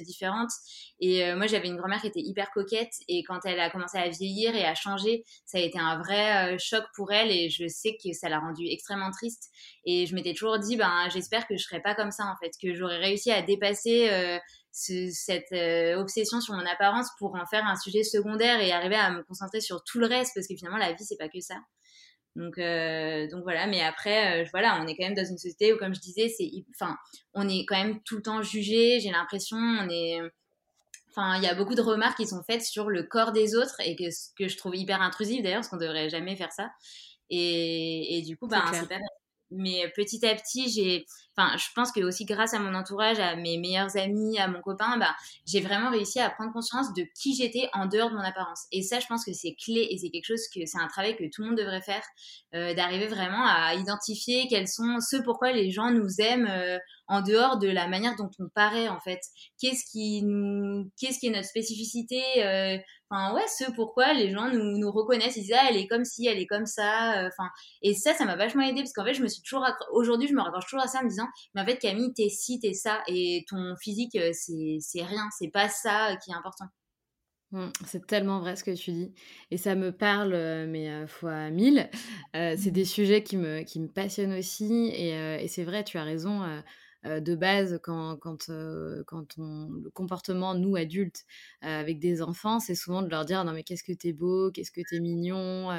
Et 1.00 1.24
euh, 1.24 1.36
moi, 1.36 1.46
j'avais 1.46 1.68
une 1.68 1.76
grand-mère 1.76 2.00
qui 2.00 2.08
était 2.08 2.20
hyper 2.20 2.50
coquette 2.50 2.92
et 3.08 3.22
quand 3.22 3.40
elle 3.44 3.60
a 3.60 3.70
commencé 3.70 3.98
à 3.98 4.08
vieillir 4.08 4.54
et 4.54 4.64
à 4.64 4.74
changer, 4.74 5.24
ça 5.44 5.58
a 5.58 5.60
été 5.60 5.78
un 5.78 5.98
vrai 5.98 6.58
choc 6.58 6.84
pour 6.94 7.12
elle 7.12 7.30
et 7.30 7.48
je 7.50 7.66
sais 7.68 7.96
que 8.02 8.12
ça 8.12 8.28
l'a 8.28 8.40
rendue 8.40 8.66
extrêmement 8.68 9.10
triste. 9.10 9.50
Et 9.84 10.06
je 10.06 10.14
m'étais 10.14 10.34
toujours 10.34 10.58
dit, 10.58 10.76
ben, 10.76 11.08
j'espère 11.12 11.46
que 11.46 11.56
je 11.56 11.62
serai 11.62 11.80
pas 11.80 11.94
comme 11.94 12.10
ça, 12.10 12.24
en 12.24 12.36
fait, 12.42 12.52
que 12.60 12.74
j'aurais 12.74 12.98
réussi 12.98 13.30
à 13.30 13.42
dépasser 13.42 14.08
euh, 14.10 14.38
cette 14.70 15.52
euh, 15.52 15.96
obsession 15.96 16.40
sur 16.40 16.54
mon 16.54 16.66
apparence 16.66 17.08
pour 17.18 17.34
en 17.34 17.46
faire 17.46 17.64
un 17.66 17.76
sujet 17.76 18.02
secondaire 18.02 18.60
et 18.60 18.72
arriver 18.72 18.96
à 18.96 19.10
me 19.10 19.22
concentrer 19.22 19.60
sur 19.60 19.82
tout 19.84 19.98
le 19.98 20.06
reste, 20.06 20.32
parce 20.34 20.46
que 20.46 20.54
finalement, 20.56 20.78
la 20.78 20.92
vie, 20.92 21.04
c'est 21.04 21.16
pas 21.16 21.28
que 21.28 21.40
ça. 21.40 21.56
Donc, 22.38 22.56
euh, 22.58 23.28
donc 23.28 23.42
voilà, 23.42 23.66
mais 23.66 23.82
après, 23.82 24.44
voilà, 24.52 24.80
on 24.80 24.86
est 24.86 24.96
quand 24.96 25.04
même 25.04 25.14
dans 25.16 25.24
une 25.24 25.38
société 25.38 25.72
où, 25.72 25.76
comme 25.76 25.92
je 25.92 26.00
disais, 26.00 26.28
c'est, 26.28 26.48
enfin, 26.70 26.96
on 27.34 27.48
est 27.48 27.64
quand 27.66 27.76
même 27.76 28.00
tout 28.04 28.16
le 28.16 28.22
temps 28.22 28.42
jugé. 28.42 29.00
J'ai 29.00 29.10
l'impression, 29.10 29.56
on 29.56 29.90
est, 29.90 30.20
enfin, 31.10 31.36
il 31.36 31.42
y 31.42 31.48
a 31.48 31.54
beaucoup 31.56 31.74
de 31.74 31.82
remarques 31.82 32.16
qui 32.16 32.28
sont 32.28 32.42
faites 32.44 32.62
sur 32.62 32.90
le 32.90 33.02
corps 33.02 33.32
des 33.32 33.56
autres 33.56 33.74
et 33.84 33.96
que 33.96 34.10
ce 34.10 34.28
que 34.38 34.46
je 34.46 34.56
trouve 34.56 34.76
hyper 34.76 35.02
intrusif 35.02 35.42
d'ailleurs, 35.42 35.58
parce 35.58 35.68
qu'on 35.68 35.78
devrait 35.78 36.08
jamais 36.08 36.36
faire 36.36 36.52
ça. 36.52 36.70
Et, 37.28 38.18
et 38.18 38.22
du 38.22 38.36
coup, 38.36 38.46
ben, 38.46 38.62
c'est 38.72 38.88
pas 38.88 39.00
mais 39.50 39.90
petit 39.96 40.24
à 40.26 40.34
petit, 40.34 40.70
j'ai, 40.70 41.06
enfin, 41.36 41.56
je 41.56 41.64
pense 41.74 41.92
que 41.92 42.00
aussi 42.00 42.24
grâce 42.24 42.54
à 42.54 42.58
mon 42.58 42.74
entourage, 42.74 43.18
à 43.18 43.36
mes 43.36 43.58
meilleurs 43.58 43.96
amis, 43.96 44.38
à 44.38 44.48
mon 44.48 44.60
copain, 44.60 44.98
bah, 44.98 45.14
j'ai 45.46 45.60
vraiment 45.60 45.90
réussi 45.90 46.20
à 46.20 46.30
prendre 46.30 46.52
conscience 46.52 46.92
de 46.94 47.04
qui 47.14 47.34
j'étais 47.34 47.68
en 47.72 47.86
dehors 47.86 48.10
de 48.10 48.16
mon 48.16 48.22
apparence. 48.22 48.66
Et 48.72 48.82
ça, 48.82 49.00
je 49.00 49.06
pense 49.06 49.24
que 49.24 49.32
c'est 49.32 49.54
clé 49.54 49.88
et 49.90 49.98
c'est 49.98 50.10
quelque 50.10 50.26
chose 50.26 50.42
que 50.54 50.60
c'est 50.66 50.78
un 50.78 50.88
travail 50.88 51.16
que 51.16 51.24
tout 51.32 51.42
le 51.42 51.48
monde 51.48 51.58
devrait 51.58 51.82
faire, 51.82 52.02
euh, 52.54 52.74
d'arriver 52.74 53.06
vraiment 53.06 53.44
à 53.46 53.74
identifier 53.74 54.46
quels 54.48 54.68
sont 54.68 54.98
ceux 55.00 55.22
pourquoi 55.22 55.52
les 55.52 55.70
gens 55.70 55.90
nous 55.90 56.20
aiment 56.20 56.48
euh, 56.48 56.78
en 57.08 57.22
dehors 57.22 57.58
de 57.58 57.68
la 57.68 57.88
manière 57.88 58.16
dont 58.16 58.30
on 58.38 58.48
paraît 58.54 58.88
en 58.88 59.00
fait. 59.00 59.20
Qu'est-ce 59.60 59.90
qui 59.90 60.22
nous, 60.22 60.90
qu'est-ce 61.00 61.18
qui 61.18 61.28
est 61.28 61.30
notre 61.30 61.48
spécificité 61.48 62.22
euh, 62.44 62.78
Enfin 63.10 63.34
ouais, 63.34 63.46
ce 63.46 63.70
pourquoi 63.72 64.12
les 64.12 64.30
gens 64.30 64.50
nous, 64.50 64.78
nous 64.78 64.90
reconnaissent, 64.90 65.36
ils 65.36 65.42
disent 65.42 65.54
ah 65.58 65.66
elle 65.70 65.76
est 65.78 65.86
comme 65.86 66.04
ci, 66.04 66.26
elle 66.26 66.38
est 66.38 66.46
comme 66.46 66.66
ça. 66.66 67.22
Euh, 67.22 67.28
enfin 67.28 67.48
et 67.82 67.94
ça, 67.94 68.12
ça 68.14 68.24
m'a 68.24 68.36
vachement 68.36 68.62
aidé 68.62 68.82
parce 68.82 68.92
qu'en 68.92 69.04
fait 69.04 69.14
je 69.14 69.22
me 69.22 69.28
suis 69.28 69.42
toujours 69.42 69.66
aujourd'hui 69.92 70.28
je 70.28 70.34
me 70.34 70.42
raccroche 70.42 70.66
toujours 70.66 70.82
à 70.82 70.88
ça 70.88 71.00
en 71.00 71.04
me 71.04 71.08
disant 71.08 71.26
mais 71.54 71.62
en 71.62 71.66
fait 71.66 71.78
Camille 71.78 72.12
t'es 72.14 72.28
ci, 72.28 72.60
t'es 72.60 72.74
ça 72.74 73.02
et 73.06 73.44
ton 73.48 73.74
physique 73.80 74.14
euh, 74.16 74.30
c'est 74.32 74.76
c'est 74.80 75.02
rien, 75.02 75.26
c'est 75.38 75.48
pas 75.48 75.68
ça 75.68 76.16
qui 76.22 76.30
est 76.30 76.34
important. 76.34 76.66
Mmh, 77.52 77.68
c'est 77.86 78.06
tellement 78.06 78.40
vrai 78.40 78.56
ce 78.56 78.64
que 78.64 78.72
tu 78.72 78.92
dis. 78.92 79.14
Et 79.50 79.56
ça 79.56 79.74
me 79.74 79.90
parle, 79.90 80.36
mais 80.68 81.06
fois 81.06 81.48
mille. 81.48 81.88
c'est 82.34 82.66
mmh. 82.66 82.70
des 82.70 82.84
sujets 82.84 83.22
qui 83.22 83.38
me, 83.38 83.62
qui 83.62 83.80
me 83.80 83.88
passionnent 83.88 84.34
aussi. 84.34 84.90
Et, 84.94 85.12
et 85.42 85.48
c'est 85.48 85.64
vrai, 85.64 85.82
tu 85.82 85.96
as 85.96 86.04
raison. 86.04 86.42
Euh, 87.06 87.20
de 87.20 87.36
base 87.36 87.78
quand, 87.82 88.16
quand, 88.16 88.48
euh, 88.48 89.04
quand 89.06 89.38
on, 89.38 89.70
le 89.84 89.90
comportement, 89.90 90.54
nous 90.54 90.74
adultes, 90.76 91.24
euh, 91.64 91.80
avec 91.80 92.00
des 92.00 92.22
enfants, 92.22 92.58
c'est 92.58 92.74
souvent 92.74 93.02
de 93.02 93.08
leur 93.08 93.24
dire 93.24 93.44
non 93.44 93.52
mais 93.52 93.62
qu'est-ce 93.62 93.84
que 93.84 93.92
t'es 93.92 94.12
beau, 94.12 94.50
qu'est-ce 94.50 94.72
que 94.72 94.80
t'es 94.80 94.98
mignon. 94.98 95.70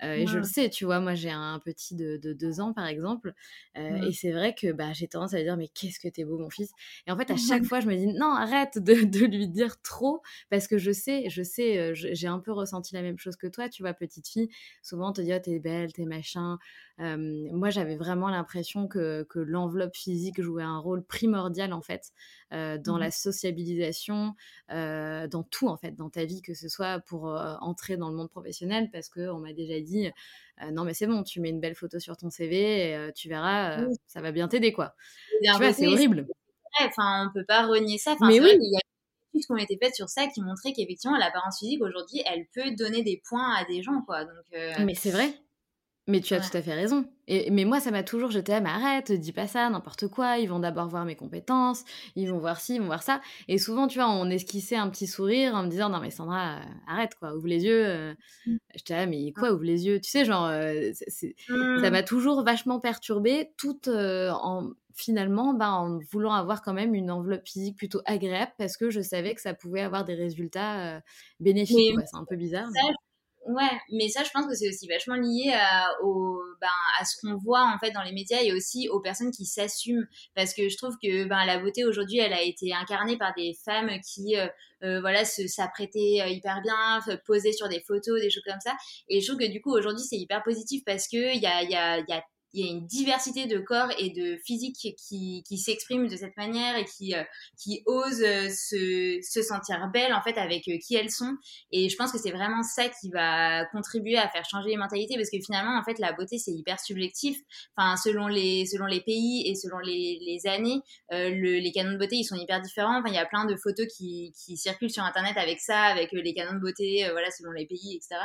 Et 0.00 0.26
je 0.26 0.38
le 0.38 0.44
sais, 0.44 0.70
tu 0.70 0.84
vois, 0.84 1.00
moi 1.00 1.14
j'ai 1.14 1.30
un 1.30 1.58
petit 1.58 1.94
de, 1.94 2.16
deux 2.32 2.60
ans 2.60 2.72
par 2.72 2.86
exemple, 2.86 3.34
et 3.74 4.12
c'est 4.12 4.32
vrai 4.32 4.54
que 4.54 4.72
bah, 4.72 4.92
j'ai 4.92 5.08
tendance 5.08 5.34
à 5.34 5.38
lui 5.38 5.44
dire 5.44 5.56
mais 5.56 5.68
qu'est-ce 5.68 5.98
que 6.00 6.08
t'es 6.08 6.24
beau 6.24 6.38
mon 6.38 6.50
fils? 6.50 6.70
Et 7.06 7.10
en 7.10 7.16
fait 7.16 7.30
à 7.30 7.36
chaque 7.36 7.64
fois 7.64 7.80
je 7.80 7.86
me 7.86 7.96
dis 7.96 8.06
non 8.06 8.32
arrête 8.32 8.78
de, 8.78 9.04
de, 9.04 9.26
lui 9.26 9.48
dire 9.48 9.80
trop 9.82 10.22
parce 10.50 10.68
que 10.68 10.78
je 10.78 10.92
sais, 10.92 11.28
je 11.28 11.42
sais, 11.42 11.94
j'ai 11.94 12.28
un 12.28 12.38
peu 12.38 12.52
ressenti 12.52 12.94
la 12.94 13.02
même 13.02 13.18
chose 13.18 13.36
que 13.36 13.46
toi, 13.46 13.68
tu 13.68 13.82
vois 13.82 13.92
petite 13.92 14.28
fille, 14.28 14.48
souvent 14.82 15.10
on 15.10 15.12
te 15.12 15.20
dit 15.20 15.32
oh, 15.34 15.38
t'es 15.42 15.58
belle, 15.58 15.92
t'es 15.92 16.04
machin. 16.04 16.58
moi 16.98 17.70
j'avais 17.70 17.96
vraiment 17.96 18.28
l'impression 18.28 18.88
que, 18.88 19.24
que 19.28 19.38
l'enveloppe 19.38 19.96
physique 19.96 20.40
jouait 20.40 20.62
un 20.62 20.78
rôle 20.78 21.04
primordial 21.04 21.72
en 21.72 21.82
fait 21.82 22.12
euh, 22.54 22.78
dans 22.78 22.96
mmh 22.96 23.00
la 23.00 23.10
sociabilisation, 23.10 24.34
euh, 24.70 25.28
dans 25.28 25.42
tout 25.42 25.68
en 25.68 25.76
fait, 25.76 25.92
dans 25.92 26.08
ta 26.08 26.24
vie, 26.24 26.40
que 26.40 26.54
ce 26.54 26.68
soit 26.68 26.98
pour 27.00 27.28
euh, 27.28 27.54
entrer 27.60 27.98
dans 27.98 28.08
le 28.08 28.16
monde 28.16 28.30
professionnel, 28.30 28.88
parce 28.90 29.10
qu'on 29.10 29.38
m'a 29.38 29.52
déjà 29.52 29.80
dit 29.80 29.87
non 30.72 30.84
mais 30.84 30.94
c'est 30.94 31.06
bon, 31.06 31.22
tu 31.22 31.40
mets 31.40 31.50
une 31.50 31.60
belle 31.60 31.74
photo 31.74 31.98
sur 31.98 32.16
ton 32.16 32.30
CV 32.30 32.90
et 32.90 33.12
tu 33.14 33.28
verras, 33.28 33.84
ça 34.06 34.20
va 34.20 34.32
bien 34.32 34.48
t'aider 34.48 34.72
quoi. 34.72 34.94
Tu 35.42 35.50
vois, 35.56 35.72
c'est 35.72 35.86
horrible. 35.86 36.26
Enfin, 36.80 37.28
on 37.28 37.32
peut 37.32 37.44
pas 37.44 37.66
renier 37.66 37.98
ça. 37.98 38.16
mais 38.20 38.40
oui. 38.40 38.50
il 38.52 38.72
y 38.72 38.76
a 38.76 38.80
des 38.80 39.38
études 39.38 39.46
qui 39.46 39.52
ont 39.52 39.56
été 39.56 39.78
faites 39.82 39.94
sur 39.94 40.08
ça 40.08 40.26
qui 40.28 40.40
montraient 40.42 40.72
qu'effectivement 40.72 41.16
l'apparence 41.16 41.58
physique 41.58 41.82
aujourd'hui, 41.82 42.22
elle 42.26 42.46
peut 42.54 42.70
donner 42.76 43.02
des 43.02 43.20
points 43.28 43.54
à 43.54 43.64
des 43.64 43.82
gens 43.82 44.02
quoi. 44.06 44.24
Donc. 44.24 44.84
Mais 44.84 44.94
c'est 44.94 45.10
vrai. 45.10 45.32
Mais 46.08 46.22
tu 46.22 46.32
as 46.32 46.40
tout 46.40 46.56
à 46.56 46.62
fait 46.62 46.72
raison. 46.72 47.04
Et, 47.26 47.50
mais 47.50 47.66
moi, 47.66 47.80
ça 47.80 47.90
m'a 47.90 48.02
toujours 48.02 48.30
jeté 48.30 48.54
à 48.54 48.60
mais 48.62 48.70
arrête, 48.70 49.12
dis 49.12 49.32
pas 49.32 49.46
ça, 49.46 49.68
n'importe 49.68 50.08
quoi. 50.08 50.38
Ils 50.38 50.48
vont 50.48 50.58
d'abord 50.58 50.88
voir 50.88 51.04
mes 51.04 51.16
compétences, 51.16 51.84
ils 52.16 52.30
vont 52.30 52.38
voir 52.38 52.60
ci, 52.60 52.76
ils 52.76 52.80
vont 52.80 52.86
voir 52.86 53.02
ça. 53.02 53.20
Et 53.46 53.58
souvent, 53.58 53.86
tu 53.86 53.98
vois, 53.98 54.08
on 54.08 54.30
esquissait 54.30 54.76
un 54.76 54.88
petit 54.88 55.06
sourire 55.06 55.54
en 55.54 55.64
me 55.64 55.68
disant 55.68 55.90
non, 55.90 56.00
mais 56.00 56.10
Sandra, 56.10 56.56
euh, 56.56 56.62
arrête 56.86 57.14
quoi, 57.20 57.34
ouvre 57.34 57.46
les 57.46 57.64
yeux. 57.64 57.86
Euh. 57.86 58.14
J'étais 58.74 58.94
là, 58.94 59.06
mais 59.06 59.32
quoi, 59.32 59.52
ouvre 59.52 59.64
les 59.64 59.86
yeux? 59.86 60.00
Tu 60.00 60.08
sais, 60.08 60.24
genre, 60.24 60.46
euh, 60.46 60.92
ça 60.94 61.26
mmh. 61.50 61.90
m'a 61.90 62.02
toujours 62.02 62.42
vachement 62.42 62.80
perturbée, 62.80 63.50
tout 63.58 63.78
en 63.90 64.70
finalement, 64.94 65.52
bah, 65.52 65.70
en 65.70 65.98
voulant 66.10 66.32
avoir 66.32 66.62
quand 66.62 66.72
même 66.72 66.94
une 66.94 67.10
enveloppe 67.10 67.46
physique 67.46 67.76
plutôt 67.76 68.00
agréable 68.04 68.50
parce 68.58 68.76
que 68.76 68.90
je 68.90 69.00
savais 69.00 69.32
que 69.34 69.40
ça 69.40 69.54
pouvait 69.54 69.82
avoir 69.82 70.04
des 70.04 70.14
résultats 70.14 71.00
bénéfiques. 71.38 71.94
C'est 72.06 72.16
un 72.16 72.24
peu 72.24 72.34
bizarre. 72.34 72.68
Ouais, 73.48 73.80
mais 73.90 74.10
ça, 74.10 74.24
je 74.24 74.30
pense 74.30 74.46
que 74.46 74.52
c'est 74.54 74.68
aussi 74.68 74.86
vachement 74.86 75.14
lié 75.14 75.54
à, 75.54 75.88
au, 76.02 76.38
ben, 76.60 76.68
à 77.00 77.04
ce 77.06 77.16
qu'on 77.18 77.38
voit 77.38 77.62
en 77.62 77.78
fait 77.78 77.92
dans 77.92 78.02
les 78.02 78.12
médias 78.12 78.42
et 78.42 78.52
aussi 78.52 78.90
aux 78.90 79.00
personnes 79.00 79.30
qui 79.30 79.46
s'assument. 79.46 80.06
Parce 80.34 80.52
que 80.52 80.68
je 80.68 80.76
trouve 80.76 80.94
que 81.02 81.24
ben, 81.24 81.46
la 81.46 81.58
beauté 81.58 81.86
aujourd'hui, 81.86 82.18
elle 82.18 82.34
a 82.34 82.42
été 82.42 82.74
incarnée 82.74 83.16
par 83.16 83.32
des 83.34 83.54
femmes 83.64 83.88
qui 84.00 84.36
euh, 84.36 84.48
euh 84.82 85.00
voilà, 85.00 85.24
s'apprêtaient 85.24 86.20
euh, 86.20 86.28
hyper 86.28 86.60
bien, 86.60 87.00
posaient 87.24 87.52
sur 87.52 87.70
des 87.70 87.80
photos, 87.80 88.20
des 88.20 88.28
choses 88.28 88.44
comme 88.44 88.60
ça. 88.60 88.76
Et 89.08 89.22
je 89.22 89.26
trouve 89.26 89.40
que 89.40 89.50
du 89.50 89.62
coup, 89.62 89.74
aujourd'hui, 89.74 90.04
c'est 90.04 90.18
hyper 90.18 90.42
positif 90.42 90.82
parce 90.84 91.08
qu'il 91.08 91.40
y 91.40 91.46
a, 91.46 91.62
y, 91.62 91.74
a, 91.74 92.00
y 92.00 92.12
a 92.12 92.22
il 92.52 92.64
y 92.64 92.68
a 92.68 92.72
une 92.72 92.86
diversité 92.86 93.46
de 93.46 93.58
corps 93.58 93.90
et 93.98 94.10
de 94.10 94.36
physique 94.44 94.76
qui, 94.76 95.42
qui 95.46 95.58
s'expriment 95.58 96.08
de 96.08 96.16
cette 96.16 96.36
manière 96.36 96.76
et 96.76 96.84
qui, 96.84 97.14
euh, 97.14 97.22
qui 97.62 97.82
osent 97.86 98.22
euh, 98.22 98.48
se, 98.48 99.18
se 99.22 99.42
sentir 99.42 99.88
belles 99.92 100.14
en 100.14 100.22
fait 100.22 100.38
avec 100.38 100.66
euh, 100.68 100.78
qui 100.84 100.94
elles 100.94 101.10
sont. 101.10 101.36
Et 101.72 101.88
je 101.88 101.96
pense 101.96 102.12
que 102.12 102.18
c'est 102.18 102.30
vraiment 102.30 102.62
ça 102.62 102.88
qui 102.88 103.10
va 103.10 103.66
contribuer 103.66 104.16
à 104.16 104.28
faire 104.28 104.44
changer 104.48 104.70
les 104.70 104.76
mentalités 104.76 105.16
parce 105.16 105.30
que 105.30 105.38
finalement 105.44 105.78
en 105.78 105.84
fait 105.84 105.98
la 105.98 106.12
beauté 106.12 106.38
c'est 106.38 106.52
hyper 106.52 106.80
subjectif. 106.80 107.38
Enfin 107.76 107.96
selon 107.96 108.28
les 108.28 108.66
selon 108.66 108.86
les 108.86 109.00
pays 109.00 109.46
et 109.46 109.54
selon 109.54 109.78
les, 109.78 110.18
les 110.20 110.50
années, 110.50 110.80
le, 111.10 111.60
les 111.60 111.72
canons 111.72 111.92
de 111.92 111.98
beauté 111.98 112.16
ils 112.16 112.24
sont 112.24 112.36
hyper 112.36 112.62
différents. 112.62 112.98
Enfin 112.98 113.08
il 113.08 113.14
y 113.14 113.18
a 113.18 113.26
plein 113.26 113.44
de 113.44 113.56
photos 113.56 113.86
qui, 113.94 114.32
qui 114.32 114.56
circulent 114.56 114.90
sur 114.90 115.02
internet 115.02 115.36
avec 115.36 115.60
ça, 115.60 115.82
avec 115.82 116.12
les 116.12 116.34
canons 116.34 116.54
de 116.54 116.60
beauté, 116.60 117.06
voilà 117.10 117.30
selon 117.30 117.52
les 117.52 117.66
pays 117.66 117.96
etc. 117.96 118.16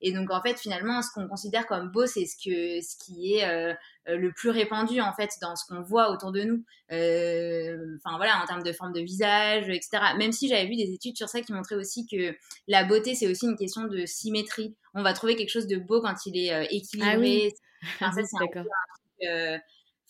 Et 0.00 0.12
donc 0.12 0.30
en 0.30 0.40
fait 0.40 0.58
finalement 0.58 1.02
ce 1.02 1.08
qu'on 1.14 1.28
considère 1.28 1.66
comme 1.66 1.90
beau 1.90 2.06
c'est 2.06 2.26
ce 2.26 2.36
que 2.36 2.80
ce 2.80 2.96
qui 3.04 3.34
est 3.34 3.44
euh, 3.44 3.71
le 4.06 4.32
plus 4.32 4.50
répandu 4.50 5.00
en 5.00 5.12
fait 5.12 5.30
dans 5.40 5.54
ce 5.56 5.64
qu'on 5.66 5.82
voit 5.82 6.10
autour 6.10 6.32
de 6.32 6.42
nous. 6.42 6.64
Euh, 6.90 7.96
enfin 8.04 8.16
voilà, 8.16 8.42
en 8.42 8.46
termes 8.46 8.62
de 8.62 8.72
forme 8.72 8.92
de 8.92 9.00
visage, 9.00 9.68
etc. 9.68 10.14
Même 10.18 10.32
si 10.32 10.48
j'avais 10.48 10.66
vu 10.66 10.76
des 10.76 10.92
études 10.92 11.16
sur 11.16 11.28
ça 11.28 11.40
qui 11.40 11.52
montraient 11.52 11.76
aussi 11.76 12.06
que 12.06 12.36
la 12.68 12.84
beauté 12.84 13.14
c'est 13.14 13.28
aussi 13.28 13.46
une 13.46 13.56
question 13.56 13.84
de 13.84 14.04
symétrie. 14.06 14.74
On 14.94 15.02
va 15.02 15.12
trouver 15.12 15.36
quelque 15.36 15.50
chose 15.50 15.66
de 15.66 15.76
beau 15.76 16.00
quand 16.00 16.14
il 16.26 16.36
est 16.36 16.52
euh, 16.52 16.66
équilibré. 16.70 17.12
Ah 17.12 17.18
oui. 17.18 17.50
ça 17.98 18.10
c'est 18.12 18.22
un, 18.22 18.46
truc, 18.46 19.62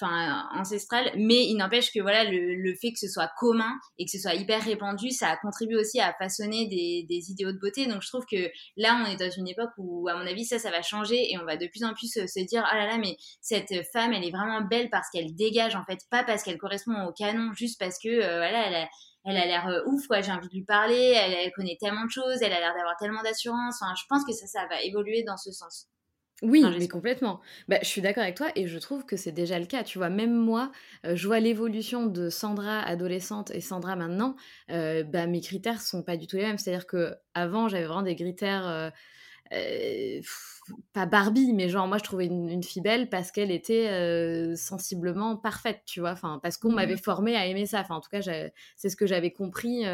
enfin 0.02 0.48
ancestrale 0.54 1.12
mais 1.16 1.46
il 1.46 1.56
n'empêche 1.56 1.92
que 1.92 2.00
voilà 2.00 2.24
le, 2.24 2.74
fait 2.80 2.92
que 2.92 2.98
ce 2.98 3.08
soit 3.08 3.30
commun 3.38 3.72
et 3.98 4.04
que 4.04 4.10
ce 4.10 4.18
soit 4.18 4.34
hyper 4.34 4.62
répandu 4.62 5.10
ça 5.10 5.36
contribue 5.42 5.76
aussi 5.76 6.00
à 6.00 6.14
façonner 6.18 6.66
des, 6.68 7.30
idéaux 7.30 7.52
de 7.52 7.58
beauté 7.58 7.86
donc 7.86 8.02
je 8.02 8.08
trouve 8.08 8.24
que 8.30 8.50
là 8.76 9.02
on 9.02 9.10
est 9.10 9.16
dans 9.16 9.30
une 9.30 9.48
époque 9.48 9.70
où 9.78 10.08
à 10.08 10.14
mon 10.14 10.26
avis 10.26 10.44
ça 10.44 10.58
ça 10.58 10.70
va 10.70 10.82
changer 10.82 11.32
et 11.32 11.38
on 11.38 11.44
va 11.44 11.56
de 11.56 11.66
plus 11.66 11.84
en 11.84 11.94
plus 11.94 12.12
se, 12.12 12.44
dire 12.44 12.68
oh 12.70 12.76
là 12.76 12.86
là 12.86 12.98
mais 12.98 13.16
cette 13.40 13.72
femme 13.92 14.12
elle 14.12 14.24
est 14.24 14.32
vraiment 14.32 14.62
belle 14.62 14.90
parce 14.90 15.08
qu'elle 15.10 15.34
dégage 15.34 15.76
en 15.76 15.84
fait 15.84 16.00
pas 16.10 16.24
parce 16.24 16.42
qu'elle 16.42 16.58
correspond 16.58 17.04
au 17.06 17.12
canon 17.12 17.52
juste 17.54 17.78
parce 17.78 17.98
que 18.02 18.08
euh, 18.08 18.38
voilà 18.38 18.88
elle 19.24 19.36
a 19.36 19.46
l'air 19.46 19.68
euh, 19.68 19.82
ouf, 19.86 20.06
quoi. 20.08 20.20
J'ai 20.20 20.32
envie 20.32 20.48
de 20.48 20.52
lui 20.52 20.64
parler. 20.64 21.14
Elle, 21.16 21.32
elle 21.32 21.52
connaît 21.52 21.76
tellement 21.80 22.04
de 22.04 22.10
choses. 22.10 22.42
Elle 22.42 22.52
a 22.52 22.58
l'air 22.58 22.74
d'avoir 22.74 22.96
tellement 22.98 23.22
d'assurance. 23.22 23.76
Enfin, 23.80 23.94
je 23.96 24.04
pense 24.08 24.24
que 24.24 24.32
ça, 24.32 24.46
ça 24.46 24.66
va 24.68 24.82
évoluer 24.82 25.22
dans 25.22 25.36
ce 25.36 25.52
sens. 25.52 25.86
Oui, 26.42 26.64
mais 26.78 26.88
complètement. 26.88 27.40
Bah, 27.68 27.78
je 27.82 27.86
suis 27.86 28.00
d'accord 28.00 28.24
avec 28.24 28.34
toi 28.34 28.48
et 28.56 28.66
je 28.66 28.78
trouve 28.78 29.06
que 29.06 29.16
c'est 29.16 29.30
déjà 29.30 29.60
le 29.60 29.66
cas. 29.66 29.84
Tu 29.84 29.98
vois, 29.98 30.10
même 30.10 30.34
moi, 30.34 30.72
euh, 31.06 31.14
je 31.14 31.26
vois 31.28 31.38
l'évolution 31.38 32.06
de 32.06 32.30
Sandra 32.30 32.80
adolescente 32.80 33.52
et 33.52 33.60
Sandra 33.60 33.94
maintenant. 33.94 34.34
Euh, 34.70 35.04
bah, 35.04 35.28
mes 35.28 35.40
critères 35.40 35.80
sont 35.80 36.02
pas 36.02 36.16
du 36.16 36.26
tout 36.26 36.36
les 36.36 36.42
mêmes. 36.42 36.58
C'est-à-dire 36.58 36.86
que 36.86 37.14
avant, 37.34 37.68
j'avais 37.68 37.84
vraiment 37.84 38.02
des 38.02 38.16
critères 38.16 38.66
euh, 39.52 40.20
pas 40.92 41.06
Barbie, 41.06 41.52
mais 41.52 41.68
genre 41.68 41.86
moi, 41.86 41.98
je 41.98 42.04
trouvais 42.04 42.26
une, 42.26 42.62
fille 42.64 42.82
belle 42.82 43.08
parce 43.08 43.30
qu'elle 43.30 43.50
était 43.52 44.56
sensiblement 44.56 45.36
parfaite, 45.36 45.82
tu 45.86 46.00
vois. 46.00 46.12
Enfin, 46.12 46.40
parce 46.42 46.56
qu'on 46.56 46.72
mmh 46.72 46.74
m'avait 46.74 46.96
formée 46.96 47.36
à 47.36 47.46
aimer 47.46 47.66
ça. 47.66 47.80
Enfin, 47.80 47.96
en 47.96 48.00
tout 48.00 48.10
cas, 48.10 48.22
c'est 48.22 48.88
ce 48.88 48.96
que 48.96 49.06
j'avais 49.06 49.30
compris 49.30 49.84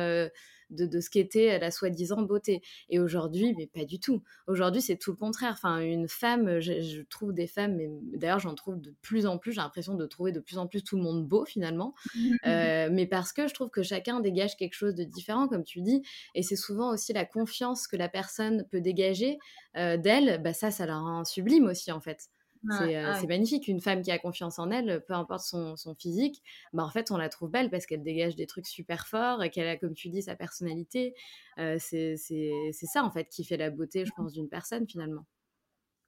de, 0.70 1.00
ce 1.00 1.11
qu'était 1.11 1.59
la 1.59 1.70
soi-disant 1.70 2.22
beauté. 2.22 2.62
Et 2.88 2.98
aujourd'hui, 2.98 3.54
mais 3.57 3.66
pas 3.66 3.85
du 3.85 4.00
tout. 4.00 4.22
Aujourd'hui, 4.46 4.83
c'est 4.83 4.96
tout 4.96 5.11
le 5.11 5.16
contraire. 5.16 5.52
Enfin, 5.52 5.81
une 5.81 6.09
femme, 6.09 6.61
je, 6.61 7.02
trouve 7.09 7.33
des 7.33 7.46
femmes, 7.46 7.76
mais 7.76 7.88
d'ailleurs, 8.14 8.38
j'en 8.38 8.54
trouve 8.54 8.81
de 8.81 8.94
plus 9.02 9.26
en 9.26 9.38
plus. 9.38 9.52
J'ai 9.52 9.61
l'impression 9.61 9.94
de 9.94 10.07
trouver 10.07 10.33
de 10.33 10.40
plus 10.40 10.59
en 10.59 10.66
plus 10.66 10.83
tout 10.83 10.96
le 10.96 11.02
monde 11.02 11.26
beau 11.26 11.44
finalement. 11.44 11.94
Euh, 12.46 12.88
mais 12.90 13.07
parce 13.07 13.33
que 13.33 13.48
je 13.48 13.54
trouve 13.54 13.68
que 13.68 13.83
chacun 13.83 14.20
dégage 14.20 14.57
quelque 14.57 14.74
chose 14.74 14.94
de 14.94 15.04
différent, 15.04 15.48
comme 15.48 15.64
tu 15.64 15.81
dis. 15.81 16.02
Et 16.35 16.42
c'est 16.42 16.57
souvent 16.57 16.92
aussi 16.92 17.12
la 17.12 17.24
confiance 17.24 17.87
que 17.87 17.96
la 17.96 18.09
personne 18.09 18.66
peut 18.70 18.81
dégager 18.81 19.38
euh, 19.76 19.96
d'elle. 19.96 20.40
Bah, 20.42 20.52
ça, 20.52 20.70
ça 20.70 20.87
la 20.87 20.98
rend 20.98 21.24
sublime 21.24 21.66
aussi 21.66 21.90
en 21.92 22.00
fait. 22.00 22.28
C'est 22.71 23.27
magnifique. 23.27 23.68
Une 23.68 23.81
femme 23.81 24.03
qui 24.03 24.11
a 24.11 24.18
confiance 24.18 24.59
en 24.59 24.71
elle, 24.71 25.05
peu 25.07 25.14
importe 25.14 25.44
son, 25.44 25.77
physique, 25.99 26.42
bah 26.73 26.85
en 26.85 26.90
fait, 26.90 27.11
on 27.11 27.16
la 27.16 27.29
trouve 27.29 27.51
belle 27.51 27.71
parce 27.71 27.87
qu'elle 27.87 28.03
dégage 28.03 28.37
des 28.37 28.47
trucs 28.47 28.66
super 28.66 29.07
forts 29.07 29.42
et 29.42 29.51
qu'elle 29.51 29.68
a, 29.68 29.77
comme 29.77 29.94
tu 29.94 30.09
dis, 30.09 30.23
sa 30.23 30.37
personnalité. 30.37 31.14
Euh, 31.59 31.79
c'est 31.79 32.16
ça, 32.16 33.05
en 33.05 33.11
fait, 33.11 33.29
qui 33.29 33.44
fait 33.44 33.57
la 33.57 33.71
beauté, 33.71 34.05
je 34.05 34.12
pense, 34.16 34.33
d'une 34.33 34.49
personne, 34.49 34.87
finalement. 34.88 35.27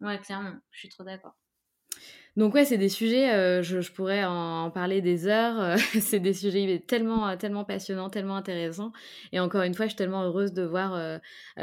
Ouais, 0.00 0.18
clairement. 0.18 0.56
Je 0.70 0.78
suis 0.78 0.88
trop 0.88 1.04
d'accord. 1.04 1.36
Donc 2.36 2.54
ouais, 2.54 2.64
c'est 2.64 2.78
des 2.78 2.88
sujets, 2.88 3.32
euh, 3.32 3.62
je, 3.62 3.90
pourrais 3.90 4.24
en, 4.24 4.70
parler 4.70 5.02
des 5.02 5.26
heures. 5.26 5.60
Euh, 5.60 5.76
c'est 6.00 6.20
des 6.20 6.32
sujets 6.32 6.82
tellement, 6.86 7.36
tellement 7.36 7.64
passionnants, 7.64 8.08
tellement 8.08 8.36
intéressants. 8.36 8.92
Et 9.32 9.40
encore 9.40 9.62
une 9.62 9.74
fois, 9.74 9.86
je 9.86 9.90
suis 9.90 9.96
tellement 9.96 10.22
heureuse 10.22 10.52
de 10.52 10.62
voir. 10.62 10.94
Euh, 10.94 11.18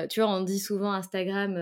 tu 0.09 0.19
vois, 0.19 0.29
on 0.29 0.41
dit 0.41 0.59
souvent 0.59 0.91
Instagram, 0.91 1.55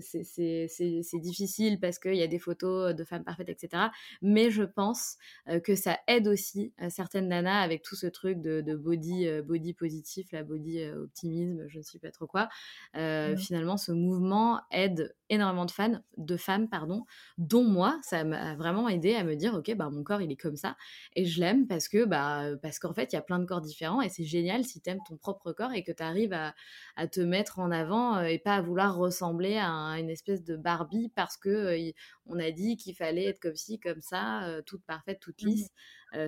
c'est 0.00 1.20
difficile 1.20 1.80
parce 1.80 1.98
qu'il 1.98 2.16
y 2.16 2.22
a 2.22 2.26
des 2.26 2.38
photos 2.38 2.94
de 2.94 3.04
femmes 3.04 3.24
parfaites, 3.24 3.48
etc. 3.48 3.84
Mais 4.22 4.50
je 4.50 4.62
pense 4.62 5.16
que 5.64 5.74
ça 5.74 5.98
aide 6.06 6.28
aussi 6.28 6.72
certaines 6.88 7.28
nanas 7.28 7.60
avec 7.60 7.82
tout 7.82 7.96
ce 7.96 8.06
truc 8.06 8.40
de, 8.40 8.74
body, 8.74 9.28
body 9.42 9.74
positif, 9.74 10.28
la 10.32 10.42
body 10.42 10.84
optimisme, 10.90 11.64
je 11.68 11.78
ne 11.78 11.82
sais 11.82 11.98
pas 11.98 12.10
trop 12.10 12.26
quoi. 12.26 12.48
Finalement, 12.94 13.76
ce 13.76 13.92
mouvement 13.92 14.60
aide 14.70 15.14
énormément 15.30 15.64
de 15.64 15.70
fans, 15.70 16.00
de 16.16 16.36
femmes, 16.36 16.68
pardon, 16.68 17.04
dont 17.38 17.64
moi 17.64 17.98
ça 18.10 18.24
m'a 18.24 18.56
vraiment 18.56 18.88
aidé 18.88 19.14
à 19.14 19.22
me 19.22 19.36
dire 19.36 19.54
ok 19.54 19.74
bah 19.76 19.88
mon 19.88 20.02
corps 20.02 20.20
il 20.20 20.32
est 20.32 20.36
comme 20.36 20.56
ça 20.56 20.76
et 21.14 21.24
je 21.24 21.40
l'aime 21.40 21.66
parce 21.68 21.88
que 21.88 22.04
bah 22.04 22.56
parce 22.60 22.78
qu'en 22.78 22.92
fait 22.92 23.12
il 23.12 23.16
y 23.16 23.18
a 23.18 23.22
plein 23.22 23.38
de 23.38 23.44
corps 23.44 23.60
différents 23.60 24.02
et 24.02 24.08
c'est 24.08 24.24
génial 24.24 24.64
si 24.64 24.80
tu 24.80 24.90
aimes 24.90 25.00
ton 25.08 25.16
propre 25.16 25.52
corps 25.52 25.72
et 25.72 25.84
que 25.84 25.92
tu 25.92 26.02
arrives 26.02 26.32
à, 26.32 26.54
à, 26.96 27.06
te 27.06 27.20
mettre 27.20 27.60
en 27.60 27.70
avant 27.70 28.20
et 28.20 28.38
pas 28.38 28.56
à 28.56 28.62
vouloir 28.62 28.96
ressembler 28.96 29.58
à, 29.58 29.68
une 29.98 30.10
espèce 30.10 30.42
de 30.42 30.56
Barbie 30.56 31.12
parce 31.14 31.36
que 31.36 31.48
euh, 31.48 31.92
on 32.26 32.38
a 32.40 32.50
dit 32.50 32.76
qu'il 32.76 32.96
fallait 32.96 33.26
être 33.26 33.40
comme 33.40 33.56
ci 33.56 33.78
comme 33.78 34.00
ça 34.00 34.48
euh, 34.48 34.62
toute 34.62 34.84
parfaite 34.84 35.20
toute 35.20 35.42
mmh 35.42 35.46
lisse 35.46 35.68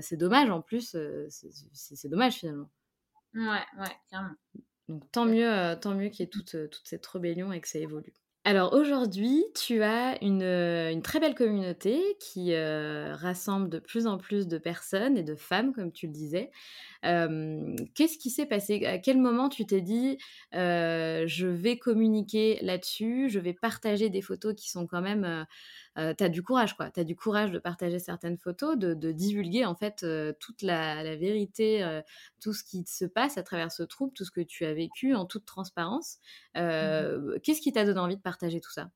c'est 0.01 0.16
dommage 0.16 0.49
en 0.49 0.62
plus 0.62 0.97
c'est 1.29 2.09
dommage 2.09 2.35
finalement. 2.35 2.71
Ouais 3.35 3.64
ouais 3.79 3.97
clairement. 4.09 4.35
Donc 4.88 5.11
tant 5.11 5.25
mieux 5.25 5.75
tant 5.81 5.97
mieux 5.97 6.09
qu'il 6.09 6.21
y 6.21 6.23
ait 6.23 6.31
toute, 6.31 6.57
toute 6.71 6.87
cette 6.87 7.05
rébellion 7.07 7.53
et 7.53 7.61
que 7.61 7.66
ça 7.66 7.81
évolue 7.81 8.14
alors 8.44 8.72
aujourd'hui, 8.72 9.44
tu 9.55 9.83
as 9.85 10.22
une, 10.22 10.42
euh, 10.42 11.00
très 11.00 11.20
belle 11.20 11.35
communauté 11.37 12.00
qui 12.18 12.55
euh, 12.55 13.14
rassemble 13.14 13.68
de 13.68 13.78
plus 13.78 14.07
en 14.09 14.18
plus 14.18 14.48
de 14.48 14.59
personnes 14.59 15.16
et 15.16 15.22
de 15.22 15.37
femmes, 15.37 15.72
comme 15.72 15.92
tu 15.92 16.09
le 16.09 16.12
disais. 16.12 16.50
Qu'est-ce 17.03 18.19
qui 18.19 18.31
s'est 18.31 18.47
passé? 18.47 18.85
À 18.87 18.99
quel 18.99 19.19
moment 19.19 19.49
tu 19.49 19.67
t'es 19.67 19.81
dit, 19.81 20.19
euh, 20.55 21.25
je 21.27 21.47
vais 21.47 21.79
communiquer 21.79 22.59
là-dessus, 22.62 23.29
je 23.29 23.41
vais 23.41 23.55
partager 23.55 24.09
des 24.09 24.23
photos 24.23 24.55
qui 24.55 24.71
sont 24.71 24.87
quand 24.87 25.03
même... 25.03 25.47
tu 25.97 26.25
as 26.25 26.29
du 26.29 26.43
courage, 26.43 26.77
quoi. 26.77 26.91
Tu 26.91 27.01
as 27.01 27.05
du 27.05 27.17
courage 27.17 27.51
de 27.51 27.59
partager 27.59 27.99
certaines 27.99 28.38
photos, 28.38 28.77
de, 28.77 29.12
divulguer 29.12 29.65
en 29.65 29.75
fait 29.75 30.07
toute 30.38 30.62
la, 30.62 31.03
la 31.03 31.17
vérité, 31.17 32.01
tout 32.41 32.53
ce 32.53 32.62
qui 32.65 32.85
se 32.87 33.05
passe 33.05 33.37
à 33.38 33.43
travers 33.43 33.73
ce 33.73 33.83
trouble, 33.83 34.12
tout 34.12 34.25
ce 34.25 34.31
que 34.31 34.41
tu 34.41 34.65
as 34.65 34.75
vécu 34.75 35.15
en 35.15 35.27
toute 35.27 35.45
transparence. 35.45 36.19
Mmh 36.55 37.38
qu'est-ce 37.43 37.61
qui 37.61 37.73
t'a 37.73 37.85
donné 37.85 38.01
envie 38.01 38.17
de 38.17 38.23
partager 38.23 38.61
tout 38.61 38.71
ça? 38.71 38.91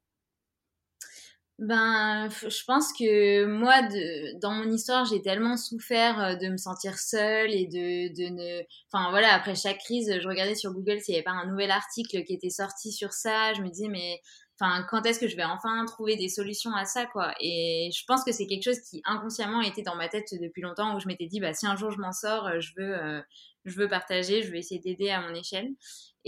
Ben, 1.59 2.29
je 2.29 2.65
pense 2.67 2.93
que 2.93 3.47
moi, 3.47 3.81
de, 3.83 4.39
dans 4.41 4.51
mon 4.51 4.71
histoire, 4.71 5.07
j'ai 5.07 5.23
tellement 5.23 5.57
souffert 5.57 6.21
euh, 6.21 6.35
de 6.37 6.49
me 6.49 6.59
sentir 6.59 6.99
seule 6.99 7.51
et 7.51 7.67
de, 7.67 8.15
de 8.15 8.29
ne... 8.29 8.63
Enfin 8.93 9.09
voilà, 9.11 9.33
après 9.33 9.55
chaque 9.55 9.79
crise, 9.79 10.19
je 10.21 10.29
regardais 10.29 10.55
sur 10.55 10.73
Google 10.73 11.01
s'il 11.01 11.13
n'y 11.13 11.19
avait 11.19 11.25
pas 11.25 11.31
un 11.31 11.47
nouvel 11.47 11.71
article 11.71 12.25
qui 12.25 12.35
était 12.35 12.51
sorti 12.51 12.93
sur 12.93 13.13
ça. 13.13 13.55
Je 13.55 13.63
me 13.63 13.69
disais, 13.69 13.89
mais 13.89 14.21
enfin, 14.61 14.85
quand 14.91 15.07
est-ce 15.07 15.19
que 15.19 15.29
je 15.29 15.37
vais 15.37 15.45
enfin 15.45 15.83
trouver 15.87 16.17
des 16.17 16.29
solutions 16.29 16.75
à 16.75 16.85
ça, 16.85 17.07
quoi? 17.07 17.35
Et 17.41 17.89
je 17.97 18.05
pense 18.07 18.23
que 18.23 18.33
c'est 18.33 18.47
quelque 18.47 18.65
chose 18.65 18.81
qui 18.81 19.01
inconsciemment 19.07 19.63
était 19.63 19.83
dans 19.83 19.97
ma 19.97 20.09
tête 20.09 20.29
depuis 20.39 20.61
longtemps, 20.61 20.95
où 20.95 21.01
je 21.01 21.07
m'étais 21.07 21.27
dit, 21.27 21.41
bah 21.41 21.55
si 21.55 21.67
un 21.67 21.77
jour 21.77 21.91
je 21.91 21.99
m'en 21.99 22.13
sors, 22.13 22.61
je 22.61 22.73
veux, 22.77 23.03
euh, 23.03 23.23
je 23.65 23.77
veux 23.77 23.89
partager, 23.89 24.43
je 24.43 24.51
veux 24.51 24.57
essayer 24.57 24.81
d'aider 24.81 25.09
à 25.09 25.23
mon 25.23 25.35
échelle. 25.35 25.71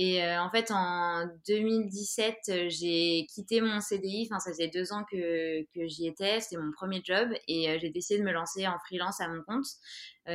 Et 0.01 0.23
euh, 0.23 0.41
en 0.41 0.49
fait, 0.49 0.71
en 0.71 1.27
2017, 1.49 2.37
euh, 2.51 2.67
j'ai 2.69 3.27
quitté 3.35 3.61
mon 3.61 3.81
CDI. 3.81 4.29
Enfin, 4.31 4.39
ça 4.39 4.53
faisait 4.53 4.69
deux 4.69 4.93
ans 4.93 5.05
que, 5.11 5.63
que 5.75 5.89
j'y 5.89 6.07
étais. 6.07 6.39
C'était 6.41 6.57
mon 6.57 6.71
premier 6.71 7.01
job. 7.03 7.29
Et 7.49 7.69
euh, 7.69 7.79
j'ai 7.81 7.91
décidé 7.91 8.21
de 8.21 8.25
me 8.25 8.31
lancer 8.31 8.69
en 8.69 8.79
freelance 8.87 9.21
à 9.21 9.27
mon 9.27 9.43
compte 9.43 9.67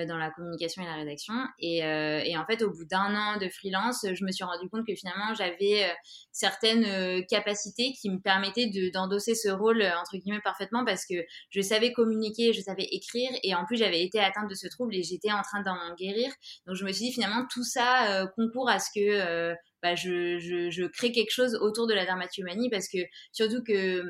dans 0.08 0.18
la 0.18 0.32
communication 0.32 0.84
et 0.84 0.86
la 0.86 0.96
rédaction. 0.96 1.34
Et, 1.60 1.78
et 1.80 2.38
en 2.38 2.46
fait, 2.46 2.62
au 2.64 2.72
bout 2.72 2.86
d'un 2.86 3.16
an 3.16 3.38
de 3.38 3.48
freelance, 3.50 4.06
je 4.12 4.26
me 4.26 4.32
suis 4.32 4.44
rendu 4.44 4.70
compte 4.70 4.86
que 4.88 4.96
finalement, 4.96 5.34
j'avais 5.34 5.92
certaines 6.32 7.26
capacités 7.28 7.94
qui 8.00 8.10
me 8.10 8.20
permettaient 8.20 8.70
d'endosser 8.94 9.36
ce 9.36 9.50
rôle, 9.50 9.84
entre 9.84 10.18
guillemets, 10.18 10.42
parfaitement 10.44 10.84
parce 10.86 11.06
que 11.06 11.16
je 11.50 11.62
savais 11.62 11.92
communiquer, 11.94 12.54
je 12.54 12.62
savais 12.62 12.88
écrire. 12.92 13.30
Et 13.44 13.56
en 13.56 13.66
plus, 13.66 13.78
j'avais 13.78 14.04
été 14.04 14.20
atteinte 14.20 14.50
de 14.50 14.56
ce 14.56 14.68
trouble 14.68 14.96
et 14.96 15.04
j'étais 15.04 15.32
en 15.32 15.42
train 15.42 15.62
d'en 15.64 15.96
guérir. 15.96 16.32
Donc, 16.66 16.76
je 16.76 16.86
me 16.86 16.92
suis 16.92 17.06
dit, 17.06 17.14
finalement, 17.14 17.46
tout 17.52 17.64
ça 17.64 18.28
concourt 18.36 18.70
à 18.70 18.80
ce 18.80 18.90
que 18.96 19.56
bah, 19.84 19.96
je, 19.96 20.40
je, 20.40 20.88
crée 20.88 21.12
quelque 21.12 21.32
chose 21.32 21.56
autour 21.56 21.88
de 21.88 21.94
la 21.94 22.06
dermatomanie 22.06 22.70
parce 22.70 22.88
que 22.88 23.00
surtout 23.34 23.62
que 23.64 24.02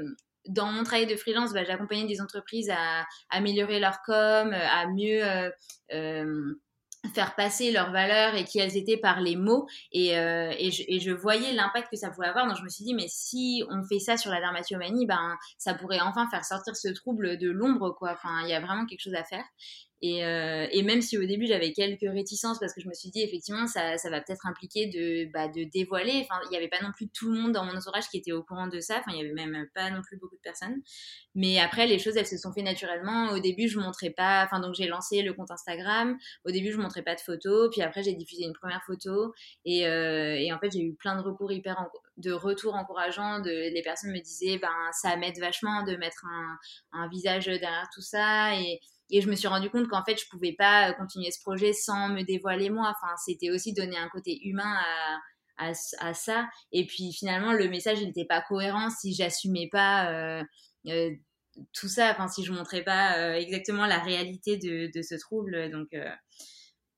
dans 0.48 0.72
mon 0.72 0.84
travail 0.84 1.08
de 1.08 1.16
freelance, 1.16 1.54
bah, 1.54 1.64
j'accompagnais 1.64 2.06
des 2.06 2.22
entreprises 2.22 2.70
à, 2.70 3.06
améliorer 3.30 3.80
leur 3.80 4.02
com, 4.06 4.54
à 4.54 4.88
mieux 4.88 5.24
euh, 5.24 5.50
euh, 5.94 6.60
faire 7.14 7.36
passer 7.36 7.72
leurs 7.72 7.92
valeurs 7.92 8.36
et 8.36 8.46
qui 8.46 8.60
elles 8.60 8.78
étaient 8.78 8.98
par 8.98 9.20
les 9.20 9.36
mots. 9.36 9.68
Et, 9.92 10.18
euh, 10.18 10.54
et, 10.58 10.72
je, 10.72 11.12
voyais 11.12 11.54
l'impact 11.54 11.90
que 11.92 11.98
ça 11.98 12.10
pouvait 12.10 12.28
avoir. 12.28 12.48
Donc 12.48 12.58
je 12.58 12.64
me 12.64 12.70
suis 12.70 12.84
dit 12.84 12.94
mais 12.94 13.08
si 13.08 13.64
on 13.70 13.84
fait 13.84 14.00
ça 14.00 14.18
sur 14.18 14.32
la 14.32 14.40
dermatomanie 14.40 15.06
ben 15.06 15.38
ça 15.58 15.74
pourrait 15.74 16.00
enfin 16.00 16.28
faire 16.30 16.46
sortir 16.46 16.76
ce 16.76 16.90
trouble 16.90 17.38
de 17.38 17.50
l'ombre 17.50 17.98
enfin 18.02 18.42
il 18.44 18.50
y 18.50 18.54
a 18.54 18.60
vraiment 18.60 18.86
quelque 18.86 19.02
chose 19.02 19.16
à 19.16 19.24
faire 19.24 19.44
et, 20.06 20.26
euh, 20.26 20.68
et, 20.74 20.84
même 20.84 21.02
si 21.02 21.18
au 21.18 21.24
début 21.24 21.48
j'avais 21.48 21.72
quelques 21.72 22.02
réticences 22.02 22.60
parce 22.60 22.74
que 22.74 22.82
je 22.82 22.90
me 22.90 22.94
suis 22.94 23.10
dit 23.10 23.22
effectivement 23.22 23.68
ça, 23.68 23.98
ça 23.98 24.10
va 24.10 24.20
peut-être 24.20 24.46
impliquer 24.46 24.88
de, 24.88 25.32
bah, 25.32 25.48
de 25.48 25.64
dévoiler. 25.64 26.28
Enfin, 26.30 26.42
il 26.44 26.50
n'y 26.50 26.58
avait 26.58 26.68
pas 26.68 26.82
non 26.82 26.92
plus 26.92 27.08
tout 27.08 27.32
le 27.32 27.40
monde 27.40 27.54
dans 27.54 27.64
mon 27.64 27.74
entourage 27.74 28.10
qui 28.10 28.18
était 28.18 28.34
au 28.34 28.44
courant 28.44 28.68
de 28.68 28.82
ça. 28.82 29.00
Enfin, 29.00 29.12
il 29.12 29.16
n'y 29.16 29.22
avait 29.22 29.34
même 29.34 29.66
pas 29.74 29.90
non 29.92 30.02
plus 30.02 30.18
beaucoup 30.18 30.36
de 30.36 30.42
personnes. 30.42 30.82
Mais 31.36 31.58
après, 31.58 31.88
les 31.88 32.00
choses 32.00 32.18
elles 32.18 32.28
se 32.28 32.38
sont 32.38 32.52
fait 32.52 32.64
naturellement. 32.64 33.30
Au 33.30 33.40
début, 33.40 33.70
je 33.70 33.80
montrais 33.80 34.10
pas. 34.10 34.44
Enfin, 34.44 34.60
donc 34.60 34.76
j'ai 34.76 34.88
lancé 34.88 35.22
le 35.22 35.34
compte 35.34 35.52
Instagram. 35.52 36.18
Au 36.44 36.52
début, 36.52 36.74
je 36.74 36.78
montrais 36.80 37.04
pas 37.04 37.16
de 37.16 37.22
photos. 37.22 37.70
Puis 37.72 37.82
après, 37.82 38.04
j'ai 38.04 38.14
diffusé 38.14 38.44
une 38.44 38.54
première 38.54 38.84
photo. 38.86 39.34
Et, 39.64 39.88
euh, 39.88 40.36
et 40.36 40.52
en 40.52 40.60
fait, 40.60 40.72
j'ai 40.74 40.82
eu 40.82 40.96
plein 40.96 41.16
de 41.16 41.22
recours 41.22 41.54
hyper 41.54 41.78
de 42.18 42.32
retours 42.32 42.76
encourageants. 42.76 43.40
De, 43.40 43.50
les 43.50 43.82
personnes 43.82 44.12
me 44.12 44.20
disaient 44.20 44.58
ben 44.58 44.70
ça 44.92 45.16
m'aide 45.16 45.40
vachement 45.40 45.84
de 45.84 45.96
mettre 45.96 46.26
un, 46.92 47.08
visage 47.10 47.46
derrière 47.46 47.90
tout 47.94 48.02
ça 48.02 48.56
et 49.10 49.22
je 49.22 49.30
me 49.30 49.36
suis 49.36 49.48
rendu 49.48 49.70
compte 49.70 49.88
qu'en 49.88 50.04
fait, 50.04 50.20
je 50.20 50.28
pouvais 50.30 50.54
pas 50.54 50.90
euh, 50.90 50.94
continuer 50.94 51.32
ce 51.32 51.42
projet 51.42 51.74
sans 51.74 52.10
me 52.10 52.24
dévoiler 52.24 52.70
moi. 52.70 52.94
Enfin, 52.96 53.14
c'était 53.24 53.50
aussi 53.50 53.74
donner 53.74 53.98
un 53.98 54.10
côté 54.10 54.40
humain 54.48 54.76
à, 55.58 55.72
à, 56.00 56.14
ça. 56.14 56.48
Et 56.72 56.86
puis 56.86 57.14
finalement, 57.14 57.54
le 57.54 57.70
message, 57.70 58.02
n'était 58.02 58.26
pas 58.26 58.42
cohérent 58.42 58.90
si 58.90 59.14
j'assumais 59.14 59.70
pas 59.72 60.10
euh, 60.12 60.44
euh, 60.88 61.12
tout 61.74 61.88
ça. 61.88 62.12
Enfin, 62.12 62.28
si 62.28 62.44
je 62.44 62.52
montrais 62.52 62.84
pas 62.84 63.38
exactement 63.38 63.86
la 63.86 64.00
réalité 64.00 64.58
de, 64.58 64.90
de 64.94 65.02
ce 65.02 65.16
trouble. 65.16 65.70
Donc, 65.70 65.90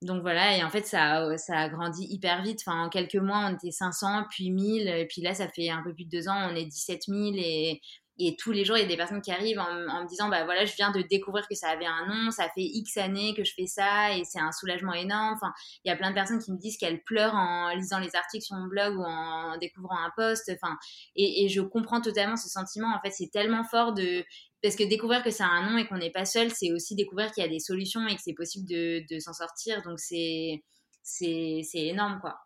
donc 0.01 0.21
voilà. 0.21 0.57
Et 0.57 0.63
en 0.63 0.69
fait, 0.69 0.85
ça, 0.85 1.37
ça 1.37 1.57
a 1.57 1.69
grandi 1.69 2.05
hyper 2.09 2.43
vite. 2.43 2.61
En 2.67 2.89
quelques 2.89 3.15
mois, 3.15 3.49
on 3.49 3.55
était 3.55 3.71
500, 3.71 4.25
puis 4.29 4.51
1000. 4.51 4.87
Et 4.87 5.07
puis 5.07 5.21
là, 5.21 5.33
ça 5.33 5.49
fait 5.49 5.69
un 5.69 5.83
peu 5.83 5.93
plus 5.93 6.05
de 6.05 6.09
deux 6.09 6.29
ans, 6.29 6.49
on 6.49 6.55
est 6.55 6.65
17 6.65 7.03
000. 7.07 7.19
Et 7.35 7.81
et 8.17 8.37
tous 8.37 8.53
les 8.53 8.63
jours, 8.63 8.77
il 8.77 8.81
y 8.81 8.85
a 8.85 8.87
des 8.87 8.95
personnes 8.95 9.21
qui 9.21 9.31
arrivent 9.31 9.59
en, 9.59 10.03
me 10.03 10.07
disant, 10.07 10.29
bah 10.29 10.45
voilà, 10.45 10.63
je 10.63 10.73
viens 10.75 10.91
de 10.91 11.01
découvrir 11.01 11.47
que 11.49 11.55
ça 11.55 11.69
avait 11.69 11.85
un 11.85 12.05
nom, 12.07 12.31
ça 12.31 12.47
fait 12.49 12.61
X 12.61 12.95
années 12.97 13.33
que 13.35 13.43
je 13.43 13.53
fais 13.53 13.67
ça 13.67 14.15
et 14.15 14.23
c'est 14.23 14.39
un 14.39 14.53
soulagement 14.53 14.93
énorme. 14.93 15.33
Enfin, 15.33 15.53
il 15.83 15.89
y 15.89 15.91
a 15.91 15.97
plein 15.97 16.11
de 16.11 16.15
personnes 16.15 16.41
qui 16.41 16.51
me 16.53 16.57
disent 16.57 16.77
qu'elles 16.77 17.03
pleurent 17.03 17.35
en 17.35 17.75
lisant 17.75 17.99
les 17.99 18.15
articles 18.15 18.45
sur 18.45 18.55
mon 18.55 18.67
blog 18.67 18.97
ou 18.97 19.03
en 19.03 19.57
découvrant 19.57 19.97
un 19.97 20.11
post. 20.15 20.49
Enfin, 20.53 20.77
et, 21.15 21.49
je 21.49 21.59
comprends 21.61 21.99
totalement 21.99 22.37
ce 22.37 22.47
sentiment. 22.47 22.87
En 22.95 23.01
fait, 23.01 23.11
c'est 23.11 23.29
tellement 23.31 23.65
fort 23.65 23.93
de, 23.93 24.23
parce 24.63 24.77
que 24.77 24.83
découvrir 24.83 25.21
que 25.21 25.31
ça 25.31 25.45
a 25.45 25.49
un 25.49 25.69
nom 25.69 25.77
et 25.77 25.85
qu'on 25.85 25.97
n'est 25.97 26.11
pas 26.11 26.25
seul, 26.25 26.51
c'est 26.51 26.71
aussi 26.71 26.95
découvrir 26.95 27.31
qu'il 27.33 27.43
y 27.43 27.45
a 27.45 27.49
des 27.49 27.59
solutions 27.59 28.07
et 28.07 28.15
que 28.15 28.21
c'est 28.23 28.33
possible 28.33 28.65
de, 28.67 29.19
s'en 29.19 29.33
sortir. 29.33 29.81
Donc 29.83 29.99
c'est, 29.99 30.63
c'est, 31.03 31.61
c'est 31.63 31.85
énorme, 31.87 32.19
quoi. 32.21 32.44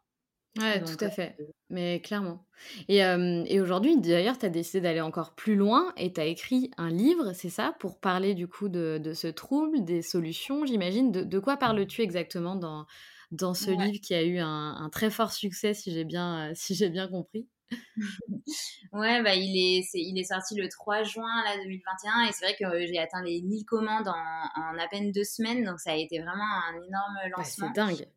Ouais, 0.58 0.84
tout 0.84 1.04
à 1.04 1.10
fait. 1.10 1.38
Mais 1.70 2.02
clairement. 2.02 2.46
Et, 2.88 2.98
et 2.98 3.62
aujourd'hui, 3.62 3.98
d'ailleurs, 4.00 4.38
tu 4.38 4.46
as 4.46 4.50
décidé 4.50 4.82
d'aller 4.82 5.02
encore 5.02 5.36
plus 5.36 5.56
loin 5.56 5.94
et 5.96 6.12
tu 6.12 6.20
as 6.20 6.26
écrit 6.26 6.72
un 6.78 6.90
livre, 6.90 7.34
c'est 7.34 7.50
ça, 7.50 7.76
pour 7.80 8.00
parler 8.00 8.34
du 8.34 8.48
coup 8.48 8.68
de, 8.68 9.00
de 9.02 9.14
ce 9.14 9.28
trouble, 9.28 9.84
des 9.84 10.02
solutions, 10.02 10.66
j'imagine. 10.66 11.12
De, 11.12 11.24
de, 11.24 11.40
quoi 11.40 11.58
parles-tu 11.58 12.02
exactement 12.02 12.56
dans, 12.56 12.86
dans 13.32 13.54
ce 13.54 13.72
livre 13.72 14.02
qui 14.02 14.14
a 14.16 14.24
eu 14.24 14.40
un, 14.40 14.76
un, 14.76 14.90
très 14.90 15.10
fort 15.10 15.32
succès, 15.32 15.74
si 15.74 15.92
j'ai 15.92 16.04
bien, 16.04 16.52
si 16.56 16.76
j'ai 16.76 16.90
bien 16.90 17.08
compris? 17.08 17.48
Ouais, 18.92 19.22
bah, 19.22 19.36
il, 19.36 19.56
est, 19.56 19.88
il 19.94 20.18
est 20.18 20.24
sorti 20.24 20.56
le 20.56 20.68
3 20.68 21.04
juin 21.04 21.44
là, 21.44 21.56
2021 21.64 22.24
et 22.28 22.32
c'est 22.32 22.46
vrai 22.46 22.56
que 22.60 22.88
j'ai 22.88 22.98
atteint 22.98 23.22
les 23.22 23.42
1000 23.44 23.64
commandes 23.66 24.08
en, 24.08 24.14
en, 24.14 24.80
à 24.80 24.88
peine 24.90 25.12
deux 25.12 25.24
semaines, 25.24 25.64
donc 25.64 25.80
ça 25.80 25.92
a 25.92 25.96
été 25.96 26.18
vraiment 26.18 26.44
un 26.44 26.74
énorme 26.74 27.38
lancement. 27.38 27.68
c'est 27.68 27.76
dingue. 27.76 28.08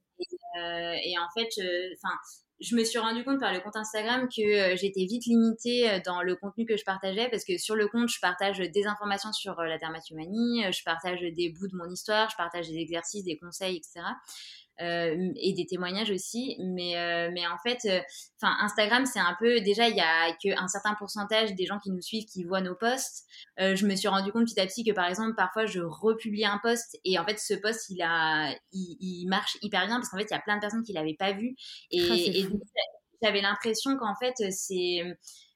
Euh, 0.57 0.95
et 1.05 1.15
en 1.19 1.29
fait, 1.35 1.49
enfin, 1.97 2.15
je 2.63 2.77
me 2.77 2.85
suis 2.85 2.99
rendu 2.99 3.25
compte 3.25 3.41
par 3.41 3.53
le 3.53 3.61
compte 3.61 3.77
Instagram 3.77 4.29
que 4.29 4.43
euh, 4.43 4.77
j'étais 4.77 5.05
vite 5.05 5.27
limitée 5.27 5.91
euh, 5.91 6.01
dans 6.05 6.23
le 6.23 6.37
contenu 6.37 6.65
que 6.65 6.77
je 6.77 6.85
partageais 6.85 7.29
parce 7.29 7.45
que 7.45 7.59
sur 7.59 7.75
le 7.75 7.89
compte, 7.89 8.09
je 8.09 8.21
partage 8.21 8.59
des 8.59 8.87
informations 8.87 9.33
sur 9.33 9.61
la 9.63 9.79
dermatomanie, 9.79 10.63
je 10.73 10.85
partage 10.85 11.21
des 11.21 11.51
bouts 11.51 11.69
de 11.69 11.77
mon 11.77 11.91
histoire, 11.91 12.31
je 12.31 12.37
partage 12.37 12.69
des 12.69 12.77
exercices, 12.77 13.25
des 13.25 13.37
conseils, 13.37 13.77
etc. 13.77 14.01
Euh, 14.81 15.33
et 15.37 15.53
des 15.53 15.67
témoignages 15.67 16.11
aussi. 16.11 16.57
Mais, 16.59 16.97
euh, 16.97 17.31
mais 17.33 17.47
en 17.47 17.59
fait, 17.59 17.79
euh, 17.85 18.01
Instagram, 18.43 19.05
c'est 19.05 19.21
un 19.21 19.37
peu 19.39 19.61
déjà 19.61 19.89
il 19.89 19.97
y 19.97 20.01
a 20.01 20.33
qu'un 20.43 20.67
certain 20.67 20.95
pourcentage 20.95 21.55
des 21.55 21.67
gens 21.67 21.79
qui 21.79 21.91
nous 21.91 22.01
suivent 22.01 22.25
qui 22.25 22.45
voient 22.45 22.63
nos 22.63 22.75
posts. 22.75 23.27
je 23.59 23.87
me 23.87 23.95
suis 23.95 24.09
rendu 24.09 24.33
compte 24.33 24.47
petit 24.47 24.59
à 24.59 24.67
petit 24.67 24.83
que 24.83 24.93
par 24.93 25.07
exemple 25.07 25.35
parfois 25.37 25.67
je 25.67 25.81
republie 25.81 26.45
un 26.45 26.59
post 26.63 26.99
et 27.05 27.19
en 27.19 27.25
fait 27.25 27.39
ce 27.39 27.55
post 27.55 27.91
il 27.91 28.03
a 28.03 28.53
il, 28.73 29.27
marche 29.29 29.57
hyper 29.63 29.87
bien 29.87 29.97
parce 29.97 30.09
qu'en 30.09 30.19
fait 30.19 30.27
il 30.29 30.35
y 30.35 30.37
a 30.37 30.41
plein 30.41 30.57
de 30.57 30.61
personnes 30.61 30.83
qui 30.83 30.93
l'avaient 30.93 31.17
pas 31.17 31.33
vu 31.33 31.55
et, 31.91 32.01
ah, 32.11 32.15
et 32.17 32.47
j'avais 33.23 33.43
l'impression 33.43 33.97
qu'en 33.97 34.15
fait 34.17 34.35
c'est 34.51 35.03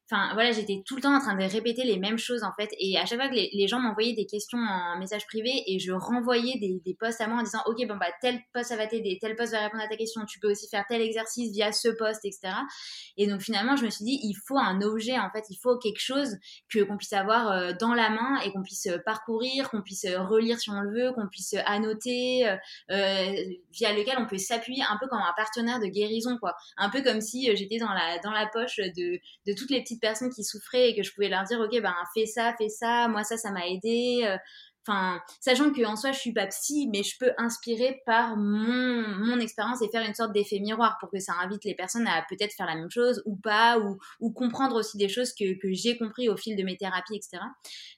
Enfin, 0.09 0.33
voilà, 0.35 0.53
j'étais 0.53 0.85
tout 0.87 0.95
le 0.95 1.03
temps 1.03 1.17
en 1.17 1.19
train 1.19 1.35
de 1.37 1.43
répéter 1.43 1.83
les 1.83 1.99
mêmes 1.99 2.19
choses, 2.19 2.45
en 2.45 2.53
fait. 2.53 2.71
Et 2.79 2.97
à 2.97 3.07
chaque 3.07 3.19
fois 3.19 3.29
que 3.29 3.35
les, 3.35 3.67
gens 3.67 3.81
m'envoyaient 3.81 4.15
des 4.15 4.27
questions 4.27 4.59
en 4.59 4.99
message 5.01 5.27
privé 5.27 5.51
et 5.67 5.81
je 5.81 5.91
renvoyais 5.91 6.61
des, 6.61 6.81
des 6.85 6.95
posts 6.95 7.21
à 7.21 7.27
moi 7.27 7.41
en 7.41 7.43
disant, 7.43 7.59
OK, 7.67 7.85
bon, 7.89 7.97
bah, 7.97 8.07
tel 8.21 8.41
post, 8.53 8.67
ça 8.69 8.77
va 8.77 8.87
t'aider, 8.87 9.19
tel 9.21 9.35
post 9.35 9.51
va 9.51 9.63
répondre 9.63 9.83
à 9.83 9.89
ta 9.89 9.97
question, 9.97 10.25
tu 10.25 10.39
peux 10.39 10.49
aussi 10.49 10.69
faire 10.69 10.85
tel 10.89 11.03
exercice 11.03 11.51
via 11.51 11.73
ce 11.73 11.89
post, 11.89 12.25
etc. 12.25 12.55
Et 13.17 13.27
donc, 13.27 13.41
finalement, 13.41 13.75
je 13.75 13.85
me 13.85 13.91
suis 13.91 14.05
dit, 14.05 14.21
il 14.23 14.35
faut 14.47 14.59
un 14.59 14.81
objet, 14.81 15.19
en 15.19 15.29
fait, 15.31 15.43
il 15.51 15.57
faut 15.57 15.77
quelque 15.79 16.01
chose 16.01 16.37
que 16.73 16.85
qu'on 16.85 16.97
puisse 16.97 17.13
avoir 17.13 17.51
euh, 17.51 17.73
dans 17.81 17.93
la 17.93 18.11
main 18.11 18.39
et 18.45 18.53
qu'on 18.53 18.63
puisse 18.63 18.87
euh, 18.87 18.99
parcourir, 19.05 19.71
qu'on 19.71 19.83
puisse 19.83 20.05
euh, 20.05 20.23
relire 20.23 20.61
si 20.61 20.71
on 20.71 20.81
le 20.81 20.91
veut, 20.91 21.13
qu'on 21.15 21.27
puisse 21.27 21.55
annoter, 21.67 22.47
via 22.89 23.93
lequel 23.93 24.19
on 24.19 24.27
peut 24.27 24.39
s'appuyer 24.39 24.83
un 24.89 24.97
peu 25.01 25.09
comme 25.09 25.19
un 25.19 25.35
partenaire 25.37 25.81
de 25.81 25.87
guérison, 25.87 26.39
quoi. 26.39 26.55
Un 26.77 26.91
peu 26.91 27.03
comme 27.03 27.21
si 27.21 27.55
j'étais 27.57 27.79
dans 27.79 27.93
la, 27.93 28.19
dans 28.23 28.31
la 28.31 28.47
poche 28.47 28.77
de, 28.77 29.19
de 29.47 29.53
toutes 29.57 29.71
les 29.71 29.81
petites 29.83 29.95
personnes 29.99 30.30
qui 30.30 30.44
souffraient 30.44 30.90
et 30.90 30.97
que 30.97 31.03
je 31.03 31.12
pouvais 31.12 31.28
leur 31.28 31.44
dire, 31.44 31.61
ok, 31.61 31.80
ben 31.80 31.94
fais 32.14 32.26
ça, 32.26 32.55
fais 32.59 32.68
ça, 32.68 33.09
moi 33.09 33.24
ça, 33.24 33.36
ça 33.36 33.51
m'a 33.51 33.66
aidé. 33.66 34.22
Euh, 34.24 34.36
enfin, 34.86 35.20
sachant 35.40 35.72
que 35.72 35.84
en 35.84 35.97
soi, 35.97 36.12
je 36.12 36.18
suis 36.18 36.32
pas 36.32 36.47
psy, 36.47 36.88
mais 36.92 37.03
je 37.03 37.16
peux 37.18 37.32
inspirer 37.38 38.01
par 38.07 38.36
mon, 38.36 39.09
mon 39.18 39.40
expérience 39.40 39.82
et 39.82 39.88
faire 39.88 40.07
une 40.07 40.14
sorte 40.14 40.32
d'effet 40.32 40.61
miroir 40.61 40.97
pour 41.01 41.11
que 41.11 41.18
ça 41.18 41.32
invite 41.42 41.64
les 41.64 41.74
personnes 41.74 42.07
à 42.07 42.24
peut-être 42.28 42.55
faire 42.55 42.66
la 42.66 42.76
même 42.76 42.90
chose 42.90 43.22
ou 43.26 43.36
pas, 43.36 43.78
ou, 43.78 43.99
ou 44.20 44.32
comprendre 44.32 44.76
aussi 44.76 44.97
des 44.97 45.09
choses 45.09 45.32
que, 45.32 45.59
que 45.59 45.72
j'ai 45.72 45.99
compris 45.99 46.28
au 46.28 46.36
fil 46.36 46.57
de 46.57 46.62
mes 46.62 46.76
thérapies, 46.76 47.16
etc. 47.16 47.38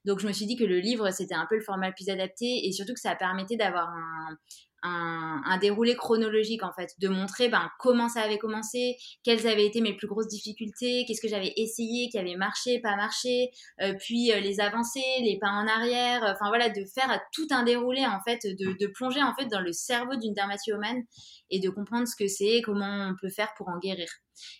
Donc, 0.04 0.20
je 0.20 0.26
me 0.26 0.32
suis 0.32 0.46
dit 0.46 0.56
que 0.56 0.64
le 0.64 0.78
livre, 0.78 1.10
c'était 1.10 1.34
un 1.34 1.46
peu 1.48 1.56
le 1.56 1.62
format 1.62 1.88
le 1.88 1.94
plus 1.94 2.08
adapté 2.08 2.66
et 2.66 2.72
surtout 2.72 2.94
que 2.94 3.00
ça 3.00 3.14
permettait 3.14 3.56
d'avoir 3.56 3.88
un, 3.88 4.36
un, 4.82 5.58
déroulé 5.58 5.96
chronologique 5.96 6.62
en 6.62 6.72
fait, 6.72 6.94
de 7.00 7.08
montrer 7.08 7.48
ben, 7.48 7.68
comment 7.78 8.08
ça 8.08 8.22
avait 8.22 8.38
commencé, 8.38 8.96
quelles 9.24 9.46
avaient 9.46 9.66
été 9.66 9.80
mes 9.80 9.96
plus 9.96 10.06
grosses 10.06 10.28
difficultés, 10.28 11.04
qu'est-ce 11.06 11.20
que 11.20 11.28
j'avais 11.28 11.52
essayé, 11.56 12.08
qui 12.10 12.18
avait 12.18 12.36
marché, 12.36 12.80
pas 12.80 12.96
marché, 12.96 13.50
euh, 13.82 13.94
puis 13.98 14.32
euh, 14.32 14.40
les 14.40 14.60
avancées, 14.60 15.00
les 15.20 15.38
pas 15.40 15.50
en 15.50 15.66
arrière, 15.66 16.22
enfin 16.22 16.48
voilà, 16.48 16.68
de 16.68 16.84
faire 16.94 17.20
tout 17.32 17.46
un 17.50 17.64
déroulé 17.64 18.06
en 18.06 18.20
fait, 18.20 18.40
de, 18.44 18.86
plonger 18.94 19.22
en 19.22 19.34
fait 19.34 19.46
dans 19.46 19.60
le 19.60 19.72
cerveau 19.72 20.16
d'une 20.16 20.32
dermatillomane 20.32 21.02
et 21.50 21.60
de 21.60 21.68
comprendre 21.68 22.06
ce 22.06 22.16
que 22.16 22.28
c'est, 22.28 22.62
comment 22.64 23.10
on 23.10 23.14
peut 23.20 23.30
faire 23.30 23.52
pour 23.56 23.68
en 23.68 23.78
guérir. 23.78 24.08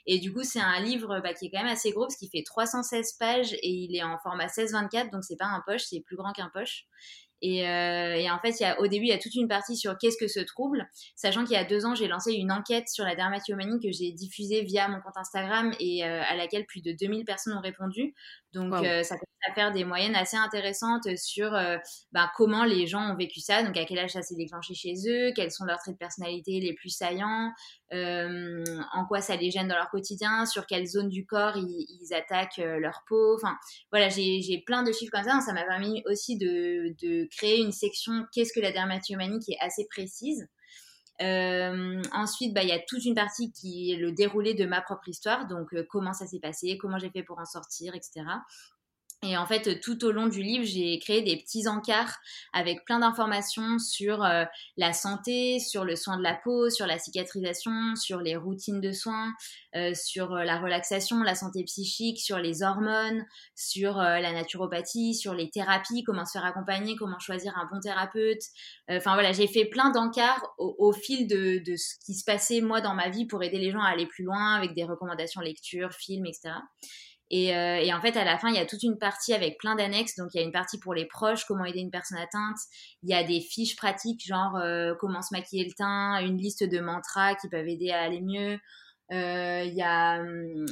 Et 0.07 0.19
du 0.19 0.33
coup, 0.33 0.43
c'est 0.43 0.61
un 0.61 0.81
livre 0.81 1.21
bah, 1.23 1.35
qui 1.35 1.47
est 1.47 1.51
quand 1.51 1.63
même 1.63 1.73
assez 1.73 1.93
gros 1.93 2.03
parce 2.03 2.17
qu'il 2.17 2.29
fait 2.31 2.43
316 2.45 3.13
pages 3.19 3.53
et 3.55 3.69
il 3.69 3.97
est 3.97 4.03
en 4.03 4.19
format 4.19 4.47
16-24, 4.47 5.11
donc 5.11 5.25
c'est 5.25 5.37
pas 5.37 5.47
un 5.47 5.63
poche, 5.67 5.83
c'est 5.89 6.01
plus 6.01 6.17
grand 6.17 6.33
qu'un 6.33 6.51
poche. 6.53 6.87
Euh, 7.45 8.15
et, 8.15 8.31
en 8.31 8.39
fait, 8.41 8.59
il 8.59 8.63
y 8.63 8.67
a, 8.67 8.81
au 8.81 8.87
début, 8.87 9.07
il 9.07 9.11
y 9.11 9.13
a 9.13 9.19
toute 9.19 9.35
une 9.35 9.49
partie 9.49 9.77
sur 9.77 9.97
qu'est-ce 9.99 10.17
que 10.19 10.27
ce 10.27 10.41
trouble, 10.41 10.89
sachant 11.15 11.45
qu'il 11.45 11.55
y 11.55 11.57
a 11.59 11.65
deux 11.65 11.87
ans, 11.87 11.95
j'ai 11.95 12.09
lancé 12.09 12.33
une 12.33 12.51
enquête 12.51 12.89
sur 12.89 13.05
la 13.05 13.15
dermatillomanie 13.15 13.81
que 13.81 13.93
j'ai 13.93 14.13
diffusée 14.13 14.63
via 14.63 14.89
mon 14.89 15.01
compte 15.01 15.17
Instagram 15.17 15.73
et 15.79 16.05
euh, 16.05 16.23
à 16.23 16.37
laquelle 16.37 16.67
plus 16.67 16.83
de 16.83 16.93
2000 16.93 17.25
personnes 17.25 17.57
ont 17.57 17.61
répondu 17.61 18.15
Donc, 18.53 18.75
euh, 18.75 19.03
ça 19.03 19.15
commence 19.17 19.49
à 19.49 19.55
faire 19.55 19.73
des 19.73 19.85
moyennes 19.85 20.17
assez 20.17 20.37
intéressantes 20.37 21.17
sur 21.17 21.53
bah, 22.13 22.31
comment 22.37 22.65
les 22.65 22.87
gens 22.87 23.13
ont 23.13 23.17
vécu 23.17 23.41
ça, 23.41 23.63
donc 23.63 23.77
à 23.77 23.85
quel 23.85 23.99
âge 24.01 24.11
ça 24.11 24.23
s'est 24.23 24.35
déclenché 24.35 24.75
chez 24.75 24.95
eux, 25.09 25.33
quels 25.35 25.53
sont 25.53 25.65
leurs 25.65 25.79
traits 25.79 25.95
de 25.95 25.99
personnalité 25.99 26.59
les 26.59 26.75
plus 26.75 26.91
saillants, 26.91 27.53
en 27.93 29.07
quoi 29.07 29.21
ça 29.21 29.37
les 29.37 29.51
gêne 29.51 29.69
dans 29.69 29.77
leur 29.77 29.91
quotidien, 29.91 30.45
sur 30.45 30.67
quelle 30.67 30.87
zone 30.87 31.09
du 31.09 31.25
corps 31.25 31.57
ils, 31.57 32.15
attaquent 32.15 32.57
leur 32.57 33.05
peau. 33.07 33.37
Enfin, 33.37 33.57
voilà, 33.93 34.09
j'ai 34.09 34.63
plein 34.67 34.83
de 34.83 34.93
chiffres 34.93 35.13
comme 35.13 35.25
ça. 35.25 35.41
Ça 35.41 35.53
m'a 35.53 35.65
permis 35.65 36.03
aussi 36.07 36.37
de, 36.37 36.95
de, 37.01 37.28
créer 37.31 37.61
une 37.61 37.73
section 37.73 38.25
Qu'est-ce 38.33 38.53
que 38.53 38.61
la 38.61 38.73
dermatillomanie 38.73 39.39
qui 39.41 39.53
est 39.53 39.61
assez 39.61 39.87
précise. 39.91 40.49
Euh, 41.21 42.01
ensuite, 42.13 42.55
bah, 42.55 42.63
il 42.63 42.69
y 42.69 42.73
a 42.73 42.79
toute 42.79 43.05
une 43.05 43.15
partie 43.15 43.51
qui 43.51 43.93
est 43.93 43.97
le 43.97 44.13
déroulé 44.13 44.55
de 44.55 44.65
ma 44.67 44.81
propre 44.81 45.09
histoire, 45.09 45.49
donc 45.49 45.75
euh, 45.75 45.85
comment 45.89 46.13
ça 46.13 46.27
s'est 46.27 46.39
passé, 46.39 46.79
comment 46.79 46.99
j'ai 46.99 47.11
fait 47.11 47.25
pour 47.25 47.39
en 47.41 47.45
sortir, 47.45 47.95
etc. 47.95 48.25
Et 49.25 49.37
en 49.37 49.47
fait, 49.47 49.81
tout 49.81 50.05
au 50.05 50.13
long 50.13 50.29
du 50.29 50.45
livre, 50.45 50.65
j'ai 50.65 50.97
créé 51.01 51.23
des 51.23 51.37
petits 51.37 51.67
encarts 51.67 52.19
avec 52.53 52.85
plein 52.85 53.01
d'informations 53.01 53.81
sur 53.81 54.23
euh, 54.23 54.45
la 54.77 54.93
santé, 54.93 55.59
sur 55.59 55.85
le 55.85 55.97
soin 55.97 56.19
de 56.19 56.23
la 56.23 56.35
peau, 56.35 56.71
sur 56.71 56.87
la 56.87 57.01
cicatrisation, 57.01 57.97
sur 57.97 58.21
les 58.21 58.37
routines 58.37 58.81
de 58.81 58.93
soins, 58.93 59.33
euh, 59.75 59.93
sur 59.93 60.35
euh, 60.35 60.45
la 60.45 60.61
relaxation, 60.61 61.21
la 61.25 61.35
santé 61.35 61.65
psychique, 61.65 62.21
sur 62.21 62.39
les 62.39 62.63
hormones, 62.63 63.27
sur 63.57 63.97
la 63.97 64.33
naturopathie, 64.33 65.17
sur 65.17 65.35
les 65.35 65.51
thérapies, 65.51 66.05
comment 66.05 66.25
se 66.25 66.39
faire 66.39 66.45
accompagner, 66.45 66.95
comment 66.95 67.19
choisir 67.19 67.59
un 67.59 67.69
bon 67.73 67.81
thérapeute. 67.81 68.43
Enfin 68.89 69.15
voilà, 69.15 69.33
j'ai 69.33 69.49
fait 69.49 69.65
plein 69.65 69.91
d'encarts 69.91 70.55
au, 70.59 70.93
fil 70.93 71.27
de, 71.27 71.59
de, 71.59 71.75
ce 71.75 71.97
qui 72.07 72.15
se 72.15 72.25
passait 72.25 72.61
moi 72.61 72.81
dans 72.81 72.95
ma 72.95 73.09
vie 73.09 73.27
pour 73.27 73.43
aider 73.43 73.59
les 73.59 73.73
gens 73.73 73.83
à 73.83 73.89
aller 73.89 74.07
plus 74.07 74.23
loin 74.23 74.55
avec 74.55 74.75
des 74.75 74.85
recommandations 74.85 75.41
lecture, 75.41 75.93
films, 75.93 76.27
etc. 76.27 76.55
Euh, 77.33 77.77
et, 77.77 77.93
en 77.93 78.01
fait, 78.01 78.17
à 78.17 78.25
la 78.25 78.39
fin, 78.39 78.49
il 78.49 78.55
y 78.55 78.59
a 78.59 78.67
toute 78.67 78.83
une 78.83 78.99
partie 78.99 79.35
avec 79.35 79.59
plein 79.59 79.75
d'annexes. 79.75 80.17
Donc, 80.17 80.31
il 80.35 80.39
y 80.39 80.41
a 80.41 80.47
une 80.47 80.53
partie 80.53 80.79
pour 80.79 80.95
les 80.95 81.07
proches, 81.07 81.45
comment 81.45 81.65
aider 81.65 81.81
une 81.81 81.91
personne 81.91 82.19
atteinte. 82.19 82.57
Il 83.03 83.11
y 83.11 83.15
a 83.15 83.23
des 83.23 83.41
fiches 83.41 83.77
pratiques, 83.77 84.27
genre 84.27 84.57
euh, 84.57 84.95
comment 84.99 85.23
se 85.23 85.35
maquiller 85.35 85.65
le 85.65 85.73
teint, 85.73 86.21
une 86.21 86.39
liste 86.39 86.65
de 86.65 86.81
mantras 86.81 87.35
qui 87.35 87.49
peuvent 87.49 87.69
aider 87.69 87.91
à 87.91 88.01
aller 88.01 88.21
mieux. 88.21 88.59
Euh, 89.11 89.63
il 89.65 89.75
y 89.75 89.83
a 89.83 90.21
hum, 90.21 90.67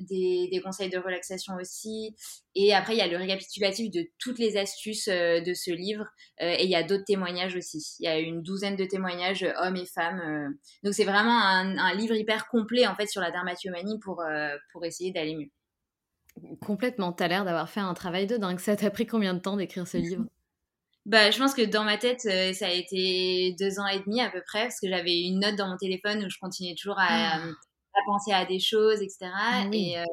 des, 0.00 0.60
conseils 0.62 0.90
de 0.90 0.98
relaxation 0.98 1.54
aussi. 1.54 2.14
Et 2.54 2.72
après, 2.74 2.94
il 2.94 2.98
y 2.98 3.02
a 3.02 3.08
le 3.08 3.16
récapitulatif 3.16 3.90
de 3.90 4.04
toutes 4.18 4.38
les 4.38 4.56
astuces 4.56 5.08
de 5.08 5.54
ce 5.54 5.70
livre. 5.70 6.04
et 6.40 6.64
il 6.64 6.70
y 6.70 6.74
a 6.76 6.82
d'autres 6.82 7.04
témoignages 7.04 7.56
aussi. 7.56 7.96
Il 8.00 8.04
y 8.04 8.08
a 8.08 8.18
une 8.18 8.42
douzaine 8.42 8.76
de 8.76 8.84
témoignages, 8.84 9.46
hommes 9.58 9.76
et 9.76 9.86
femmes. 9.86 10.54
donc, 10.82 10.94
c'est 10.94 11.04
vraiment 11.04 11.38
un, 11.40 11.78
un, 11.78 11.94
livre 11.94 12.14
hyper 12.14 12.48
complet, 12.48 12.86
en 12.86 12.96
fait, 12.96 13.06
sur 13.06 13.20
la 13.20 13.30
dermatillomanie 13.30 13.98
pour, 14.00 14.22
pour 14.72 14.84
essayer 14.84 15.12
d'aller 15.12 15.36
mieux. 15.36 15.50
Complètement. 16.64 17.12
Tu 17.12 17.22
as 17.22 17.28
l'air 17.28 17.44
d'avoir 17.44 17.68
fait 17.68 17.80
un 17.80 17.94
travail 17.94 18.26
de 18.26 18.36
dingue. 18.36 18.58
Ça 18.58 18.76
t'a 18.76 18.90
pris 18.90 19.06
combien 19.06 19.34
de 19.34 19.38
temps 19.40 19.56
d'écrire 19.56 19.86
ce 19.86 19.98
livre? 19.98 20.24
Bah, 21.06 21.30
je 21.30 21.38
pense 21.38 21.54
que 21.54 21.62
dans 21.62 21.84
ma 21.84 21.96
tête, 21.96 22.26
euh, 22.26 22.52
ça 22.52 22.66
a 22.66 22.70
été 22.70 23.56
deux 23.58 23.80
ans 23.80 23.86
et 23.86 24.00
demi 24.00 24.20
à 24.20 24.30
peu 24.30 24.42
près, 24.46 24.64
parce 24.64 24.78
que 24.80 24.88
j'avais 24.88 25.22
une 25.22 25.40
note 25.40 25.56
dans 25.56 25.68
mon 25.68 25.76
téléphone 25.76 26.24
où 26.24 26.30
je 26.30 26.38
continuais 26.38 26.74
toujours 26.74 26.98
à, 26.98 27.36
ah. 27.36 27.42
penser 28.06 28.32
à 28.32 28.44
des 28.44 28.60
choses, 28.60 29.00
etc. 29.00 29.30
Ah 29.34 29.64
et, 29.72 29.98
euh, 29.98 30.04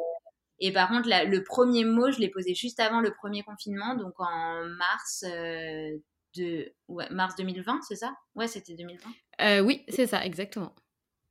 et, 0.60 0.72
par 0.72 0.88
contre, 0.88 1.10
le 1.10 1.44
premier 1.44 1.84
mot, 1.84 2.10
je 2.12 2.20
l'ai 2.20 2.30
posé 2.30 2.56
juste 2.56 2.80
avant 2.80 3.02
le 3.02 3.12
premier 3.12 3.44
confinement, 3.44 3.96
donc 3.96 4.14
en 4.18 4.64
mars, 4.78 5.26
euh, 5.28 5.98
de, 6.38 6.74
ouais, 6.88 7.10
mars 7.12 7.36
2020, 7.36 7.82
c'est 7.88 7.96
ça? 7.96 8.14
Ouais, 8.36 8.48
c'était 8.48 8.74
2020. 8.74 9.62
oui, 9.64 9.84
c'est 9.90 10.08
ça, 10.08 10.26
exactement. 10.26 10.74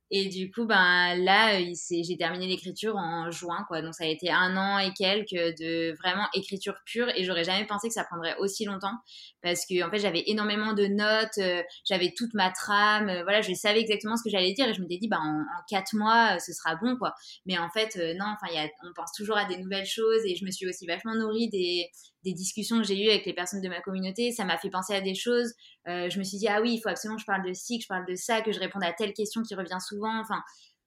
Et 0.09 0.29
du 0.29 0.49
coup, 0.51 0.65
ben 0.65 1.15
là, 1.15 1.59
euh, 1.59 1.73
j'ai 1.89 2.17
terminé 2.17 2.47
l'écriture 2.47 2.95
en 2.95 3.29
juin, 3.29 3.65
quoi. 3.67 3.81
Donc 3.81 3.93
ça 3.93 4.05
a 4.05 4.07
été 4.07 4.31
un 4.31 4.55
an 4.55 4.79
et 4.79 4.93
quelques 4.93 5.31
de 5.59 5.93
vraiment 5.97 6.27
écriture 6.33 6.75
pure. 6.85 7.09
Et 7.15 7.25
j'aurais 7.25 7.43
jamais 7.43 7.65
pensé 7.65 7.89
que 7.89 7.93
ça 7.93 8.05
prendrait 8.05 8.37
aussi 8.37 8.63
longtemps, 8.63 8.93
parce 9.41 9.65
que 9.65 9.85
en 9.85 9.91
fait, 9.91 9.99
j'avais 9.99 10.23
énormément 10.27 10.71
de 10.73 10.85
notes, 10.85 11.37
euh, 11.39 11.61
j'avais 11.85 12.13
toute 12.15 12.33
ma 12.33 12.51
trame, 12.51 13.09
euh, 13.09 13.23
voilà, 13.23 13.41
je 13.41 13.53
savais 13.53 13.81
exactement 13.81 14.15
ce 14.15 14.23
que 14.23 14.29
j'allais 14.29 14.53
dire. 14.53 14.69
Et 14.69 14.73
je 14.73 14.81
m'étais 14.81 14.97
dit, 14.97 15.09
ben 15.09 15.19
en, 15.19 15.43
quatre 15.69 15.93
mois, 15.93 16.39
ce 16.39 16.53
sera 16.53 16.75
bon, 16.77 16.95
quoi. 16.95 17.13
Mais 17.45 17.57
en 17.57 17.69
fait, 17.69 17.97
non. 18.17 18.25
Enfin, 18.41 18.53
on 18.83 18.93
pense 18.95 19.11
toujours 19.11 19.37
à 19.37 19.45
des 19.45 19.57
nouvelles 19.57 19.85
choses. 19.85 20.21
Et 20.25 20.35
je 20.35 20.45
me 20.45 20.51
suis 20.51 20.67
aussi 20.67 20.85
vachement 20.85 21.15
nourrie 21.15 21.49
des 21.49 21.89
des 22.27 22.33
discussions 22.33 22.77
que 22.77 22.83
j'ai 22.83 23.01
eues 23.01 23.09
avec 23.09 23.25
les 23.25 23.33
personnes 23.33 23.61
de 23.61 23.69
ma 23.69 23.79
communauté, 23.79 24.31
ça 24.31 24.43
m'a 24.43 24.57
fait 24.57 24.69
penser 24.69 24.93
à 24.93 25.01
des 25.01 25.15
choses. 25.15 25.53
Euh, 25.87 26.09
je 26.09 26.19
me 26.19 26.23
suis 26.23 26.37
dit, 26.37 26.47
ah 26.47 26.61
oui, 26.61 26.73
il 26.73 26.81
faut 26.81 26.89
absolument 26.89 27.15
que 27.15 27.21
je 27.21 27.25
parle 27.25 27.47
de 27.47 27.53
ci, 27.53 27.77
que 27.77 27.83
je 27.83 27.87
parle 27.87 28.05
de 28.05 28.15
ça, 28.15 28.41
que 28.41 28.51
je 28.51 28.59
réponde 28.59 28.83
à 28.83 28.91
telle 28.91 29.13
question 29.13 29.43
qui 29.43 29.55
revient 29.55 29.77
souvent. 29.79 30.19
Enfin, 30.19 30.41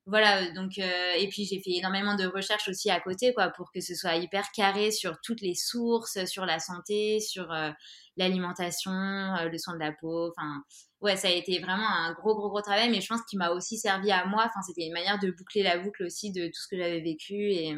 voilà, 0.04 0.50
donc, 0.52 0.72
euh, 0.78 1.12
et 1.18 1.28
puis 1.28 1.46
j'ai 1.46 1.60
fait 1.62 1.78
énormément 1.78 2.14
de 2.14 2.26
recherches 2.26 2.68
aussi 2.68 2.90
à 2.90 3.00
côté, 3.00 3.32
quoi, 3.32 3.48
pour 3.50 3.70
que 3.72 3.80
ce 3.80 3.94
soit 3.94 4.16
hyper 4.16 4.50
carré 4.52 4.90
sur 4.90 5.18
toutes 5.22 5.40
les 5.40 5.54
sources, 5.54 6.24
sur 6.26 6.44
la 6.44 6.58
santé, 6.58 7.20
sur 7.20 7.50
euh, 7.52 7.70
l'alimentation, 8.18 8.92
le 8.92 9.56
soin 9.56 9.74
de 9.74 9.78
la 9.78 9.92
peau. 9.92 10.30
Enfin, 10.36 10.62
ouais, 11.00 11.16
ça 11.16 11.28
a 11.28 11.30
été 11.30 11.58
vraiment 11.60 11.88
un 11.88 12.12
gros, 12.12 12.34
gros, 12.34 12.50
gros 12.50 12.60
travail, 12.60 12.90
mais 12.90 13.00
je 13.00 13.08
pense 13.08 13.22
qu'il 13.28 13.38
m'a 13.38 13.50
aussi 13.50 13.78
servi 13.78 14.10
à 14.10 14.26
moi. 14.26 14.42
Enfin, 14.44 14.60
c'était 14.66 14.86
une 14.86 14.92
manière 14.92 15.18
de 15.20 15.30
boucler 15.30 15.62
la 15.62 15.78
boucle 15.78 16.04
aussi 16.04 16.32
de 16.32 16.46
tout 16.46 16.60
ce 16.60 16.68
que 16.68 16.76
j'avais 16.76 17.00
vécu 17.00 17.34
et 17.52 17.74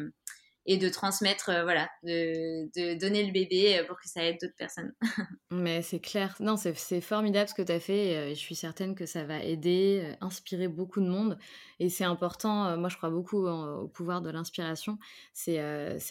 et 0.65 0.77
de 0.77 0.87
transmettre, 0.87 1.49
euh, 1.49 1.63
voilà, 1.63 1.89
de, 2.03 2.69
de, 2.75 2.97
donner 2.97 3.25
le 3.25 3.31
bébé 3.31 3.77
euh, 3.77 3.85
pour 3.85 3.99
que 3.99 4.07
ça 4.07 4.23
aide 4.23 4.37
d'autres 4.41 4.55
personnes. 4.55 4.93
Mais 5.51 5.81
c'est 5.81 5.99
clair, 5.99 6.35
non, 6.39 6.55
c'est 6.55 7.01
formidable 7.01 7.49
ce 7.49 7.53
que 7.53 7.61
tu 7.61 7.71
as 7.71 7.79
fait. 7.79 8.15
Euh, 8.15 8.29
je 8.29 8.39
suis 8.39 8.55
certaine 8.55 8.95
que 8.95 9.05
ça 9.05 9.25
va 9.25 9.43
aider, 9.43 10.15
inspirer 10.21 10.67
beaucoup 10.67 11.01
de 11.01 11.07
monde. 11.07 11.37
Et 11.79 11.89
c'est 11.89 12.05
important, 12.05 12.77
moi 12.77 12.89
je 12.89 12.97
crois 12.97 13.09
beaucoup 13.09 13.45
au 13.45 13.87
pouvoir 13.87 14.21
de 14.21 14.29
l'inspiration. 14.29 14.97
C'est 15.33 15.59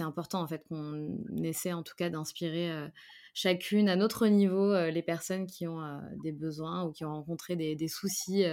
important 0.00 0.42
en 0.42 0.46
fait 0.46 0.62
qu'on 0.68 1.18
essaie 1.42 1.72
en 1.72 1.82
tout 1.82 1.94
cas 1.96 2.10
d'inspirer 2.10 2.70
chacune 3.34 3.88
à 3.88 3.96
notre 3.96 4.26
niveau 4.26 4.74
les 4.90 5.02
personnes 5.02 5.46
qui 5.46 5.66
ont 5.66 5.80
des 6.22 6.32
besoins 6.32 6.84
ou 6.84 6.92
qui 6.92 7.04
ont 7.04 7.12
rencontré 7.12 7.56
des, 7.56 7.74
des 7.74 7.88
soucis 7.88 8.44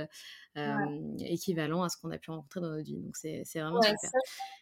équivalent 1.19 1.83
à 1.83 1.89
ce 1.89 1.97
qu'on 1.97 2.11
a 2.11 2.17
pu 2.17 2.31
rencontrer 2.31 2.59
dans 2.59 2.69
notre 2.69 2.83
vie. 2.83 2.97
Donc 2.97 3.15
c'est 3.15 3.43
vraiment 3.55 3.81
super. 3.81 4.09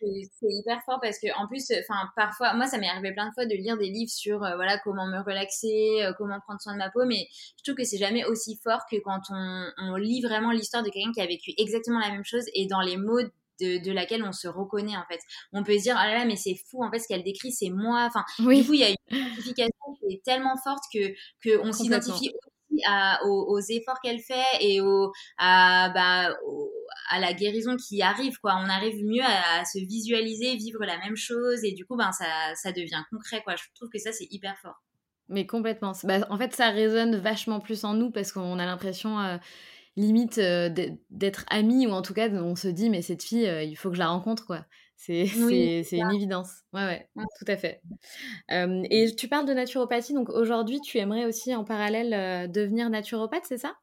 C'est 0.01 0.47
hyper 0.49 0.81
fort 0.85 0.99
parce 1.01 1.19
que 1.19 1.27
en 1.39 1.47
plus, 1.47 1.71
enfin 1.79 2.09
parfois, 2.15 2.53
moi 2.53 2.67
ça 2.67 2.77
m'est 2.77 2.89
arrivé 2.89 3.13
plein 3.13 3.29
de 3.29 3.33
fois 3.33 3.45
de 3.45 3.55
lire 3.55 3.77
des 3.77 3.89
livres 3.89 4.11
sur 4.11 4.39
voilà 4.39 4.79
comment 4.83 5.07
me 5.07 5.23
relaxer, 5.23 6.09
comment 6.17 6.39
prendre 6.39 6.61
soin 6.61 6.73
de 6.73 6.79
ma 6.79 6.89
peau, 6.89 7.05
mais 7.05 7.27
je 7.57 7.63
trouve 7.63 7.75
que 7.75 7.83
c'est 7.83 7.97
jamais 7.97 8.25
aussi 8.25 8.59
fort 8.63 8.81
que 8.91 8.97
quand 8.97 9.21
on, 9.29 9.65
on 9.77 9.95
lit 9.95 10.21
vraiment 10.21 10.51
l'histoire 10.51 10.83
de 10.83 10.89
quelqu'un 10.89 11.11
qui 11.11 11.21
a 11.21 11.27
vécu 11.27 11.51
exactement 11.57 11.99
la 11.99 12.09
même 12.09 12.25
chose 12.25 12.43
et 12.53 12.67
dans 12.67 12.81
les 12.81 12.97
mots 12.97 13.21
de, 13.59 13.83
de, 13.83 13.91
laquelle 13.91 14.23
on 14.23 14.31
se 14.31 14.47
reconnaît 14.47 14.97
en 14.97 15.05
fait. 15.09 15.19
On 15.53 15.63
peut 15.63 15.77
se 15.77 15.83
dire 15.83 15.95
ah 15.97 16.07
là 16.07 16.19
là 16.19 16.25
mais 16.25 16.35
c'est 16.35 16.55
fou 16.69 16.83
en 16.83 16.91
fait 16.91 16.99
ce 16.99 17.07
qu'elle 17.07 17.23
décrit 17.23 17.51
c'est 17.51 17.69
moi. 17.69 18.07
Enfin 18.07 18.23
du 18.39 18.65
coup 18.65 18.73
il 18.73 18.79
y 18.79 18.83
a 18.83 18.89
une 18.89 18.95
identification 19.09 19.95
qui 19.99 20.15
est 20.15 20.23
tellement 20.23 20.55
forte 20.63 20.83
que 20.93 21.13
que 21.41 21.59
on 21.59 21.71
s'identifie 21.71 22.31
aux, 23.23 23.59
efforts 23.69 23.99
qu'elle 24.03 24.19
fait 24.19 24.43
et 24.61 24.81
au, 24.81 25.11
à, 25.37 25.89
bah, 25.89 26.35
à 27.09 27.19
la 27.19 27.33
guérison 27.33 27.75
qui 27.75 28.01
arrive. 28.01 28.37
Quoi. 28.39 28.55
On 28.55 28.69
arrive 28.69 29.03
mieux 29.03 29.23
à, 29.23 29.65
se 29.65 29.79
visualiser, 29.79 30.55
vivre 30.55 30.83
la 30.85 30.97
même 30.97 31.15
chose 31.15 31.63
et 31.63 31.71
du 31.71 31.85
coup, 31.85 31.95
ben, 31.95 32.11
ça, 32.11 32.25
ça 32.55 32.71
devient 32.71 33.01
concret. 33.11 33.41
Quoi. 33.43 33.55
Je 33.55 33.63
trouve 33.75 33.89
que 33.89 33.99
ça, 33.99 34.11
c'est 34.11 34.27
hyper 34.31 34.57
fort. 34.61 34.83
Mais 35.29 35.45
complètement. 35.45 35.93
Bah, 36.03 36.25
en 36.29 36.37
fait, 36.37 36.53
ça 36.53 36.69
résonne 36.69 37.15
vachement 37.17 37.59
plus 37.59 37.83
en 37.83 37.93
nous 37.93 38.11
parce 38.11 38.31
qu'on 38.31 38.59
a 38.59 38.65
l'impression... 38.65 39.19
Euh, 39.19 39.37
limite 39.97 40.37
euh, 40.37 40.69
d'être 41.09 41.43
amis 41.49 41.87
ou 41.87 41.91
en 41.91 42.01
tout 42.01 42.13
cas 42.13 42.29
on 42.29 42.55
se 42.55 42.67
dit 42.67 42.89
mais 42.89 43.01
cette 43.01 43.23
fille 43.23 43.47
euh, 43.47 43.63
il 43.63 43.75
faut 43.75 43.89
que 43.89 43.95
je 43.95 43.99
la 43.99 44.07
rencontre 44.07 44.45
quoi 44.45 44.65
c'est 44.95 45.25
une 45.25 46.11
évidence. 46.11 46.63
Ouais, 46.73 46.85
ouais, 46.85 47.09
tout 47.37 47.45
à 47.47 47.55
fait. 47.55 47.81
et 48.49 49.15
tu 49.15 49.27
parles 49.27 49.45
de 49.45 49.53
naturopathie, 49.53 50.15
donc 50.15 50.29
aujourd'hui, 50.29 50.81
tu 50.81 50.97
aimerais 50.97 51.25
aussi 51.25 51.53
en 51.53 51.63
parallèle 51.63 52.51
devenir 52.51 52.89
naturopathe, 52.89 53.45
c'est 53.45 53.59
ça? 53.59 53.75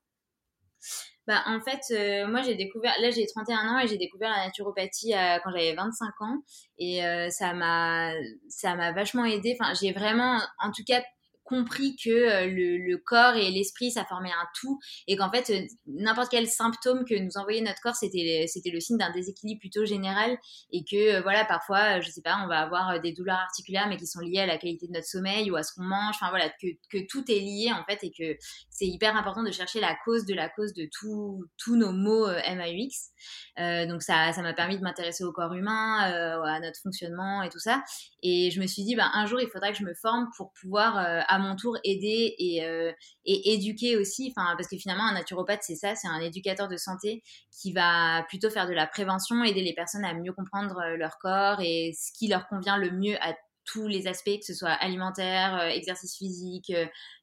Bah, 1.29 1.45
en 1.47 1.61
fait, 1.61 2.27
moi 2.27 2.43
j'ai 2.43 2.57
découvert, 2.57 2.95
là 3.01 3.11
j'ai 3.11 3.27
31 3.27 3.77
ans 3.77 3.79
et 3.79 3.87
j'ai 3.87 3.97
découvert 3.97 4.31
la 4.31 4.47
naturopathie 4.47 5.12
quand 5.45 5.53
j'avais 5.53 5.73
25 5.73 6.21
ans 6.23 6.39
et 6.79 7.01
ça 7.31 7.55
m'a 7.55 8.11
ça 8.49 8.75
m'a 8.75 8.91
vachement 8.91 9.25
aidé. 9.25 9.57
Enfin, 9.59 9.73
j'ai 9.81 9.93
vraiment, 9.93 10.41
en 10.59 10.73
tout 10.73 10.83
cas, 10.85 11.01
compris 11.45 11.97
que 11.97 12.11
euh, 12.11 12.47
le, 12.47 12.97
corps 12.97 13.37
et 13.37 13.51
l'esprit, 13.51 13.91
ça 13.91 14.05
formait 14.05 14.31
un 14.31 14.47
tout 14.59 14.79
et 15.07 15.17
qu'en 15.17 15.31
fait, 15.31 15.51
euh, 15.51 15.67
n'importe 15.87 16.31
quel 16.31 16.49
symptôme 16.49 17.05
que 17.05 17.15
nous 17.15 17.37
envoyait 17.37 17.61
notre 17.61 17.81
corps, 17.83 17.95
c'était, 17.95 18.47
c'était 18.49 18.71
le 18.71 18.81
signe 18.81 18.97
d'un 18.97 19.13
déséquilibre 19.13 19.61
plutôt 19.61 19.85
général 19.85 20.37
et 20.73 20.85
que, 20.85 21.17
euh, 21.17 21.23
voilà, 21.23 21.45
parfois, 21.45 22.01
je 22.01 22.11
sais 22.11 22.23
pas, 22.23 22.41
on 22.45 22.49
va 22.49 22.61
avoir 22.61 23.01
des 23.01 23.13
douleurs 23.13 23.39
articulaires 23.39 23.89
mais 23.89 23.97
qui 23.97 24.07
sont 24.07 24.21
liées 24.21 24.41
à 24.41 24.47
la 24.47 24.59
qualité 24.59 24.87
de 24.87 24.93
notre 24.93 25.07
sommeil 25.07 25.51
ou 25.51 25.57
à 25.57 25.63
ce 25.63 25.75
qu'on 25.75 25.85
mange, 25.85 26.15
enfin 26.15 26.31
voilà, 26.31 26.49
que, 26.49 26.67
que 26.91 27.07
tout 27.07 27.31
est 27.31 27.41
lié 27.41 27.71
en 27.73 27.85
fait 27.85 28.03
et 28.03 28.11
que 28.11 28.37
c'est 28.75 28.87
hyper 28.87 29.16
important 29.16 29.43
de 29.43 29.51
chercher 29.51 29.81
la 29.81 29.97
cause 30.05 30.27
de 30.27 30.35
la 30.35 30.51
cause 30.51 30.75
de 30.75 30.87
tous 30.93 31.77
nos 31.77 31.93
maux 31.93 32.27
MAUX. 32.27 33.89
donc 33.89 34.03
ça, 34.03 34.33
ça 34.33 34.43
m'a 34.43 34.53
permis 34.53 34.77
de 34.77 34.83
m'intéresser 34.83 35.25
au 35.25 35.33
corps 35.33 35.55
humain, 35.55 35.99
à 36.45 36.61
notre 36.61 36.81
fonctionnement 36.83 37.43
et 37.43 37.49
tout 37.49 37.59
ça. 37.59 37.83
Et 38.22 38.51
je 38.51 38.61
me 38.61 38.66
suis 38.66 38.85
dit, 38.85 38.97
ben, 38.97 39.11
un 39.14 39.27
jour, 39.27 39.41
il 39.41 39.49
faudra 39.49 39.70
que 39.70 39.79
je 39.79 39.85
me 39.85 39.95
forme 39.95 40.29
pour 40.37 40.53
pouvoir 40.61 40.97
à 40.99 41.39
mon 41.39 41.57
tour 41.57 41.79
aider 41.85 42.35
et, 42.39 42.64
euh, 42.64 42.93
et 43.25 43.55
éduquer 43.55 43.97
aussi. 43.97 44.33
Enfin, 44.35 44.55
parce 44.57 44.68
que 44.68 44.77
finalement, 44.77 45.05
un 45.05 45.14
naturopathe, 45.14 45.62
c'est 45.62 45.77
ça, 45.77 45.95
c'est 45.95 46.09
un 46.09 46.20
éducateur 46.20 46.68
de 46.68 46.77
santé 46.77 47.22
qui 47.51 47.72
va 47.72 48.25
plutôt 48.29 48.51
faire 48.51 48.66
de 48.66 48.72
la 48.72 48.87
prévention, 48.87 49.43
aider 49.45 49.62
les 49.62 49.75
personnes 49.75 50.05
à 50.05 50.14
mieux 50.14 50.33
comprendre 50.33 50.79
euh, 50.81 50.97
leur 50.97 51.18
corps 51.18 51.61
et 51.61 51.93
ce 51.97 52.12
qui 52.16 52.29
leur 52.29 52.47
convient 52.49 52.77
le 52.77 52.91
mieux 52.91 53.16
à 53.22 53.35
tous 53.65 53.87
les 53.87 54.07
aspects, 54.07 54.39
que 54.39 54.45
ce 54.45 54.55
soit 54.55 54.71
alimentaire, 54.71 55.61
exercice 55.69 56.17
physique, 56.17 56.73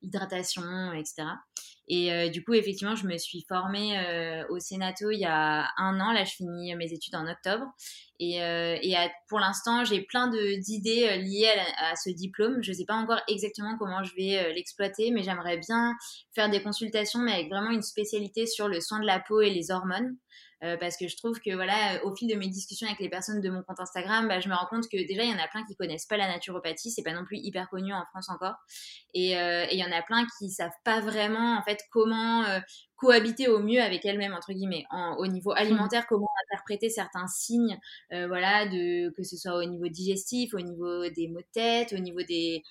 hydratation, 0.02 0.94
etc. 0.94 1.24
Et 1.88 2.30
du 2.30 2.44
coup, 2.44 2.54
effectivement, 2.54 2.96
je 2.96 3.06
me 3.06 3.18
suis 3.18 3.44
formée 3.50 4.00
au 4.50 4.60
Sénato 4.60 5.12
il 5.12 5.20
y 5.20 5.26
a 5.26 5.68
un 5.78 6.00
an. 6.00 6.14
Là, 6.14 6.24
je 6.24 6.32
finis 6.32 6.74
mes 6.76 6.94
études 6.94 7.16
en 7.16 7.28
octobre. 7.28 7.66
Et, 8.20 8.40
pour 9.28 9.40
l'instant, 9.40 9.84
j'ai 9.84 10.02
plein 10.02 10.30
d'idées 10.30 11.18
liées 11.18 11.52
à, 11.78 11.96
ce 11.96 12.10
diplôme. 12.10 12.64
Je 12.64 12.72
ne 12.72 12.78
sais 12.78 12.86
pas 12.86 12.96
encore 12.96 13.20
exactement 13.28 13.78
comment 13.78 14.04
je 14.04 14.16
vais 14.16 14.54
l'exploiter, 14.54 15.12
mais 15.12 15.24
j'aimerais 15.24 15.58
bien 15.58 15.94
faire 16.34 16.50
des 16.50 16.62
consultations, 16.62 17.20
mais 17.20 17.34
avec 17.34 17.50
vraiment 17.50 17.72
une 17.72 17.82
spécialité 17.82 18.46
sur 18.46 18.68
le 18.68 18.80
soin 18.80 19.00
de 19.00 19.06
la 19.06 19.20
peau 19.20 19.42
et 19.42 19.50
les 19.50 19.72
hormones. 19.72 20.16
Euh, 20.64 20.78
parce 20.78 20.96
que 20.96 21.08
je 21.08 21.18
trouve 21.18 21.40
que 21.40 21.54
voilà, 21.56 22.04
au 22.06 22.16
fil 22.16 22.30
de 22.30 22.36
mes 22.36 22.48
discussions 22.48 22.86
avec 22.86 23.00
les 23.00 23.10
personnes 23.10 23.42
de 23.42 23.50
mon 23.50 23.64
compte 23.64 23.80
Instagram, 23.80 24.28
bah, 24.28 24.40
je 24.40 24.48
me 24.48 24.54
rends 24.54 24.68
compte 24.68 24.88
que 24.90 25.08
déjà 25.08 25.24
il 25.24 25.32
y 25.32 25.34
en 25.34 25.44
a 25.44 25.48
plein 25.48 25.64
qui 25.66 25.76
connaissent 25.76 26.06
pas 26.06 26.18
la 26.18 26.28
naturopathie, 26.28 26.92
c'est 26.92 27.02
pas 27.02 27.14
non 27.14 27.26
plus 27.26 27.38
hyper 27.38 27.68
connu 27.70 27.94
en 27.94 28.06
France 28.12 28.30
encore, 28.30 28.56
et 29.16 29.38
euh, 29.40 29.66
il 29.72 29.80
y 29.80 29.84
en 29.84 29.92
a 29.92 30.04
plein 30.04 30.26
qui 30.38 30.52
savent 30.52 30.70
pas 30.84 31.02
vraiment 31.02 31.58
en 31.58 31.64
fait 31.64 31.80
comment 31.92 32.44
euh, 32.44 32.60
cohabiter 32.96 33.48
au 33.48 33.60
mieux 33.60 33.82
avec 33.82 34.06
elles-mêmes 34.06 34.34
entre 34.34 34.54
guillemets 34.54 34.86
au 35.18 35.26
niveau 35.26 35.52
alimentaire 35.54 36.06
comment 36.08 36.30
interpréter 36.46 36.88
certains 36.90 37.26
signes 37.28 37.80
voilà 38.12 38.68
de 38.68 39.10
que 39.16 39.24
ce 39.24 39.38
soit 39.38 39.58
au 39.58 39.64
niveau 39.64 39.88
digestif 39.88 40.54
au 40.54 40.60
niveau 40.60 41.10
des 41.10 41.28
maux 41.28 41.40
de 41.40 41.48
tête 41.52 41.94
au 41.94 41.98
niveau 41.98 42.22
des 42.22 42.62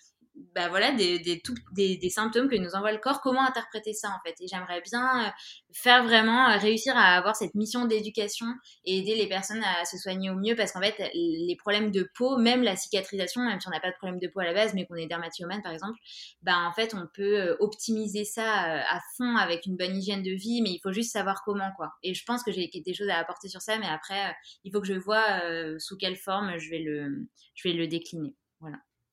bah 0.55 0.68
voilà, 0.68 0.93
des, 0.93 1.18
des, 1.18 1.43
des, 1.72 1.97
des, 1.97 2.11
symptômes 2.11 2.49
que 2.49 2.57
nous 2.57 2.74
envoie 2.74 2.93
le 2.93 2.99
corps, 2.99 3.20
comment 3.20 3.45
interpréter 3.45 3.93
ça 3.93 4.09
en 4.09 4.20
fait? 4.26 4.34
Et 4.41 4.49
j'aimerais 4.49 4.80
bien 4.82 5.26
euh, 5.26 5.30
faire 5.72 6.05
vraiment, 6.05 6.49
euh, 6.49 6.57
réussir 6.57 6.97
à 6.97 7.16
avoir 7.16 7.36
cette 7.36 7.55
mission 7.55 7.84
d'éducation 7.86 8.47
et 8.84 8.99
aider 8.99 9.14
les 9.14 9.28
personnes 9.28 9.62
à 9.62 9.84
se 9.84 9.97
soigner 9.99 10.30
au 10.30 10.34
mieux 10.34 10.57
parce 10.57 10.72
qu'en 10.72 10.80
fait, 10.80 11.11
les 11.14 11.57
problèmes 11.57 11.91
de 11.91 12.09
peau, 12.14 12.36
même 12.38 12.62
la 12.62 12.76
cicatrisation, 12.76 13.43
même 13.43 13.61
si 13.61 13.68
on 13.68 13.70
n'a 13.70 13.80
pas 13.80 13.91
de 13.91 13.97
problème 13.97 14.18
de 14.18 14.28
peau 14.28 14.41
à 14.41 14.45
la 14.45 14.55
base, 14.55 14.74
mais 14.74 14.86
qu'on 14.86 14.97
est 14.97 15.07
dermatillomane 15.07 15.62
par 15.62 15.72
exemple, 15.72 15.99
bah 16.43 16.59
en 16.68 16.72
fait, 16.72 16.95
on 16.95 17.07
peut 17.14 17.41
euh, 17.41 17.57
optimiser 17.61 18.24
ça 18.24 18.45
à 18.45 19.01
fond 19.16 19.36
avec 19.36 19.66
une 19.66 19.76
bonne 19.76 19.97
hygiène 19.97 20.22
de 20.22 20.32
vie, 20.32 20.62
mais 20.62 20.70
il 20.70 20.80
faut 20.82 20.93
juste 20.93 21.12
savoir 21.12 21.43
comment 21.45 21.70
quoi. 21.76 21.93
Et 22.03 22.14
je 22.14 22.24
pense 22.24 22.43
que 22.43 22.53
j'ai 22.53 22.70
des 22.74 22.95
choses 22.95 23.09
à 23.09 23.18
apporter 23.18 23.49
sur 23.49 23.61
ça, 23.61 23.78
mais 23.78 23.88
après, 23.88 24.34
il 24.64 24.72
faut 24.72 24.80
que 24.80 24.86
je 24.86 24.95
vois 24.95 25.41
sous 25.78 25.97
quelle 25.97 26.16
forme 26.16 26.59
je 26.59 26.70
vais 26.70 26.78
le, 26.80 27.28
je 27.55 27.68
vais 27.68 27.74
le 27.74 27.86
décliner. 27.86 28.34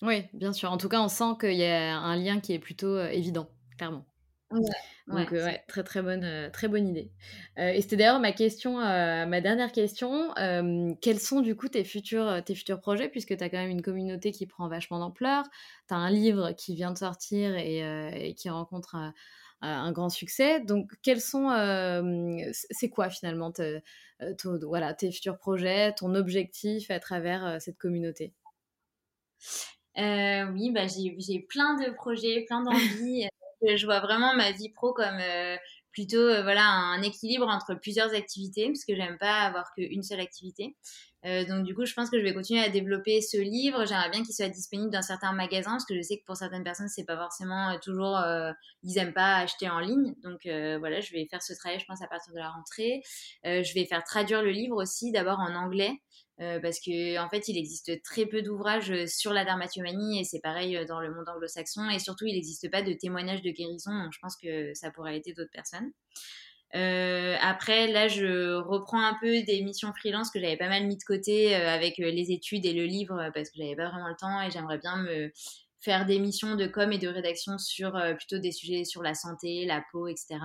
Oui, 0.01 0.25
bien 0.33 0.53
sûr. 0.53 0.71
En 0.71 0.77
tout 0.77 0.89
cas, 0.89 1.01
on 1.01 1.07
sent 1.07 1.37
qu'il 1.39 1.55
y 1.55 1.65
a 1.65 1.97
un 1.97 2.15
lien 2.15 2.39
qui 2.39 2.53
est 2.53 2.59
plutôt 2.59 2.99
évident, 2.99 3.49
clairement. 3.77 4.05
Donc 5.07 5.31
ouais, 5.31 5.63
très 5.67 5.83
très 5.83 6.01
bonne, 6.01 6.49
très 6.51 6.67
bonne 6.67 6.87
idée. 6.87 7.11
et 7.57 7.81
c'était 7.81 7.97
d'ailleurs 7.97 8.19
ma 8.19 8.31
question, 8.31 8.77
ma 8.77 9.41
dernière 9.41 9.71
question. 9.71 10.33
quels 11.01 11.19
sont 11.19 11.41
du 11.41 11.55
coup 11.55 11.67
tes 11.67 11.83
futurs, 11.83 12.43
tes 12.45 12.55
futurs 12.55 12.79
projets? 12.79 13.09
Puisque 13.09 13.35
tu 13.35 13.43
as 13.43 13.49
quand 13.49 13.57
même 13.57 13.69
une 13.69 13.81
communauté 13.81 14.31
qui 14.31 14.45
prend 14.45 14.67
vachement 14.67 14.99
d'ampleur. 14.99 15.43
Tu 15.87 15.93
as 15.93 15.97
un 15.97 16.09
livre 16.09 16.51
qui 16.51 16.75
vient 16.75 16.91
de 16.91 16.97
sortir 16.97 17.55
et, 17.57 18.33
qui 18.37 18.49
rencontre 18.49 18.95
un, 19.61 19.91
grand 19.91 20.09
succès. 20.09 20.61
Donc 20.61 20.91
quels 21.01 21.21
sont, 21.21 21.49
c'est 22.51 22.89
quoi 22.89 23.09
finalement 23.09 23.51
voilà, 24.61 24.93
tes 24.93 25.11
futurs 25.11 25.37
projets, 25.37 25.93
ton 25.93 26.15
objectif 26.15 26.89
à 26.89 26.99
travers 26.99 27.61
cette 27.61 27.77
communauté? 27.77 28.33
euh, 29.39 29.76
oui, 29.97 30.71
bah, 30.71 30.87
j'ai 30.87 31.39
plein 31.49 31.75
de 31.75 31.91
projets, 31.93 32.45
plein 32.47 32.61
d'envies. 32.61 33.27
Euh, 33.63 33.75
je 33.77 33.85
vois 33.85 33.99
vraiment 33.99 34.35
ma 34.35 34.51
vie 34.51 34.69
pro 34.69 34.93
comme 34.93 35.19
euh, 35.19 35.57
plutôt 35.91 36.27
voilà 36.43 36.63
un 36.63 37.01
équilibre 37.01 37.47
entre 37.47 37.73
plusieurs 37.73 38.13
activités 38.13 38.67
parce 38.67 38.85
que 38.85 38.95
j'aime 38.95 39.17
pas 39.17 39.41
avoir 39.41 39.73
qu'une 39.73 40.03
seule 40.03 40.19
activité. 40.19 40.75
donc 41.23 41.65
du 41.65 41.73
coup, 41.73 41.85
je 41.85 41.93
pense 41.93 42.09
que 42.11 42.19
je 42.19 42.23
vais 42.23 42.35
continuer 42.35 42.61
à 42.61 42.69
développer 42.69 43.19
ce 43.19 43.37
livre. 43.37 43.85
J'aimerais 43.85 44.11
bien 44.11 44.23
qu'il 44.23 44.35
soit 44.35 44.49
disponible 44.49 44.91
dans 44.91 45.01
certains 45.01 45.33
magasins 45.33 45.71
parce 45.71 45.85
que 45.85 45.95
je 45.95 46.01
sais 46.01 46.19
que 46.19 46.23
pour 46.25 46.37
certaines 46.37 46.63
personnes, 46.63 46.87
c'est 46.87 47.03
pas 47.03 47.17
forcément 47.17 47.77
toujours 47.79 48.19
ils 48.83 48.97
aiment 48.99 49.13
pas 49.13 49.37
acheter 49.37 49.69
en 49.69 49.79
ligne. 49.79 50.13
Donc 50.23 50.41
voilà, 50.43 51.01
je 51.01 51.11
vais 51.13 51.25
faire 51.29 51.41
ce 51.41 51.53
travail, 51.53 51.79
je 51.79 51.85
pense 51.85 52.03
à 52.03 52.07
partir 52.07 52.31
de 52.31 52.39
la 52.39 52.49
rentrée. 52.49 53.01
je 53.43 53.73
vais 53.73 53.85
faire 53.85 54.03
traduire 54.03 54.43
le 54.43 54.51
livre 54.51 54.75
aussi 54.75 55.11
d'abord 55.11 55.39
en 55.39 55.55
anglais 55.55 55.99
euh, 56.39 56.59
parce 56.59 56.79
que 56.79 57.17
en 57.17 57.29
fait, 57.29 57.47
il 57.47 57.57
existe 57.57 58.03
très 58.03 58.27
peu 58.27 58.43
d'ouvrages 58.43 58.91
euh, 58.91 59.07
sur 59.07 59.33
la 59.33 59.43
dermatomanie 59.43 60.19
et 60.19 60.23
c'est 60.23 60.39
pareil 60.39 60.77
euh, 60.77 60.85
dans 60.85 60.99
le 60.99 61.11
monde 61.13 61.27
anglo-saxon 61.27 61.89
et 61.89 61.97
surtout, 61.97 62.25
il 62.27 62.35
n'existe 62.35 62.69
pas 62.69 62.83
de 62.83 62.93
témoignages 62.93 63.41
de 63.41 63.49
guérison. 63.49 63.91
Donc, 63.91 64.13
je 64.13 64.19
pense 64.21 64.35
que 64.37 64.73
ça 64.75 64.91
pourrait 64.91 65.17
aider 65.17 65.33
d'autres 65.33 65.51
personnes. 65.51 65.91
après, 66.73 67.87
là, 67.87 68.07
je 68.07 68.53
reprends 68.53 69.01
un 69.01 69.17
peu 69.19 69.41
des 69.43 69.61
missions 69.63 69.91
freelance 69.93 70.29
que 70.29 70.39
j'avais 70.39 70.57
pas 70.57 70.69
mal 70.69 70.85
mis 70.85 70.97
de 70.97 71.03
côté 71.03 71.55
avec 71.55 71.97
les 71.97 72.31
études 72.31 72.65
et 72.65 72.73
le 72.73 72.85
livre 72.85 73.31
parce 73.33 73.49
que 73.49 73.57
j'avais 73.57 73.75
pas 73.75 73.89
vraiment 73.89 74.09
le 74.09 74.15
temps 74.15 74.41
et 74.41 74.51
j'aimerais 74.51 74.77
bien 74.77 74.97
me 74.97 75.31
faire 75.79 76.05
des 76.05 76.19
missions 76.19 76.55
de 76.55 76.67
com 76.67 76.91
et 76.91 76.97
de 76.97 77.07
rédaction 77.07 77.57
sur 77.57 77.95
euh, 77.95 78.13
plutôt 78.13 78.39
des 78.39 78.51
sujets 78.51 78.83
sur 78.83 79.03
la 79.03 79.13
santé, 79.13 79.65
la 79.65 79.83
peau, 79.91 80.07
etc. 80.07 80.37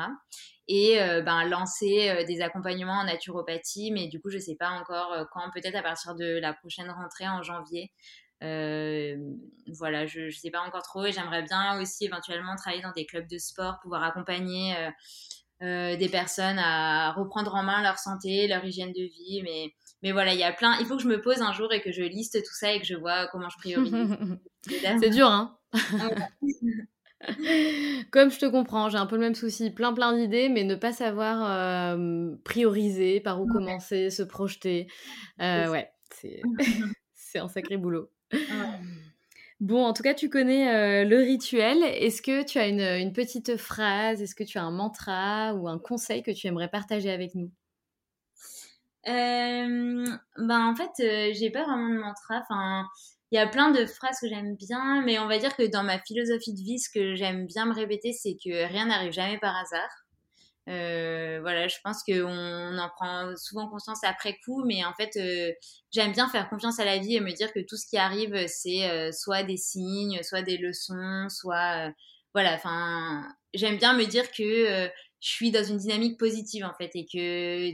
Et 0.69 1.01
euh, 1.01 1.23
ben, 1.23 1.45
lancer 1.45 2.11
euh, 2.11 2.25
des 2.25 2.41
accompagnements 2.41 3.01
en 3.01 3.05
naturopathie, 3.05 3.91
mais 3.93 4.09
du 4.09 4.21
coup, 4.21 4.31
je 4.31 4.37
ne 4.37 4.43
sais 4.43 4.57
pas 4.57 4.71
encore 4.71 5.27
quand, 5.33 5.51
peut-être 5.53 5.77
à 5.77 5.83
partir 5.83 6.15
de 6.15 6.39
la 6.39 6.53
prochaine 6.53 6.91
rentrée 6.91 7.29
en 7.29 7.43
janvier. 7.43 7.93
voilà, 8.41 10.07
je 10.07 10.27
ne 10.27 10.31
sais 10.31 10.51
pas 10.51 10.61
encore 10.61 10.83
trop 10.83 11.05
et 11.05 11.13
j'aimerais 11.13 11.43
bien 11.43 11.81
aussi 11.81 12.05
éventuellement 12.05 12.57
travailler 12.57 12.83
dans 12.83 12.93
des 12.93 13.07
clubs 13.07 13.29
de 13.29 13.39
sport, 13.39 13.79
pouvoir 13.83 14.03
accompagner 14.03 14.75
des 15.61 16.09
personnes 16.11 16.59
à 16.59 17.13
reprendre 17.13 17.55
en 17.55 17.63
main 17.63 17.83
leur 17.83 17.99
santé, 17.99 18.49
leur 18.49 18.65
hygiène 18.65 18.93
de 18.93 19.03
vie, 19.03 19.43
mais 19.45 19.73
mais 20.03 20.11
voilà, 20.11 20.35
il 20.35 20.41
y 20.41 20.43
a 20.43 20.53
plein. 20.53 20.77
Il 20.81 20.87
faut 20.87 20.97
que 20.97 21.03
je 21.03 21.09
me 21.09 21.21
pose 21.21 21.41
un 21.43 21.53
jour 21.53 21.73
et 21.73 21.81
que 21.81 21.93
je 21.93 22.03
liste 22.03 22.37
tout 22.43 22.55
ça 22.55 22.73
et 22.73 22.81
que 22.81 22.87
je 22.87 22.97
vois 22.97 23.29
comment 23.29 23.49
je 23.49 23.57
priorise. 23.59 23.93
C'est 24.67 25.11
dur, 25.11 25.29
hein 25.29 25.59
Comme 28.11 28.33
je 28.33 28.39
te 28.39 28.47
comprends, 28.47 28.89
j'ai 28.89 28.99
un 28.99 29.07
peu 29.07 29.15
le 29.15 29.23
même 29.23 29.35
souci, 29.35 29.71
plein 29.71 29.93
plein 29.93 30.13
d'idées, 30.13 30.49
mais 30.49 30.65
ne 30.65 30.75
pas 30.75 30.93
savoir 30.93 31.49
euh, 31.49 32.35
prioriser, 32.45 33.21
par 33.21 33.41
où 33.41 33.47
commencer, 33.47 34.11
se 34.11 34.25
projeter. 34.25 34.89
Euh, 35.41 35.71
ouais, 35.71 35.89
c'est 37.15 37.39
un 37.39 37.49
sacré 37.49 37.77
boulot. 37.77 38.11
Bon, 39.61 39.85
en 39.85 39.93
tout 39.93 40.03
cas, 40.03 40.15
tu 40.15 40.29
connais 40.29 40.75
euh, 40.75 41.09
le 41.09 41.19
rituel. 41.19 41.85
Est-ce 41.85 42.21
que 42.21 42.43
tu 42.43 42.59
as 42.59 42.67
une, 42.67 42.81
une 42.81 43.13
petite 43.13 43.57
phrase, 43.57 44.21
est-ce 44.21 44.35
que 44.35 44.43
tu 44.43 44.59
as 44.59 44.65
un 44.65 44.73
mantra 44.73 45.55
ou 45.55 45.69
un 45.69 45.79
conseil 45.79 46.25
que 46.25 46.33
tu 46.33 46.49
aimerais 46.49 46.69
partager 46.69 47.13
avec 47.13 47.37
nous? 47.37 47.53
Euh, 49.09 50.05
ben 50.37 50.67
en 50.67 50.75
fait, 50.75 50.91
euh, 51.01 51.33
j'ai 51.33 51.51
pas 51.51 51.63
vraiment 51.65 51.91
de 51.91 52.01
mantra. 52.01 52.41
Enfin, 52.41 52.89
il 53.33 53.37
y 53.37 53.39
a 53.39 53.47
plein 53.47 53.71
de 53.71 53.87
phrases 53.87 54.19
que 54.21 54.29
j'aime 54.29 54.57
bien, 54.57 55.03
mais 55.07 55.19
on 55.19 55.27
va 55.27 55.39
dire 55.39 55.57
que 55.57 55.67
dans 55.67 55.83
ma 55.83 55.99
philosophie 55.99 56.53
de 56.53 56.61
vie, 56.61 56.79
ce 56.79 56.91
que 56.91 57.15
j'aime 57.15 57.47
bien 57.47 57.65
me 57.65 57.75
répéter, 57.75 58.13
c'est 58.13 58.35
que 58.35 58.69
rien 58.69 58.87
n'arrive 58.87 59.13
jamais 59.13 59.39
par 59.39 59.57
hasard. 59.57 59.89
Euh, 60.69 61.41
voilà, 61.41 61.67
je 61.67 61.77
pense 61.83 62.03
qu'on 62.05 62.79
en 62.79 62.91
prend 62.91 63.35
souvent 63.37 63.71
conscience 63.71 64.05
après 64.05 64.37
coup, 64.45 64.63
mais 64.67 64.85
en 64.85 64.93
fait, 64.93 65.17
euh, 65.17 65.51
j'aime 65.91 66.13
bien 66.13 66.29
faire 66.29 66.51
confiance 66.51 66.79
à 66.79 66.85
la 66.85 66.99
vie 66.99 67.17
et 67.17 67.21
me 67.21 67.33
dire 67.33 67.53
que 67.55 67.61
tout 67.61 67.77
ce 67.77 67.87
qui 67.87 67.97
arrive, 67.97 68.37
c'est 68.49 68.91
euh, 68.91 69.11
soit 69.13 69.43
des 69.45 69.57
signes, 69.57 70.23
soit 70.23 70.43
des 70.43 70.59
leçons, 70.59 71.27
soit 71.31 71.91
voilà. 72.35 72.55
Enfin, 72.55 73.27
j'aime 73.55 73.79
bien 73.79 73.95
me 73.95 74.05
dire 74.05 74.31
que 74.31 74.91
je 75.21 75.29
suis 75.29 75.51
dans 75.51 75.65
une 75.65 75.79
dynamique 75.79 76.19
positive 76.19 76.65
en 76.65 76.75
fait 76.75 76.91
et 76.95 77.07
que 77.07 77.73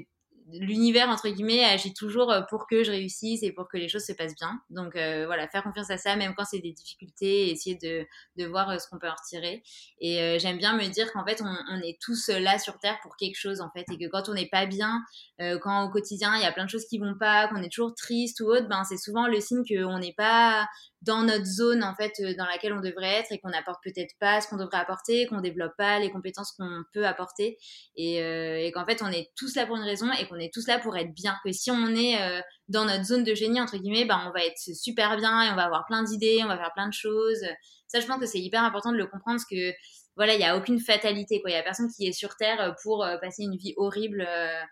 l'univers 0.52 1.08
entre 1.08 1.28
guillemets 1.28 1.64
agit 1.64 1.92
toujours 1.92 2.30
euh, 2.30 2.42
pour 2.48 2.66
que 2.66 2.82
je 2.82 2.90
réussisse 2.90 3.42
et 3.42 3.52
pour 3.52 3.68
que 3.68 3.76
les 3.76 3.88
choses 3.88 4.04
se 4.04 4.12
passent 4.12 4.34
bien. 4.34 4.60
Donc 4.70 4.96
euh, 4.96 5.26
voilà, 5.26 5.48
faire 5.48 5.62
confiance 5.62 5.90
à 5.90 5.98
ça, 5.98 6.16
même 6.16 6.34
quand 6.36 6.44
c'est 6.44 6.60
des 6.60 6.72
difficultés, 6.72 7.50
essayer 7.50 7.76
de, 7.76 8.06
de 8.36 8.48
voir 8.48 8.70
euh, 8.70 8.78
ce 8.78 8.88
qu'on 8.88 8.98
peut 8.98 9.08
en 9.08 9.14
retirer. 9.14 9.62
Et 10.00 10.38
j'aime 10.38 10.58
bien 10.58 10.76
me 10.76 10.86
dire 10.88 11.12
qu'en 11.12 11.24
fait, 11.24 11.42
on, 11.42 11.56
on, 11.70 11.80
est 11.80 11.98
tous 12.00 12.28
là 12.28 12.58
sur 12.58 12.78
Terre 12.78 12.98
pour 13.02 13.16
quelque 13.16 13.36
chose 13.36 13.60
en 13.60 13.70
fait, 13.70 13.84
et 13.92 13.98
que 13.98 14.08
quand 14.10 14.28
on 14.28 14.34
n'est 14.34 14.48
pas 14.48 14.66
bien, 14.66 15.02
quand 15.38 15.84
au 15.84 15.90
quotidien 15.90 16.34
il 16.36 16.42
y 16.42 16.46
a 16.46 16.52
plein 16.52 16.64
de 16.64 16.70
choses 16.70 16.86
qui 16.86 16.98
vont 16.98 17.16
pas, 17.18 17.48
qu'on 17.48 17.62
est 17.62 17.72
toujours 17.72 17.94
triste 17.94 18.40
ou 18.40 18.46
autre, 18.46 18.68
ben 18.68 18.84
c'est 18.84 18.96
souvent 18.96 19.26
le 19.26 19.40
signe 19.40 19.62
qu'on 19.64 19.98
n'est 19.98 20.14
pas 20.14 20.66
dans 21.02 21.22
notre 21.22 21.44
zone 21.44 21.84
en 21.84 21.94
fait 21.94 22.12
dans 22.36 22.46
laquelle 22.46 22.72
on 22.72 22.80
devrait 22.80 23.20
être 23.20 23.32
et 23.32 23.38
qu'on 23.38 23.50
n'apporte 23.50 23.82
peut-être 23.82 24.14
pas 24.18 24.40
ce 24.40 24.48
qu'on 24.48 24.56
devrait 24.56 24.78
apporter, 24.78 25.26
qu'on 25.26 25.40
développe 25.40 25.76
pas 25.76 25.98
les 25.98 26.10
compétences 26.10 26.52
qu'on 26.52 26.82
peut 26.92 27.06
apporter 27.06 27.58
et, 27.96 28.16
et 28.16 28.72
qu'en 28.72 28.84
fait 28.84 29.02
on 29.02 29.08
est 29.08 29.30
tous 29.36 29.54
là 29.56 29.66
pour 29.66 29.76
une 29.76 29.82
raison 29.82 30.10
et 30.12 30.26
qu'on 30.26 30.37
on 30.38 30.40
est 30.40 30.52
tous 30.52 30.66
là 30.66 30.78
pour 30.78 30.96
être 30.96 31.12
bien. 31.12 31.36
Que 31.44 31.52
si 31.52 31.70
on 31.70 31.88
est 31.88 32.20
euh, 32.20 32.40
dans 32.68 32.84
notre 32.84 33.04
zone 33.04 33.24
de 33.24 33.34
génie, 33.34 33.60
entre 33.60 33.76
guillemets, 33.76 34.04
ben, 34.04 34.22
on 34.28 34.32
va 34.32 34.44
être 34.44 34.58
super 34.74 35.16
bien 35.16 35.42
et 35.42 35.50
on 35.50 35.56
va 35.56 35.64
avoir 35.64 35.84
plein 35.86 36.02
d'idées, 36.02 36.40
on 36.42 36.48
va 36.48 36.56
faire 36.56 36.72
plein 36.74 36.88
de 36.88 36.92
choses. 36.92 37.44
Ça, 37.86 38.00
je 38.00 38.06
pense 38.06 38.20
que 38.20 38.26
c'est 38.26 38.40
hyper 38.40 38.62
important 38.62 38.92
de 38.92 38.96
le 38.96 39.06
comprendre 39.06 39.38
parce 39.38 39.44
que 39.44 39.72
voilà, 40.16 40.34
il 40.34 40.38
n'y 40.38 40.44
a 40.44 40.56
aucune 40.56 40.80
fatalité. 40.80 41.42
Il 41.44 41.48
n'y 41.48 41.54
a 41.54 41.62
personne 41.62 41.90
qui 41.90 42.06
est 42.06 42.12
sur 42.12 42.36
Terre 42.36 42.74
pour 42.82 43.04
euh, 43.04 43.16
passer 43.18 43.42
une 43.42 43.56
vie 43.56 43.74
horrible. 43.76 44.26
Euh. 44.28 44.62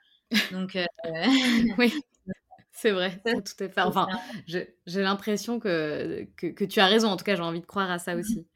donc, 0.52 0.78
oui. 1.78 1.92
C'est 2.72 2.90
vrai, 2.90 3.22
tout 3.24 3.62
est 3.64 3.70
fait. 3.70 3.80
Enfin, 3.80 4.06
j'ai 4.46 5.00
l'impression 5.00 5.58
que, 5.58 6.28
que, 6.36 6.64
tu 6.64 6.78
as 6.78 6.86
raison. 6.86 7.08
En 7.08 7.16
tout 7.16 7.24
cas, 7.24 7.34
j'ai 7.34 7.42
envie 7.42 7.62
de 7.62 7.66
croire 7.66 7.90
à 7.90 7.98
ça 7.98 8.16
aussi. 8.16 8.46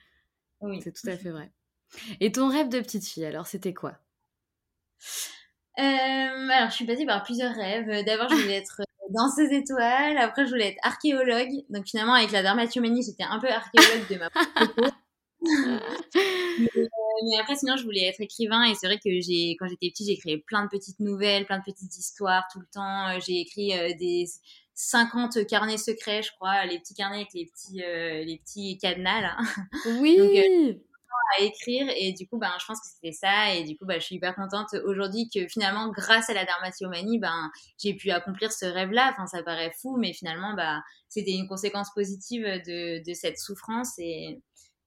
Oui. 0.60 0.80
C'est 0.82 0.92
tout 0.92 1.08
à 1.08 1.16
fait 1.16 1.30
vrai. 1.30 1.50
Et 2.20 2.30
ton 2.30 2.48
rêve 2.48 2.68
de 2.68 2.80
petite 2.80 3.06
fille, 3.06 3.24
alors, 3.24 3.46
c'était 3.46 3.72
quoi? 3.72 3.98
euh, 5.02 5.39
alors, 5.76 6.70
je 6.70 6.74
suis 6.74 6.86
passée 6.86 7.06
par 7.06 7.22
plusieurs 7.22 7.54
rêves. 7.54 8.04
D'abord, 8.04 8.28
je 8.28 8.36
voulais 8.36 8.56
être 8.56 8.82
danseuse 9.10 9.52
étoile. 9.52 10.18
Après, 10.18 10.44
je 10.44 10.50
voulais 10.50 10.68
être 10.68 10.78
archéologue. 10.82 11.64
Donc 11.68 11.86
finalement, 11.86 12.14
avec 12.14 12.32
la 12.32 12.42
dermatomanie, 12.42 13.02
j'étais 13.02 13.24
un 13.24 13.38
peu 13.38 13.48
archéologue 13.48 14.08
de 14.08 14.16
ma 14.16 14.30
propre 14.30 14.94
mais, 15.42 16.68
mais, 17.24 17.38
après, 17.40 17.56
sinon, 17.56 17.76
je 17.76 17.84
voulais 17.84 18.04
être 18.04 18.20
écrivain. 18.20 18.64
Et 18.64 18.74
c'est 18.74 18.86
vrai 18.86 18.98
que 18.98 19.20
j'ai, 19.20 19.56
quand 19.58 19.66
j'étais 19.68 19.88
petite, 19.90 20.06
j'ai 20.06 20.12
écrit 20.12 20.38
plein 20.38 20.64
de 20.64 20.68
petites 20.68 21.00
nouvelles, 21.00 21.46
plein 21.46 21.58
de 21.58 21.64
petites 21.64 21.96
histoires 21.96 22.44
tout 22.52 22.60
le 22.60 22.66
temps. 22.70 23.18
J'ai 23.20 23.40
écrit 23.40 23.72
des 23.98 24.26
50 24.80 25.46
carnets 25.46 25.76
secrets, 25.76 26.22
je 26.22 26.30
crois, 26.32 26.64
les 26.64 26.78
petits 26.78 26.94
carnets 26.94 27.16
avec 27.16 27.34
les 27.34 27.46
petits, 27.46 27.82
euh, 27.82 28.24
les 28.24 28.38
petits 28.38 28.78
cadenas 28.78 29.20
là. 29.20 29.38
Oui. 30.00 30.16
Donc, 30.16 30.30
euh, 30.30 30.74
à 31.38 31.42
écrire 31.42 31.86
et 31.96 32.12
du 32.12 32.26
coup 32.26 32.38
ben 32.38 32.52
je 32.60 32.66
pense 32.66 32.80
que 32.80 32.86
c'était 32.86 33.12
ça 33.12 33.54
et 33.54 33.64
du 33.64 33.76
coup 33.76 33.86
ben, 33.86 34.00
je 34.00 34.06
suis 34.06 34.16
hyper 34.16 34.34
contente 34.34 34.74
aujourd'hui 34.84 35.28
que 35.32 35.46
finalement 35.48 35.90
grâce 35.90 36.30
à 36.30 36.34
la 36.34 36.44
dermatillomanie 36.44 37.18
ben 37.18 37.50
j'ai 37.82 37.94
pu 37.94 38.10
accomplir 38.10 38.52
ce 38.52 38.66
rêve 38.66 38.90
là 38.90 39.12
enfin 39.12 39.26
ça 39.26 39.42
paraît 39.42 39.72
fou 39.80 39.96
mais 39.96 40.12
finalement 40.12 40.54
bah 40.54 40.80
c'était 41.08 41.32
une 41.32 41.48
conséquence 41.48 41.90
positive 41.94 42.42
de, 42.42 43.04
de 43.08 43.14
cette 43.14 43.38
souffrance 43.38 43.98
et 43.98 44.40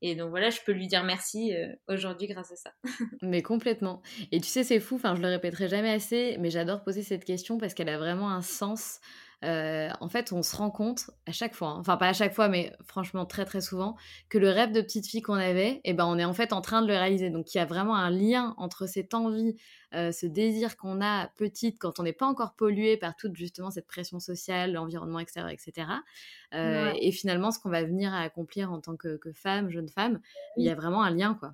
et 0.05 0.15
donc 0.15 0.31
voilà, 0.31 0.49
je 0.49 0.59
peux 0.65 0.73
lui 0.73 0.87
dire 0.87 1.05
merci 1.05 1.55
euh, 1.55 1.73
aujourd'hui 1.87 2.27
grâce 2.27 2.51
à 2.51 2.57
ça. 2.57 2.73
mais 3.21 3.41
complètement. 3.41 4.01
Et 4.33 4.41
tu 4.41 4.49
sais, 4.49 4.65
c'est 4.65 4.81
fou, 4.81 4.95
enfin, 4.95 5.15
je 5.15 5.21
le 5.21 5.29
répéterai 5.29 5.69
jamais 5.69 5.91
assez, 5.91 6.35
mais 6.41 6.49
j'adore 6.49 6.83
poser 6.83 7.03
cette 7.03 7.23
question 7.23 7.57
parce 7.57 7.73
qu'elle 7.73 7.87
a 7.87 7.97
vraiment 7.97 8.29
un 8.29 8.41
sens 8.41 8.99
euh, 9.43 9.89
en 9.99 10.07
fait, 10.07 10.31
on 10.31 10.41
se 10.41 10.55
rend 10.55 10.71
compte 10.71 11.09
à 11.25 11.31
chaque 11.31 11.53
fois, 11.53 11.69
hein, 11.69 11.77
enfin 11.79 11.97
pas 11.97 12.07
à 12.07 12.13
chaque 12.13 12.33
fois, 12.33 12.47
mais 12.47 12.71
franchement 12.85 13.25
très 13.25 13.45
très 13.45 13.61
souvent, 13.61 13.95
que 14.29 14.37
le 14.37 14.49
rêve 14.49 14.71
de 14.71 14.81
petite 14.81 15.07
fille 15.07 15.21
qu'on 15.21 15.33
avait, 15.33 15.81
eh 15.83 15.93
ben, 15.93 16.05
on 16.05 16.17
est 16.17 16.23
en 16.25 16.33
fait 16.33 16.53
en 16.53 16.61
train 16.61 16.81
de 16.81 16.87
le 16.87 16.93
réaliser. 16.93 17.29
Donc 17.29 17.53
il 17.53 17.57
y 17.57 17.61
a 17.61 17.65
vraiment 17.65 17.95
un 17.95 18.09
lien 18.09 18.53
entre 18.57 18.87
cette 18.87 19.13
envie, 19.13 19.55
euh, 19.93 20.11
ce 20.11 20.25
désir 20.25 20.77
qu'on 20.77 21.01
a 21.01 21.27
petite 21.35 21.77
quand 21.79 21.99
on 21.99 22.03
n'est 22.03 22.13
pas 22.13 22.25
encore 22.25 22.55
pollué 22.55 22.95
par 22.97 23.15
toute 23.15 23.35
justement 23.35 23.69
cette 23.69 23.87
pression 23.87 24.19
sociale, 24.19 24.73
l'environnement 24.73 25.19
extérieur, 25.19 25.51
etc. 25.51 25.87
Euh, 26.53 26.93
et 26.99 27.11
finalement, 27.11 27.51
ce 27.51 27.59
qu'on 27.59 27.69
va 27.69 27.83
venir 27.83 28.13
à 28.13 28.21
accomplir 28.21 28.71
en 28.71 28.79
tant 28.79 28.95
que, 28.95 29.17
que 29.17 29.33
femme, 29.33 29.69
jeune 29.69 29.89
femme, 29.89 30.19
il 30.55 30.65
y 30.65 30.69
a 30.69 30.75
vraiment 30.75 31.03
un 31.03 31.11
lien, 31.11 31.33
quoi. 31.33 31.53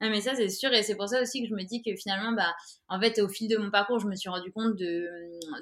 Mais 0.00 0.20
ça, 0.20 0.34
c'est 0.34 0.48
sûr. 0.48 0.72
Et 0.72 0.82
c'est 0.82 0.96
pour 0.96 1.08
ça 1.08 1.20
aussi 1.20 1.42
que 1.42 1.48
je 1.48 1.54
me 1.54 1.64
dis 1.64 1.82
que 1.82 1.94
finalement, 1.96 2.32
bah, 2.32 2.54
en 2.88 3.00
fait, 3.00 3.20
au 3.20 3.28
fil 3.28 3.48
de 3.48 3.56
mon 3.56 3.70
parcours, 3.70 3.98
je 3.98 4.06
me 4.06 4.14
suis 4.14 4.28
rendu 4.28 4.52
compte 4.52 4.76
de, 4.76 5.08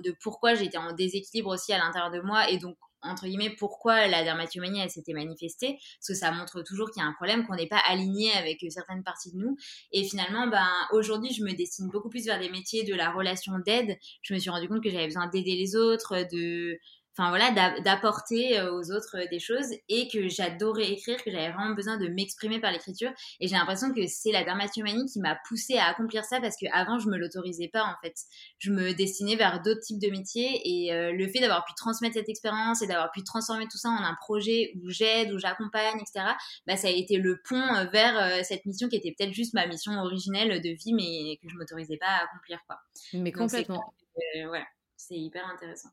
de 0.03 0.15
pourquoi 0.23 0.55
j'étais 0.55 0.79
en 0.79 0.93
déséquilibre 0.93 1.51
aussi 1.51 1.73
à 1.73 1.79
l'intérieur 1.79 2.11
de 2.11 2.21
moi. 2.21 2.49
Et 2.51 2.59
donc, 2.59 2.77
entre 3.03 3.27
guillemets, 3.27 3.55
pourquoi 3.59 4.07
la 4.09 4.23
dermatomanie, 4.23 4.81
elle 4.81 4.91
s'était 4.91 5.13
manifestée. 5.13 5.79
Parce 5.99 6.09
que 6.09 6.15
ça 6.15 6.33
montre 6.33 6.63
toujours 6.63 6.91
qu'il 6.91 7.03
y 7.03 7.07
a 7.07 7.09
un 7.09 7.15
problème, 7.15 7.47
qu'on 7.47 7.55
n'est 7.55 7.67
pas 7.69 7.81
aligné 7.89 8.33
avec 8.33 8.59
certaines 8.69 9.03
parties 9.03 9.33
de 9.33 9.39
nous. 9.39 9.57
Et 9.93 10.05
finalement, 10.05 10.47
ben, 10.49 10.69
aujourd'hui, 10.93 11.33
je 11.33 11.43
me 11.43 11.53
destine 11.53 11.89
beaucoup 11.89 12.11
plus 12.11 12.27
vers 12.27 12.39
des 12.39 12.51
métiers 12.51 12.85
de 12.85 12.95
la 12.95 13.11
relation 13.11 13.53
d'aide. 13.65 13.97
Je 14.23 14.35
me 14.35 14.39
suis 14.39 14.51
rendu 14.51 14.69
compte 14.69 14.83
que 14.83 14.91
j'avais 14.91 15.07
besoin 15.07 15.29
d'aider 15.29 15.57
les 15.57 15.77
autres, 15.77 16.27
de 16.31 16.79
enfin 17.17 17.29
voilà, 17.31 17.51
d'apporter 17.81 18.59
euh, 18.59 18.73
aux 18.73 18.93
autres 18.93 19.17
euh, 19.17 19.27
des 19.31 19.41
choses 19.41 19.67
et 19.89 20.09
que 20.09 20.29
j'adorais 20.29 20.91
écrire, 20.91 21.23
que 21.23 21.31
j'avais 21.31 21.51
vraiment 21.51 21.75
besoin 21.75 21.99
de 21.99 22.09
m'exprimer 22.09 22.61
par 22.61 22.73
l'écriture. 22.73 23.11
Et 23.41 23.49
j'ai 23.49 23.57
l'impression 23.57 23.93
que 23.93 24.07
c'est 24.07 24.33
la 24.33 24.45
dermatomanie 24.45 25.07
qui 25.07 25.21
m'a 25.21 25.39
poussée 25.49 25.77
à 25.77 25.87
accomplir 25.87 26.25
ça 26.25 26.41
parce 26.41 26.57
qu'avant, 26.57 26.99
je 26.99 27.09
me 27.09 27.17
l'autorisais 27.17 27.69
pas 27.69 27.83
en 27.83 27.95
fait. 28.03 28.15
Je 28.59 28.71
me 28.71 28.93
destinais 28.93 29.37
vers 29.37 29.61
d'autres 29.63 29.81
types 29.81 30.01
de 30.01 30.09
métiers 30.09 30.61
et 30.65 30.93
euh, 30.93 31.13
le 31.13 31.29
fait 31.29 31.41
d'avoir 31.41 31.65
pu 31.65 31.73
transmettre 31.75 32.15
cette 32.15 32.29
expérience 32.29 32.83
et 32.83 32.87
d'avoir 32.87 33.11
pu 33.11 33.25
transformer 33.25 33.67
tout 33.71 33.79
ça 33.79 33.89
en 33.89 34.03
un 34.03 34.15
projet 34.21 34.73
où 34.83 34.91
j'aide, 34.91 35.33
où 35.33 35.39
j'accompagne, 35.39 36.01
etc., 36.01 36.27
bah, 36.67 36.77
ça 36.77 36.89
a 36.89 36.91
été 36.91 37.17
le 37.17 37.41
pont 37.49 37.61
vers 37.93 38.45
cette 38.45 38.65
mission 38.65 38.89
qui 38.89 38.97
était 38.97 39.15
peut-être 39.17 39.33
juste 39.33 39.55
ma 39.55 39.67
mission 39.67 39.93
originelle 40.01 40.61
de 40.61 40.71
vie 40.71 40.93
mais 40.95 41.37
que 41.43 41.49
je 41.49 41.57
m'autorisais 41.57 41.97
pas 41.97 42.07
à 42.07 42.25
accomplir. 42.25 42.61
Quoi. 42.67 42.79
Mais 43.15 43.33
complètement. 43.33 43.93
ouais, 44.35 44.65
c'est 44.97 45.17
hyper 45.17 45.47
intéressant. 45.47 45.91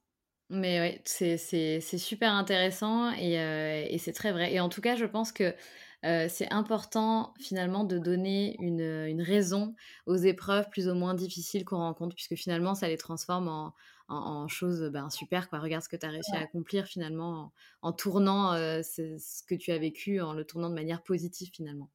Mais 0.50 0.80
oui, 0.82 1.02
c'est 1.06 1.82
super 1.98 2.32
intéressant 2.34 3.12
euh, 3.12 3.86
et, 3.90 3.98
c'est 3.98 4.14
très 4.14 4.32
vrai. 4.32 4.54
Et 4.54 4.60
en 4.62 4.70
tout 4.70 4.80
cas, 4.80 4.96
je 4.96 5.06
pense 5.06 5.34
que 5.34 5.54
euh, 6.06 6.28
c'est 6.30 6.52
important 6.54 7.34
finalement 7.40 7.84
de 7.84 7.98
donner 7.98 8.56
une, 8.60 9.08
une, 9.08 9.22
raison 9.22 9.76
aux 10.06 10.16
épreuves 10.16 10.70
plus 10.70 10.88
ou 10.88 10.94
moins 10.94 11.16
difficiles 11.16 11.66
qu'on 11.66 11.78
rencontre, 11.78 12.16
puisque 12.16 12.36
finalement, 12.36 12.76
ça 12.76 12.88
les 12.88 12.98
transforme 12.98 13.50
en, 13.50 13.74
en, 14.08 14.48
choses 14.48 14.84
ben, 14.84 15.10
super. 15.10 15.50
Quoi. 15.50 15.60
Regarde 15.60 15.84
ce 15.84 15.90
que 15.90 15.98
tu 15.98 16.06
as 16.06 16.10
réussi 16.10 16.36
à 16.36 16.40
accomplir 16.40 16.86
finalement 16.86 17.52
en, 17.82 17.92
tournant 17.92 18.54
euh, 18.54 18.82
ce 18.84 19.44
que 19.46 19.56
tu 19.56 19.72
as 19.72 19.78
vécu, 19.78 20.22
en 20.22 20.34
le 20.34 20.46
tournant 20.46 20.70
de 20.70 20.76
manière 20.76 21.04
positive 21.04 21.50
finalement. 21.54 21.90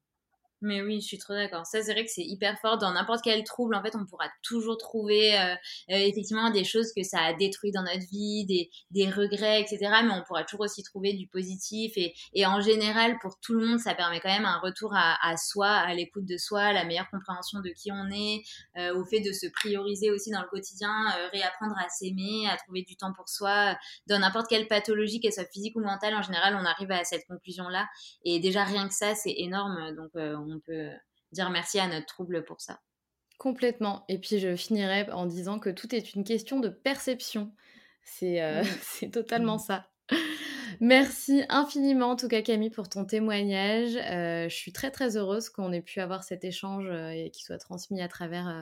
Mais 0.63 0.81
oui, 0.81 1.01
je 1.01 1.07
suis 1.07 1.17
trop 1.17 1.33
d'accord. 1.33 1.65
Ça, 1.65 1.81
c'est 1.83 1.91
vrai 1.91 2.05
que 2.05 2.09
c'est 2.09 2.23
hyper 2.23 2.57
fort. 2.57 2.77
Dans 2.77 2.93
n'importe 2.93 3.21
quel 3.21 3.43
trouble, 3.43 3.75
en 3.75 3.83
fait, 3.83 3.97
on 3.97 4.05
pourra 4.05 4.29
toujours 4.43 4.77
trouver 4.77 5.37
euh, 5.37 5.55
euh, 5.91 5.97
effectivement 5.97 6.51
des 6.51 6.63
choses 6.63 6.93
que 6.95 7.03
ça 7.03 7.19
a 7.19 7.33
détruit 7.33 7.73
dans 7.73 7.83
notre 7.83 8.07
vie, 8.09 8.45
des, 8.45 8.71
des 8.89 9.09
regrets, 9.09 9.59
etc. 9.59 9.79
Mais 10.05 10.11
on 10.11 10.23
pourra 10.23 10.45
toujours 10.45 10.61
aussi 10.61 10.81
trouver 10.81 11.11
du 11.13 11.27
positif. 11.27 11.91
Et, 11.97 12.13
et 12.33 12.45
en 12.45 12.61
général, 12.61 13.17
pour 13.21 13.41
tout 13.41 13.53
le 13.53 13.67
monde, 13.67 13.79
ça 13.79 13.93
permet 13.93 14.21
quand 14.21 14.29
même 14.29 14.45
un 14.45 14.57
retour 14.59 14.93
à, 14.95 15.17
à 15.21 15.35
soi, 15.35 15.67
à 15.67 15.93
l'écoute 15.93 16.25
de 16.25 16.37
soi, 16.37 16.71
la 16.71 16.85
meilleure 16.85 17.09
compréhension 17.09 17.59
de 17.59 17.69
qui 17.69 17.91
on 17.91 18.09
est, 18.09 18.43
euh, 18.77 18.95
au 18.95 19.03
fait 19.03 19.19
de 19.19 19.33
se 19.33 19.47
prioriser 19.47 20.11
aussi 20.11 20.31
dans 20.31 20.41
le 20.41 20.47
quotidien, 20.47 20.89
réapprendre 21.33 21.75
à 21.77 21.89
s'aimer, 21.89 22.47
à 22.49 22.55
trouver 22.55 22.83
du 22.83 22.95
temps 22.95 23.11
pour 23.11 23.27
soi. 23.27 23.75
Dans 24.07 24.19
n'importe 24.19 24.47
quelle 24.47 24.69
pathologie, 24.69 25.19
qu'elle 25.19 25.33
soit 25.33 25.51
physique 25.51 25.75
ou 25.75 25.81
mentale, 25.81 26.15
en 26.15 26.21
général, 26.21 26.55
on 26.55 26.63
arrive 26.63 26.91
à 26.91 27.03
cette 27.03 27.27
conclusion-là. 27.27 27.85
Et 28.23 28.39
déjà, 28.39 28.63
rien 28.63 28.87
que 28.87 28.93
ça, 28.93 29.13
c'est 29.13 29.33
énorme. 29.35 29.93
Donc, 29.97 30.11
on 30.15 30.52
on 30.53 30.59
peut 30.59 30.89
dire 31.31 31.49
merci 31.49 31.79
à 31.79 31.87
notre 31.87 32.05
trouble 32.05 32.43
pour 32.43 32.61
ça. 32.61 32.81
Complètement. 33.37 34.05
Et 34.07 34.19
puis 34.19 34.39
je 34.39 34.55
finirai 34.55 35.09
en 35.11 35.25
disant 35.25 35.59
que 35.59 35.69
tout 35.69 35.93
est 35.93 36.13
une 36.13 36.23
question 36.23 36.59
de 36.59 36.69
perception. 36.69 37.53
C'est 38.03 38.41
euh, 38.41 38.63
totalement 39.11 39.57
ça. 39.57 39.87
Merci 40.79 41.43
infiniment 41.49 42.11
en 42.11 42.15
tout 42.15 42.27
cas 42.27 42.41
Camille 42.41 42.69
pour 42.69 42.89
ton 42.89 43.05
témoignage. 43.05 43.95
Euh, 43.95 44.49
je 44.49 44.55
suis 44.55 44.73
très 44.73 44.91
très 44.91 45.17
heureuse 45.17 45.49
qu'on 45.49 45.71
ait 45.71 45.81
pu 45.81 45.99
avoir 45.99 46.23
cet 46.23 46.43
échange 46.43 46.87
euh, 46.89 47.09
et 47.09 47.29
qu'il 47.31 47.45
soit 47.45 47.57
transmis 47.57 48.01
à 48.01 48.07
travers 48.07 48.47
euh, 48.47 48.61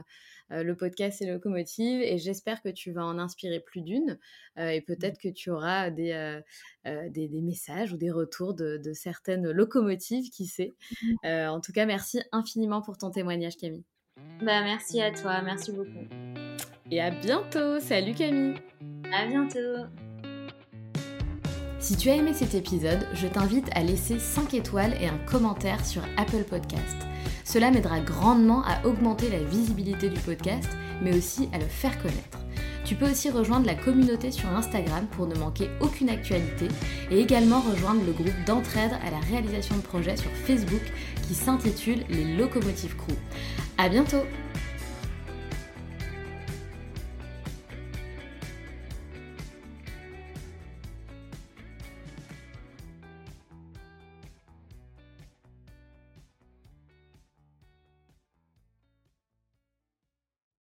le 0.51 0.75
podcast 0.75 1.21
et 1.21 1.25
locomotive 1.25 2.01
et 2.01 2.17
j'espère 2.17 2.61
que 2.61 2.69
tu 2.69 2.91
vas 2.91 3.05
en 3.05 3.17
inspirer 3.17 3.59
plus 3.59 3.81
d'une 3.81 4.19
et 4.57 4.81
peut-être 4.81 5.17
que 5.17 5.29
tu 5.29 5.49
auras 5.49 5.89
des, 5.89 6.41
des, 6.85 7.41
messages 7.41 7.93
ou 7.93 7.97
des 7.97 8.11
retours 8.11 8.53
de, 8.53 8.77
de 8.77 8.93
certaines 8.93 9.49
locomotives, 9.49 10.29
qui 10.29 10.45
sait. 10.45 10.73
Mmh. 11.01 11.47
en 11.47 11.61
tout 11.61 11.71
cas, 11.71 11.85
merci 11.85 12.21
infiniment 12.31 12.81
pour 12.81 12.97
ton 12.97 13.11
témoignage 13.11 13.57
Camille. 13.57 13.85
Bah, 14.41 14.61
merci 14.63 15.01
à 15.01 15.11
toi, 15.11 15.41
merci 15.41 15.71
beaucoup. 15.71 16.07
Et 16.89 16.99
à 16.99 17.11
bientôt, 17.11 17.79
salut 17.79 18.13
Camille. 18.13 18.55
À 19.13 19.25
bientôt. 19.27 20.10
Si 21.81 21.97
tu 21.97 22.11
as 22.11 22.15
aimé 22.15 22.31
cet 22.35 22.53
épisode, 22.53 23.07
je 23.15 23.25
t'invite 23.25 23.67
à 23.73 23.81
laisser 23.81 24.19
5 24.19 24.53
étoiles 24.53 24.95
et 25.01 25.07
un 25.07 25.17
commentaire 25.25 25.83
sur 25.83 26.03
Apple 26.15 26.43
Podcast. 26.47 26.95
Cela 27.43 27.71
m'aidera 27.71 27.99
grandement 27.99 28.63
à 28.65 28.85
augmenter 28.85 29.29
la 29.29 29.39
visibilité 29.39 30.09
du 30.09 30.19
podcast, 30.19 30.69
mais 31.01 31.17
aussi 31.17 31.49
à 31.51 31.57
le 31.57 31.65
faire 31.65 31.99
connaître. 31.99 32.37
Tu 32.85 32.93
peux 32.93 33.09
aussi 33.09 33.31
rejoindre 33.31 33.65
la 33.65 33.73
communauté 33.73 34.29
sur 34.29 34.47
Instagram 34.49 35.07
pour 35.11 35.25
ne 35.25 35.33
manquer 35.33 35.71
aucune 35.79 36.09
actualité 36.09 36.67
et 37.09 37.19
également 37.19 37.61
rejoindre 37.61 38.05
le 38.05 38.11
groupe 38.11 38.45
d'entraide 38.45 38.91
à 39.03 39.09
la 39.09 39.19
réalisation 39.19 39.75
de 39.75 39.81
projets 39.81 40.17
sur 40.17 40.31
Facebook 40.45 40.83
qui 41.27 41.33
s'intitule 41.33 42.03
Les 42.09 42.37
Locomotives 42.37 42.95
Crew. 42.95 43.15
À 43.79 43.89
bientôt! 43.89 44.23